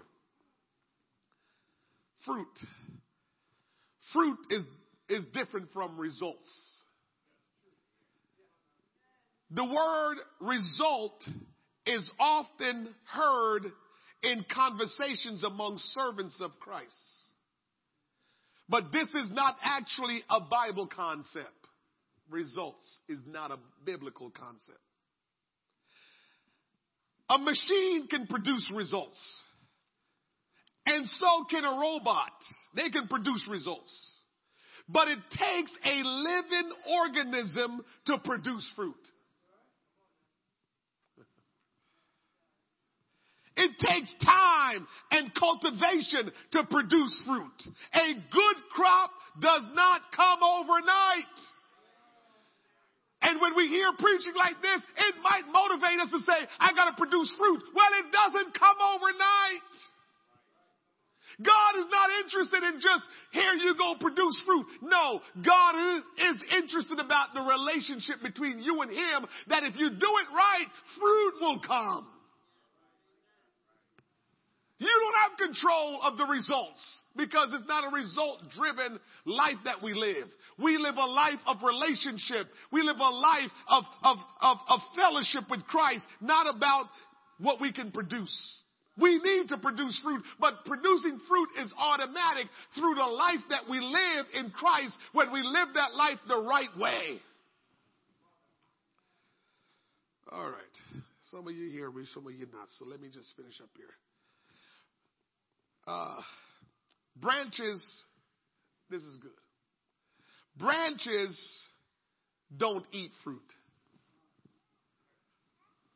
fruit. 2.29 2.47
Fruit 4.13 4.39
is, 4.51 4.65
is 5.09 5.25
different 5.33 5.73
from 5.73 5.99
results. 5.99 6.49
The 9.51 9.65
word 9.65 10.17
result 10.43 11.25
is 11.87 12.11
often 12.21 12.95
heard 13.11 13.63
in 14.23 14.45
conversations 14.55 15.43
among 15.43 15.79
servants 15.79 16.39
of 16.41 16.51
Christ. 16.61 16.93
But 18.69 18.93
this 18.93 19.09
is 19.09 19.31
not 19.33 19.57
actually 19.63 20.21
a 20.29 20.41
Bible 20.41 20.87
concept. 20.87 21.47
Results 22.29 22.85
is 23.09 23.21
not 23.27 23.51
a 23.51 23.59
biblical 23.87 24.31
concept. 24.31 24.79
A 27.31 27.39
machine 27.39 28.07
can 28.09 28.27
produce 28.27 28.71
results. 28.75 29.19
And 30.89 31.05
so 31.07 31.45
can 31.51 31.65
a 31.65 31.79
robot. 31.79 32.33
They 32.75 32.89
can 32.89 33.09
produce 33.09 33.47
results. 33.51 33.93
But 34.89 35.09
it 35.09 35.19
takes 35.31 35.71
a 35.85 35.97
living 36.03 36.71
organism 37.03 37.83
to 38.07 38.19
produce 38.25 38.67
fruit. 38.75 38.95
It 43.55 43.73
takes 43.77 44.15
time 44.25 44.87
and 45.11 45.35
cultivation 45.35 46.33
to 46.53 46.65
produce 46.71 47.23
fruit. 47.27 47.59
A 47.93 48.15
good 48.15 48.57
crop 48.73 49.11
does 49.43 49.65
not 49.75 50.01
come 50.17 50.41
overnight. 50.41 51.37
And 53.21 53.41
when 53.43 53.57
we 53.57 53.67
hear 53.69 53.91
preaching 53.99 54.35
like 54.37 54.63
this, 54.63 54.81
it 54.97 55.15
might 55.23 55.43
motivate 55.53 56.01
us 56.01 56.11
to 56.17 56.21
say, 56.21 56.39
I 56.59 56.73
gotta 56.73 56.97
produce 56.97 57.35
fruit. 57.37 57.63
Well, 57.75 57.93
it 57.99 58.09
doesn't 58.11 58.55
come 58.55 58.77
overnight. 58.95 59.75
God 61.41 61.79
is 61.79 61.87
not 61.91 62.11
interested 62.25 62.63
in 62.65 62.81
just, 62.81 63.05
here 63.31 63.55
you 63.55 63.77
go, 63.79 63.95
produce 64.01 64.37
fruit. 64.45 64.67
No, 64.83 65.21
God 65.45 65.75
is, 65.97 66.03
is 66.35 66.39
interested 66.59 66.99
about 66.99 67.35
the 67.35 67.43
relationship 67.43 68.23
between 68.23 68.59
you 68.59 68.83
and 68.83 68.91
Him, 68.91 69.27
that 69.47 69.63
if 69.63 69.77
you 69.77 69.91
do 69.91 70.11
it 70.19 70.29
right, 70.35 70.67
fruit 70.99 71.35
will 71.41 71.61
come. 71.61 72.09
You 74.79 74.89
don't 74.89 75.31
have 75.31 75.49
control 75.49 76.01
of 76.03 76.19
the 76.19 76.25
results 76.25 77.03
because 77.17 77.53
it's 77.53 77.67
not 77.67 77.91
a 77.91 77.95
result 77.95 78.43
driven 78.51 79.01
life 79.25 79.57
that 79.65 79.83
we 79.83 79.93
live. 79.93 80.29
We 80.57 80.79
live 80.79 80.97
a 80.97 81.05
life 81.05 81.41
of 81.47 81.57
relationship. 81.65 82.47
We 82.73 82.83
live 82.83 82.97
a 82.97 83.11
life 83.11 83.51
of, 83.69 83.85
of, 84.05 84.17
of, 84.41 84.57
of 84.69 84.81
fellowship 84.95 85.51
with 85.51 85.67
Christ, 85.67 86.07
not 86.21 86.55
about 86.55 86.87
what 87.39 87.61
we 87.61 87.73
can 87.73 87.91
produce. 87.91 88.65
We 89.01 89.19
need 89.19 89.49
to 89.49 89.59
produce 89.59 89.99
fruit, 90.03 90.23
but 90.41 90.65
producing 90.65 91.21
fruit 91.29 91.49
is 91.61 91.73
automatic 91.79 92.49
through 92.75 92.95
the 92.95 93.07
life 93.07 93.41
that 93.51 93.63
we 93.71 93.81
live 93.81 94.27
in 94.35 94.51
Christ 94.51 94.99
when 95.13 95.33
we 95.33 95.41
live 95.43 95.69
that 95.75 95.95
life 95.95 96.19
the 96.27 96.47
right 96.49 96.77
way. 96.77 97.21
All 100.31 100.51
right. 100.51 101.03
Some 101.31 101.47
of 101.47 101.55
you 101.55 101.71
hear 101.71 101.91
me, 101.91 102.05
some 102.13 102.27
of 102.27 102.33
you 102.33 102.47
not. 102.53 102.69
So 102.79 102.87
let 102.87 103.01
me 103.01 103.09
just 103.13 103.35
finish 103.37 103.61
up 103.63 103.71
here. 103.77 103.87
Uh, 105.87 106.21
branches, 107.17 107.85
this 108.91 109.03
is 109.03 109.17
good. 109.17 109.31
Branches 110.59 111.69
don't 112.57 112.85
eat 112.93 113.11
fruit. 113.25 113.41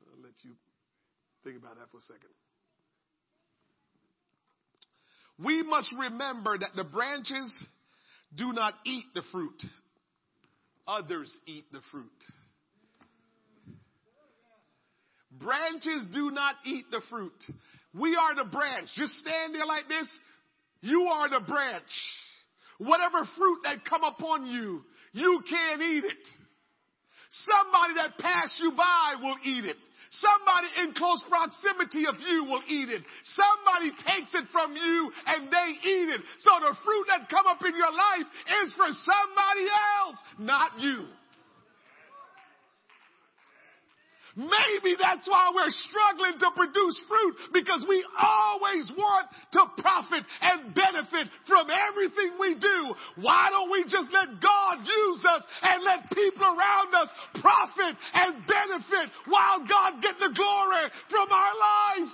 I'll 0.07 0.23
let 0.23 0.35
you 0.43 0.53
think 1.45 1.57
about 1.59 1.77
that 1.77 1.91
for 1.91 1.99
a 1.99 2.03
second. 2.03 2.31
We 5.44 5.62
must 5.62 5.93
remember 5.98 6.59
that 6.59 6.77
the 6.77 6.85
branches 6.85 7.66
do 8.36 8.52
not 8.52 8.74
eat 8.85 9.05
the 9.14 9.23
fruit. 9.32 9.62
Others 10.86 11.32
eat 11.47 11.64
the 11.73 11.81
fruit. 11.90 12.10
Branches 15.31 16.06
do 16.12 16.31
not 16.31 16.56
eat 16.64 16.85
the 16.90 17.01
fruit. 17.09 17.32
We 17.94 18.16
are 18.16 18.35
the 18.35 18.51
branch. 18.51 18.89
Just 18.97 19.14
stand 19.19 19.55
there 19.55 19.66
like 19.66 19.89
this. 19.89 20.09
You 20.81 21.02
are 21.05 21.28
the 21.28 21.44
branch. 21.47 21.82
Whatever 22.78 23.28
fruit 23.36 23.59
that 23.64 23.85
come 23.89 24.02
upon 24.02 24.47
you, 24.47 24.82
you 25.12 25.40
can't 25.48 25.81
eat 25.81 26.05
it. 26.05 26.27
Somebody 27.31 27.94
that 27.94 28.19
passed 28.19 28.60
you 28.60 28.73
by 28.73 29.14
will 29.20 29.36
eat 29.44 29.64
it. 29.64 29.77
Somebody 30.13 30.69
in 30.85 30.93
close 30.93 31.23
proximity 31.27 32.05
of 32.07 32.21
you 32.21 32.45
will 32.45 32.63
eat 32.69 32.91
it. 32.91 33.03
Somebody 33.25 33.97
takes 34.05 34.35
it 34.35 34.45
from 34.53 34.77
you 34.77 35.11
and 35.27 35.51
they 35.51 35.89
eat 35.89 36.09
it. 36.13 36.21
So 36.41 36.51
the 36.61 36.77
fruit 36.85 37.07
that 37.09 37.31
come 37.31 37.47
up 37.47 37.65
in 37.65 37.73
your 37.75 37.91
life 37.91 38.29
is 38.63 38.73
for 38.73 38.89
somebody 38.93 39.67
else, 40.05 40.19
not 40.39 40.81
you. 40.81 41.07
Maybe 44.37 44.97
that's 44.97 45.29
why 45.29 45.53
we're 45.55 45.77
struggling 45.93 46.41
to 46.41 46.49
produce 46.57 46.97
fruit 47.05 47.37
because 47.53 47.85
we 47.87 48.01
always 48.17 48.89
want 48.97 49.29
to 49.53 49.63
profit 49.77 50.25
and 50.41 50.75
benefit 50.75 51.29
from 51.47 51.69
everything 51.69 52.41
we 52.41 52.55
do. 52.57 52.95
Why 53.21 53.49
don't 53.51 53.71
we 53.71 53.85
just 53.85 54.09
let 54.13 54.41
God 54.41 54.81
use 54.81 55.25
us 55.29 55.43
and 55.61 55.85
let 55.85 56.11
people 56.11 56.47
around 56.49 56.95
us 56.95 57.09
profit 57.41 57.97
and 58.15 58.47
benefit 58.47 59.13
while 59.29 59.61
God 59.69 60.01
get 60.01 60.17
the 60.19 60.33
glory 60.35 60.89
from 61.11 61.29
our 61.31 61.53
life? 61.53 62.13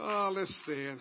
Oh, 0.00 0.32
let's 0.32 0.54
stand. 0.62 1.00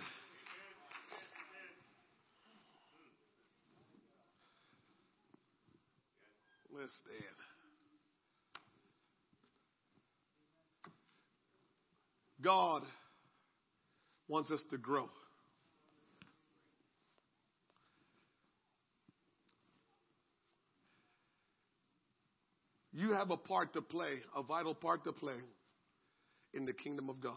Let's 6.74 6.94
stand. 7.06 7.37
God 12.48 12.84
wants 14.30 14.50
us 14.52 14.64
to 14.72 14.78
grow. 14.78 15.10
You 22.94 23.12
have 23.12 23.32
a 23.32 23.38
part 23.38 23.74
to 23.74 23.82
play, 23.82 24.14
a 24.34 24.42
vital 24.44 24.74
part 24.74 25.04
to 25.04 25.12
play 25.12 25.36
in 26.54 26.66
the 26.66 26.72
kingdom 26.72 27.10
of 27.10 27.20
God. 27.20 27.34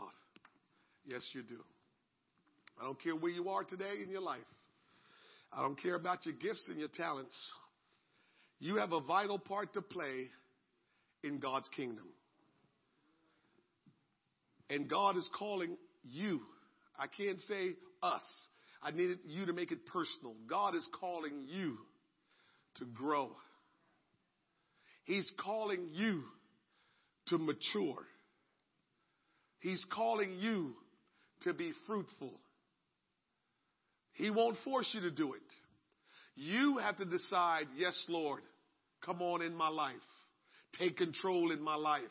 Yes, 1.05 1.29
you 1.33 1.43
do. 1.43 1.59
I 2.81 2.85
don't 2.85 3.03
care 3.03 3.17
where 3.17 3.33
you 3.33 3.49
are 3.49 3.65
today 3.65 3.95
in 4.05 4.11
your 4.11 4.23
life. 4.23 4.39
I 5.53 5.61
don't 5.61 5.83
care 5.83 5.97
about 5.97 6.25
your 6.25 6.37
gifts 6.37 6.69
and 6.69 6.79
your 6.79 6.89
talents. 6.89 7.35
You 8.61 8.77
have 8.77 8.93
a 8.93 9.01
vital 9.01 9.41
part 9.41 9.73
to 9.73 9.83
play 9.83 10.29
in 11.25 11.41
God's 11.41 11.69
kingdom. 11.71 12.07
And 14.71 14.89
God 14.89 15.17
is 15.17 15.29
calling 15.39 15.77
you. 16.05 16.41
I 16.99 17.07
can't 17.09 17.39
say 17.41 17.75
us. 18.03 18.23
I 18.83 18.93
needed 18.93 19.19
you 19.27 19.47
to 19.47 19.53
make 19.53 19.73
it 19.73 19.85
personal. 19.87 20.35
God 20.49 20.75
is 20.75 20.89
calling 20.99 21.45
you 21.47 21.77
to 22.77 22.85
grow. 22.87 23.31
He's 25.05 25.31
calling 25.39 25.89
you 25.93 26.23
to 27.29 27.39
mature. 27.39 28.07
He's 29.59 29.85
calling 29.93 30.39
you 30.39 30.75
to 31.43 31.53
be 31.53 31.73
fruitful. 31.87 32.33
He 34.13 34.31
won't 34.31 34.57
force 34.65 34.91
you 34.95 35.01
to 35.03 35.11
do 35.11 35.35
it. 35.35 35.41
You 36.37 36.79
have 36.79 36.97
to 36.99 37.05
decide, 37.05 37.67
yes, 37.77 38.05
Lord, 38.09 38.41
come 39.05 39.21
on 39.21 39.43
in 39.43 39.55
my 39.55 39.69
life. 39.69 39.95
Take 40.79 40.97
control 40.97 41.51
in 41.51 41.61
my 41.61 41.75
life. 41.75 42.03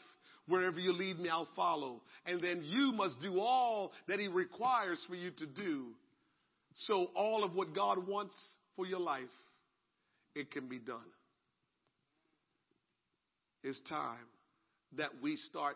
Wherever 0.49 0.79
you 0.79 0.91
lead 0.91 1.19
me, 1.19 1.29
I'll 1.29 1.47
follow. 1.55 2.01
And 2.25 2.41
then 2.41 2.63
you 2.65 2.91
must 2.91 3.21
do 3.21 3.39
all 3.39 3.91
that 4.07 4.19
He 4.19 4.27
requires 4.27 5.03
for 5.07 5.15
you 5.15 5.29
to 5.37 5.45
do. 5.45 5.85
So 6.73 7.11
all 7.15 7.43
of 7.43 7.53
what 7.53 7.75
God 7.75 8.07
wants 8.07 8.35
for 8.75 8.85
your 8.85 8.99
life, 8.99 9.21
it 10.35 10.51
can 10.51 10.67
be 10.67 10.79
done. 10.79 11.05
It's 13.63 13.79
time 13.89 14.25
that 14.97 15.09
we 15.21 15.35
start 15.35 15.75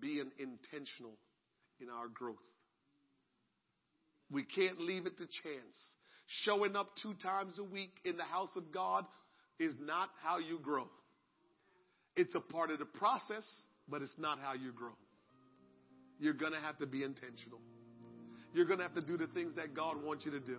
being 0.00 0.30
intentional 0.38 1.12
in 1.80 1.88
our 1.90 2.08
growth. 2.08 2.36
We 4.30 4.44
can't 4.44 4.80
leave 4.80 5.06
it 5.06 5.18
to 5.18 5.24
chance. 5.24 5.94
Showing 6.44 6.74
up 6.74 6.90
two 7.02 7.14
times 7.22 7.58
a 7.58 7.64
week 7.64 7.92
in 8.04 8.16
the 8.16 8.24
house 8.24 8.50
of 8.56 8.72
God 8.72 9.04
is 9.58 9.74
not 9.80 10.08
how 10.22 10.38
you 10.38 10.58
grow. 10.58 10.88
It's 12.16 12.34
a 12.34 12.40
part 12.40 12.70
of 12.70 12.78
the 12.78 12.86
process, 12.86 13.44
but 13.88 14.02
it's 14.02 14.14
not 14.18 14.38
how 14.38 14.54
you 14.54 14.72
grow. 14.72 14.96
You're 16.18 16.34
going 16.34 16.52
to 16.52 16.60
have 16.60 16.78
to 16.78 16.86
be 16.86 17.02
intentional. 17.02 17.60
You're 18.54 18.64
going 18.64 18.78
to 18.78 18.84
have 18.84 18.94
to 18.94 19.02
do 19.02 19.16
the 19.16 19.26
things 19.28 19.54
that 19.56 19.74
God 19.74 20.02
wants 20.02 20.24
you 20.24 20.30
to 20.32 20.40
do. 20.40 20.58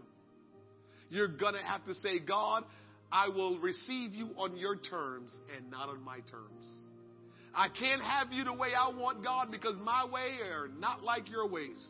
You're 1.09 1.27
going 1.27 1.55
to 1.55 1.63
have 1.63 1.83
to 1.85 1.93
say, 1.95 2.19
God, 2.19 2.63
I 3.11 3.29
will 3.29 3.57
receive 3.59 4.13
you 4.13 4.29
on 4.37 4.57
your 4.57 4.75
terms 4.75 5.33
and 5.55 5.71
not 5.71 5.89
on 5.89 6.03
my 6.03 6.17
terms. 6.29 6.71
I 7.55 7.69
can't 7.69 8.03
have 8.03 8.31
you 8.31 8.43
the 8.43 8.53
way 8.53 8.69
I 8.77 8.89
want, 8.89 9.23
God, 9.23 9.49
because 9.49 9.75
my 9.81 10.05
way 10.05 10.37
are 10.43 10.67
not 10.67 11.01
like 11.03 11.29
your 11.29 11.49
ways. 11.49 11.83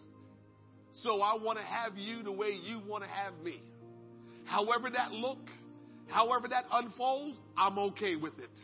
So 0.93 1.21
I 1.21 1.37
want 1.43 1.57
to 1.59 1.65
have 1.65 1.97
you 1.97 2.23
the 2.23 2.31
way 2.31 2.57
you 2.63 2.79
want 2.87 3.03
to 3.03 3.09
have 3.09 3.33
me. 3.43 3.61
However 4.45 4.89
that 4.89 5.11
look, 5.11 5.39
however 6.07 6.47
that 6.47 6.65
unfold, 6.71 7.35
I'm 7.57 7.77
okay 7.79 8.15
with 8.15 8.37
it. 8.39 8.59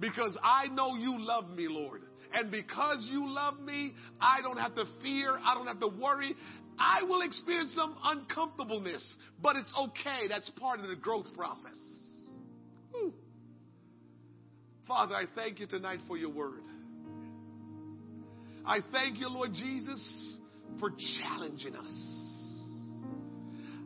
Because 0.00 0.36
I 0.42 0.66
know 0.68 0.96
you 0.96 1.20
love 1.20 1.50
me, 1.50 1.68
Lord. 1.68 2.02
And 2.32 2.50
because 2.50 3.08
you 3.10 3.28
love 3.28 3.60
me, 3.60 3.92
I 4.20 4.40
don't 4.40 4.56
have 4.56 4.74
to 4.76 4.84
fear. 5.02 5.36
I 5.44 5.54
don't 5.54 5.66
have 5.66 5.80
to 5.80 5.88
worry. 5.88 6.34
I 6.78 7.02
will 7.02 7.20
experience 7.22 7.72
some 7.74 7.94
uncomfortableness, 8.02 9.04
but 9.42 9.56
it's 9.56 9.72
okay. 9.78 10.28
That's 10.28 10.48
part 10.50 10.80
of 10.80 10.88
the 10.88 10.96
growth 10.96 11.26
process. 11.36 11.76
Whew. 12.92 13.12
Father, 14.88 15.14
I 15.14 15.24
thank 15.34 15.60
you 15.60 15.66
tonight 15.66 16.00
for 16.08 16.16
your 16.16 16.30
word. 16.30 16.62
I 18.64 18.78
thank 18.92 19.18
you, 19.18 19.28
Lord 19.28 19.52
Jesus, 19.52 20.38
for 20.78 20.90
challenging 21.20 21.76
us. 21.76 22.20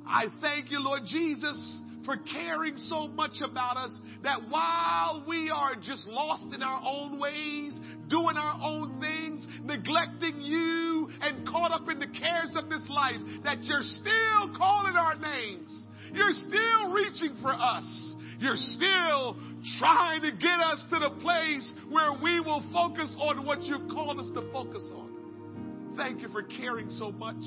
I 0.07 0.27
thank 0.41 0.71
you, 0.71 0.81
Lord 0.81 1.03
Jesus, 1.07 1.81
for 2.05 2.17
caring 2.17 2.77
so 2.77 3.09
much 3.09 3.41
about 3.43 3.77
us 3.77 3.91
that 4.23 4.49
while 4.49 5.25
we 5.27 5.51
are 5.51 5.75
just 5.77 6.07
lost 6.07 6.55
in 6.55 6.63
our 6.63 6.83
own 6.85 7.19
ways, 7.19 7.73
doing 8.09 8.37
our 8.37 8.59
own 8.63 9.01
things, 9.01 9.47
neglecting 9.63 10.41
you, 10.41 11.09
and 11.21 11.47
caught 11.49 11.73
up 11.73 11.89
in 11.89 11.99
the 11.99 12.07
cares 12.07 12.55
of 12.57 12.69
this 12.69 12.87
life, 12.89 13.21
that 13.45 13.63
you're 13.65 13.83
still 13.83 14.57
calling 14.57 14.97
our 14.97 15.17
names. 15.17 15.87
You're 16.13 16.33
still 16.33 16.93
reaching 16.93 17.37
for 17.43 17.53
us. 17.53 18.15
You're 18.39 18.57
still 18.57 19.37
trying 19.79 20.23
to 20.23 20.33
get 20.33 20.61
us 20.61 20.85
to 20.91 20.99
the 20.99 21.11
place 21.23 21.73
where 21.89 22.13
we 22.23 22.41
will 22.41 22.63
focus 22.73 23.15
on 23.19 23.47
what 23.47 23.63
you've 23.63 23.89
called 23.89 24.21
us 24.21 24.27
to 24.35 24.53
focus 24.53 24.91
on. 24.95 25.95
Thank 25.97 26.21
you 26.21 26.29
for 26.29 26.43
caring 26.43 26.91
so 26.91 27.11
much. 27.11 27.43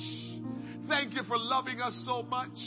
Thank 0.87 1.13
you 1.13 1.23
for 1.27 1.37
loving 1.37 1.81
us 1.81 2.01
so 2.05 2.23
much. 2.23 2.57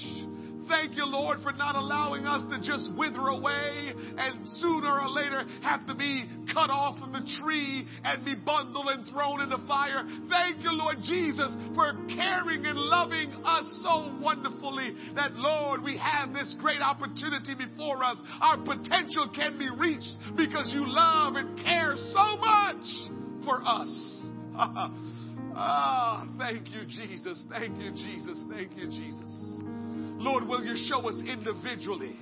Thank 0.70 0.94
you, 0.94 1.04
Lord, 1.04 1.42
for 1.42 1.52
not 1.52 1.74
allowing 1.74 2.26
us 2.26 2.42
to 2.48 2.62
just 2.62 2.94
wither 2.96 3.26
away 3.26 3.92
and 4.16 4.46
sooner 4.62 5.00
or 5.00 5.08
later 5.08 5.42
have 5.62 5.84
to 5.88 5.96
be 5.96 6.30
cut 6.54 6.70
off 6.70 6.94
of 7.02 7.12
the 7.12 7.28
tree 7.42 7.84
and 8.04 8.24
be 8.24 8.36
bundled 8.36 8.86
and 8.86 9.04
thrown 9.08 9.40
in 9.40 9.50
the 9.50 9.58
fire. 9.66 10.06
Thank 10.30 10.62
you, 10.62 10.70
Lord 10.70 10.98
Jesus, 11.02 11.50
for 11.74 11.98
caring 12.14 12.66
and 12.66 12.78
loving 12.78 13.32
us 13.44 13.66
so 13.82 14.16
wonderfully 14.22 14.94
that, 15.16 15.34
Lord, 15.34 15.82
we 15.82 15.98
have 15.98 16.32
this 16.32 16.54
great 16.60 16.80
opportunity 16.80 17.56
before 17.56 18.04
us. 18.04 18.16
Our 18.40 18.58
potential 18.58 19.28
can 19.34 19.58
be 19.58 19.68
reached 19.70 20.14
because 20.36 20.70
you 20.72 20.86
love 20.86 21.34
and 21.34 21.58
care 21.58 21.96
so 22.14 22.36
much 22.36 23.44
for 23.44 23.60
us. 23.66 24.22
Ah, 25.52 26.24
oh, 26.24 26.38
thank 26.38 26.68
you, 26.68 26.86
Jesus. 26.86 27.44
Thank 27.50 27.76
you, 27.82 27.90
Jesus. 27.90 28.44
Thank 28.48 28.76
you, 28.76 28.86
Jesus. 28.86 29.79
Lord, 30.20 30.46
will 30.46 30.62
you 30.62 30.76
show 30.86 31.08
us 31.08 31.18
individually 31.26 32.14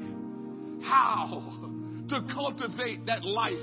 how 0.84 1.52
to 2.08 2.28
cultivate 2.32 3.06
that 3.06 3.24
life 3.24 3.58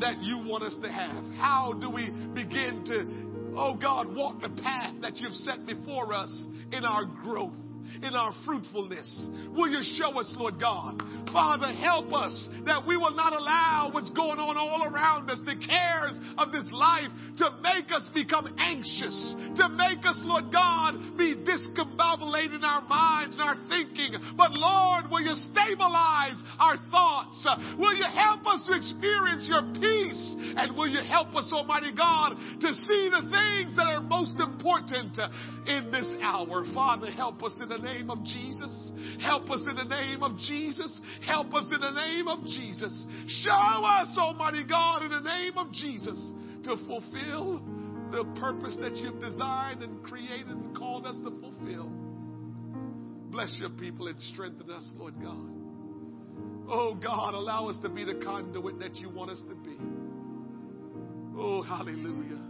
that 0.00 0.22
you 0.22 0.38
want 0.48 0.62
us 0.62 0.76
to 0.80 0.88
have? 0.88 1.24
How 1.34 1.72
do 1.72 1.90
we 1.90 2.10
begin 2.32 2.84
to, 2.86 3.58
oh 3.58 3.76
God, 3.76 4.14
walk 4.14 4.40
the 4.40 4.50
path 4.62 4.94
that 5.02 5.16
you've 5.16 5.32
set 5.32 5.66
before 5.66 6.14
us 6.14 6.30
in 6.70 6.84
our 6.84 7.06
growth? 7.24 7.56
In 8.02 8.14
our 8.14 8.34
fruitfulness. 8.44 9.30
Will 9.54 9.68
you 9.68 9.82
show 9.96 10.18
us, 10.18 10.32
Lord 10.36 10.60
God? 10.60 11.02
Father, 11.32 11.72
help 11.74 12.12
us 12.12 12.48
that 12.64 12.86
we 12.86 12.96
will 12.96 13.14
not 13.14 13.32
allow 13.32 13.90
what's 13.92 14.10
going 14.10 14.38
on 14.38 14.56
all 14.56 14.86
around 14.86 15.30
us, 15.30 15.40
the 15.44 15.58
cares 15.58 16.14
of 16.38 16.52
this 16.52 16.64
life, 16.70 17.10
to 17.38 17.50
make 17.58 17.90
us 17.90 18.06
become 18.14 18.54
anxious, 18.58 19.34
to 19.58 19.68
make 19.74 20.06
us, 20.06 20.14
Lord 20.22 20.52
God, 20.54 21.18
be 21.18 21.34
discombobulated 21.34 22.62
in 22.62 22.62
our 22.62 22.86
minds 22.86 23.34
and 23.34 23.42
our 23.42 23.58
thinking. 23.66 24.14
But 24.36 24.54
Lord, 24.54 25.10
will 25.10 25.22
you 25.22 25.34
stabilize 25.50 26.38
our 26.62 26.78
thoughts? 26.94 27.42
Will 27.78 27.94
you 27.94 28.06
help 28.06 28.46
us 28.46 28.62
to 28.70 28.78
experience 28.78 29.50
your 29.50 29.66
peace? 29.74 30.36
And 30.54 30.76
will 30.76 30.86
you 30.86 31.02
help 31.02 31.34
us, 31.34 31.50
Almighty 31.50 31.90
God, 31.90 32.38
to 32.60 32.70
see 32.86 33.10
the 33.10 33.26
things 33.26 33.74
that 33.74 33.90
are 33.90 34.00
most 34.00 34.38
important 34.38 35.18
in 35.66 35.90
this 35.90 36.14
hour? 36.22 36.64
Father, 36.72 37.10
help 37.10 37.42
us 37.42 37.58
in 37.60 37.68
the 37.68 37.78
name 37.84 38.10
of 38.10 38.24
Jesus. 38.24 38.92
Help 39.20 39.50
us 39.50 39.60
in 39.68 39.76
the 39.76 39.84
name 39.84 40.22
of 40.22 40.36
Jesus. 40.38 41.00
Help 41.26 41.54
us 41.54 41.66
in 41.72 41.80
the 41.80 41.90
name 41.90 42.26
of 42.28 42.44
Jesus. 42.44 43.06
Show 43.42 43.50
us, 43.50 44.16
Almighty 44.18 44.64
God, 44.64 45.02
in 45.02 45.10
the 45.10 45.20
name 45.20 45.58
of 45.58 45.70
Jesus 45.72 46.32
to 46.64 46.76
fulfill 46.86 47.62
the 48.10 48.24
purpose 48.40 48.76
that 48.80 48.96
you've 48.96 49.20
designed 49.20 49.82
and 49.82 50.02
created 50.02 50.48
and 50.48 50.76
called 50.76 51.06
us 51.06 51.16
to 51.16 51.30
fulfill. 51.40 51.90
Bless 53.30 53.54
your 53.58 53.70
people 53.70 54.06
and 54.06 54.20
strengthen 54.32 54.70
us, 54.70 54.92
Lord 54.96 55.14
God. 55.20 55.50
Oh 56.68 56.94
God, 56.94 57.34
allow 57.34 57.68
us 57.68 57.76
to 57.82 57.88
be 57.88 58.04
the 58.04 58.14
conduit 58.24 58.78
that 58.78 58.96
you 58.96 59.10
want 59.10 59.30
us 59.30 59.42
to 59.48 59.54
be. 59.54 59.76
Oh, 61.36 61.62
hallelujah. 61.62 62.40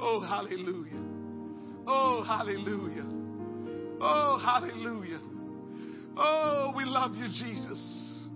Oh, 0.00 0.20
hallelujah. 0.20 1.02
Oh, 1.86 2.22
hallelujah. 2.22 3.09
Hallelujah. 4.42 5.20
Oh, 6.16 6.72
we 6.76 6.84
love 6.84 7.14
you, 7.14 7.26
Jesus. 7.26 8.28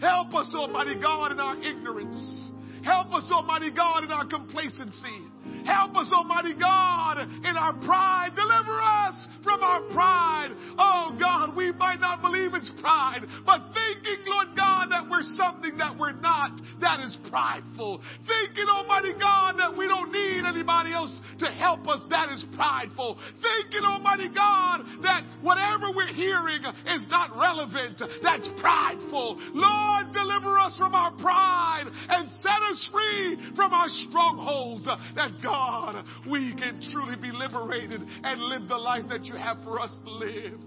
Help 0.00 0.34
us, 0.34 0.52
Almighty 0.56 1.00
God, 1.00 1.32
in 1.32 1.40
our 1.40 1.56
ignorance. 1.62 2.43
Help 2.84 3.12
us, 3.14 3.28
Almighty 3.32 3.70
God, 3.70 4.04
in 4.04 4.10
our 4.10 4.26
complacency. 4.26 5.24
Help 5.64 5.96
us, 5.96 6.12
Almighty 6.12 6.54
God, 6.54 7.18
in 7.20 7.56
our 7.56 7.72
pride. 7.84 8.32
Deliver 8.36 8.76
us 8.80 9.28
from 9.42 9.62
our 9.62 9.80
pride. 9.92 10.50
Oh 10.78 11.16
God, 11.18 11.56
we 11.56 11.72
might 11.72 12.00
not 12.00 12.20
believe 12.20 12.52
it's 12.52 12.70
pride, 12.80 13.24
but 13.46 13.60
thinking, 13.72 14.24
Lord 14.26 14.48
God, 14.56 14.88
that 14.90 15.08
we're 15.08 15.24
something 15.36 15.78
that 15.78 15.96
we're 15.98 16.12
not, 16.12 16.60
that 16.80 17.00
is 17.00 17.16
prideful. 17.30 18.02
Thinking, 18.26 18.68
Almighty 18.68 19.12
God, 19.18 19.56
that 19.58 19.76
we 19.76 19.88
don't 19.88 20.12
need 20.12 20.44
anybody 20.44 20.92
else 20.92 21.12
to 21.38 21.46
help 21.46 21.88
us 21.88 22.00
that 22.10 22.28
is 22.32 22.44
prideful. 22.54 23.18
Thinking, 23.40 23.84
Almighty 23.84 24.28
God, 24.28 24.84
that 25.02 25.24
whatever 25.40 25.92
we're 25.96 26.12
hearing 26.12 26.60
is 26.86 27.02
not 27.08 27.32
relevant. 27.36 28.02
That's 28.22 28.48
prideful. 28.60 29.40
Lord, 29.54 30.12
deliver 30.12 30.58
us 30.58 30.76
from 30.76 30.94
our 30.94 31.12
pride 31.16 31.84
and 31.88 32.28
set 32.42 32.60
us 32.74 32.90
free 32.92 33.38
from 33.54 33.72
our 33.72 33.88
strongholds. 34.08 34.86
Uh, 34.88 34.96
that 35.14 35.30
God, 35.42 36.04
we 36.30 36.54
can 36.54 36.80
truly 36.92 37.16
be 37.16 37.30
liberated 37.30 38.00
and 38.02 38.42
live 38.42 38.68
the 38.68 38.76
life 38.76 39.04
that 39.08 39.24
you 39.24 39.36
have 39.36 39.62
for 39.62 39.80
us 39.80 39.96
to 40.04 40.10
live. 40.10 40.60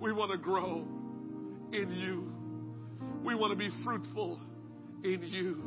We 0.00 0.12
want 0.12 0.32
to 0.32 0.38
grow 0.38 0.86
in 1.72 1.90
you. 1.90 2.30
We 3.24 3.34
want 3.34 3.52
to 3.52 3.58
be 3.58 3.70
fruitful 3.82 4.38
in 5.02 5.22
you. 5.22 5.62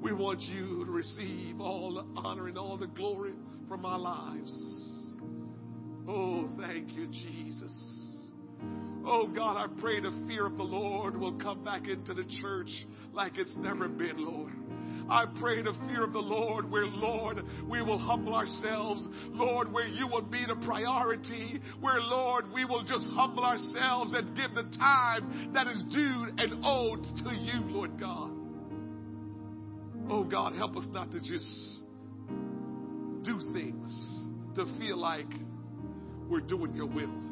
We 0.00 0.12
want 0.12 0.40
you 0.40 0.84
to 0.84 0.90
receive 0.90 1.60
all 1.60 1.94
the 1.94 2.20
honor 2.20 2.48
and 2.48 2.56
all 2.56 2.76
the 2.76 2.86
glory 2.86 3.34
from 3.68 3.84
our 3.84 3.98
lives. 3.98 4.52
Oh, 6.06 6.48
thank 6.58 6.92
you, 6.92 7.08
Jesus. 7.08 7.97
Oh, 9.10 9.26
God, 9.26 9.56
I 9.56 9.80
pray 9.80 10.00
the 10.00 10.12
fear 10.28 10.44
of 10.44 10.58
the 10.58 10.62
Lord 10.62 11.16
will 11.16 11.32
come 11.38 11.64
back 11.64 11.88
into 11.88 12.12
the 12.12 12.24
church 12.42 12.68
like 13.14 13.38
it's 13.38 13.54
never 13.56 13.88
been, 13.88 14.22
Lord. 14.22 14.52
I 15.08 15.24
pray 15.40 15.62
the 15.62 15.72
fear 15.86 16.04
of 16.04 16.12
the 16.12 16.18
Lord, 16.18 16.70
where, 16.70 16.84
Lord, 16.84 17.42
we 17.70 17.80
will 17.80 17.96
humble 17.96 18.34
ourselves. 18.34 19.08
Lord, 19.30 19.72
where 19.72 19.86
you 19.86 20.06
will 20.06 20.20
be 20.20 20.44
the 20.46 20.56
priority. 20.56 21.58
Where, 21.80 22.02
Lord, 22.02 22.52
we 22.52 22.66
will 22.66 22.84
just 22.84 23.08
humble 23.12 23.44
ourselves 23.44 24.12
and 24.12 24.36
give 24.36 24.54
the 24.54 24.70
time 24.76 25.52
that 25.54 25.66
is 25.68 25.82
due 25.84 26.26
and 26.36 26.62
owed 26.62 27.02
to 27.02 27.34
you, 27.34 27.62
Lord 27.64 27.98
God. 27.98 28.30
Oh, 30.10 30.22
God, 30.22 30.54
help 30.54 30.76
us 30.76 30.86
not 30.90 31.10
to 31.12 31.20
just 31.20 31.82
do 33.22 33.40
things 33.54 34.24
to 34.54 34.66
feel 34.78 34.98
like 34.98 35.28
we're 36.28 36.40
doing 36.40 36.74
your 36.74 36.86
will. 36.86 37.27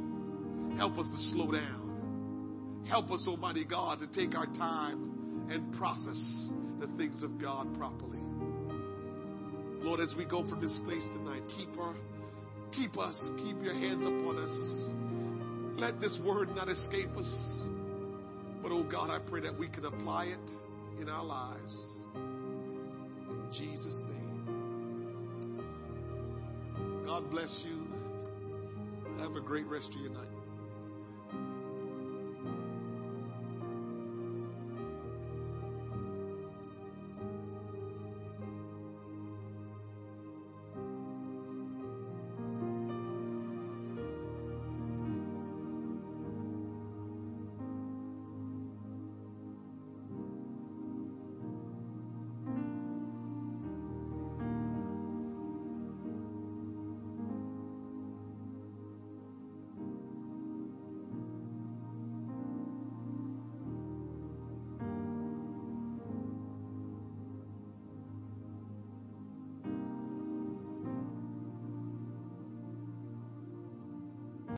Help 0.76 0.98
us 0.98 1.06
to 1.06 1.30
slow 1.32 1.50
down. 1.52 2.84
Help 2.88 3.10
us, 3.10 3.24
Almighty 3.26 3.64
God, 3.64 3.98
to 4.00 4.06
take 4.08 4.36
our 4.36 4.46
time 4.46 5.48
and 5.50 5.76
process 5.76 6.50
the 6.80 6.86
things 6.98 7.22
of 7.22 7.40
God 7.40 7.76
properly. 7.78 8.18
Lord, 9.80 10.00
as 10.00 10.14
we 10.16 10.24
go 10.24 10.46
from 10.48 10.60
this 10.60 10.78
place 10.84 11.04
tonight, 11.14 11.42
keep 11.56 11.78
our 11.78 11.94
keep 12.72 12.98
us, 12.98 13.18
keep 13.38 13.62
your 13.62 13.74
hands 13.74 14.04
upon 14.04 14.38
us. 14.38 15.80
Let 15.80 16.00
this 16.00 16.18
word 16.24 16.54
not 16.54 16.68
escape 16.68 17.16
us. 17.16 17.66
But 18.62 18.72
oh 18.72 18.82
God, 18.82 19.10
I 19.10 19.18
pray 19.18 19.40
that 19.42 19.58
we 19.58 19.68
can 19.68 19.84
apply 19.84 20.26
it 20.26 20.50
in 21.00 21.08
our 21.08 21.24
lives. 21.24 21.78
In 22.14 23.48
Jesus' 23.52 23.96
name. 24.08 24.16
God 27.06 27.30
bless 27.30 27.64
you. 27.64 27.86
Have 29.20 29.36
a 29.36 29.40
great 29.40 29.66
rest 29.66 29.88
of 29.94 30.00
your 30.00 30.10
night. 30.10 30.35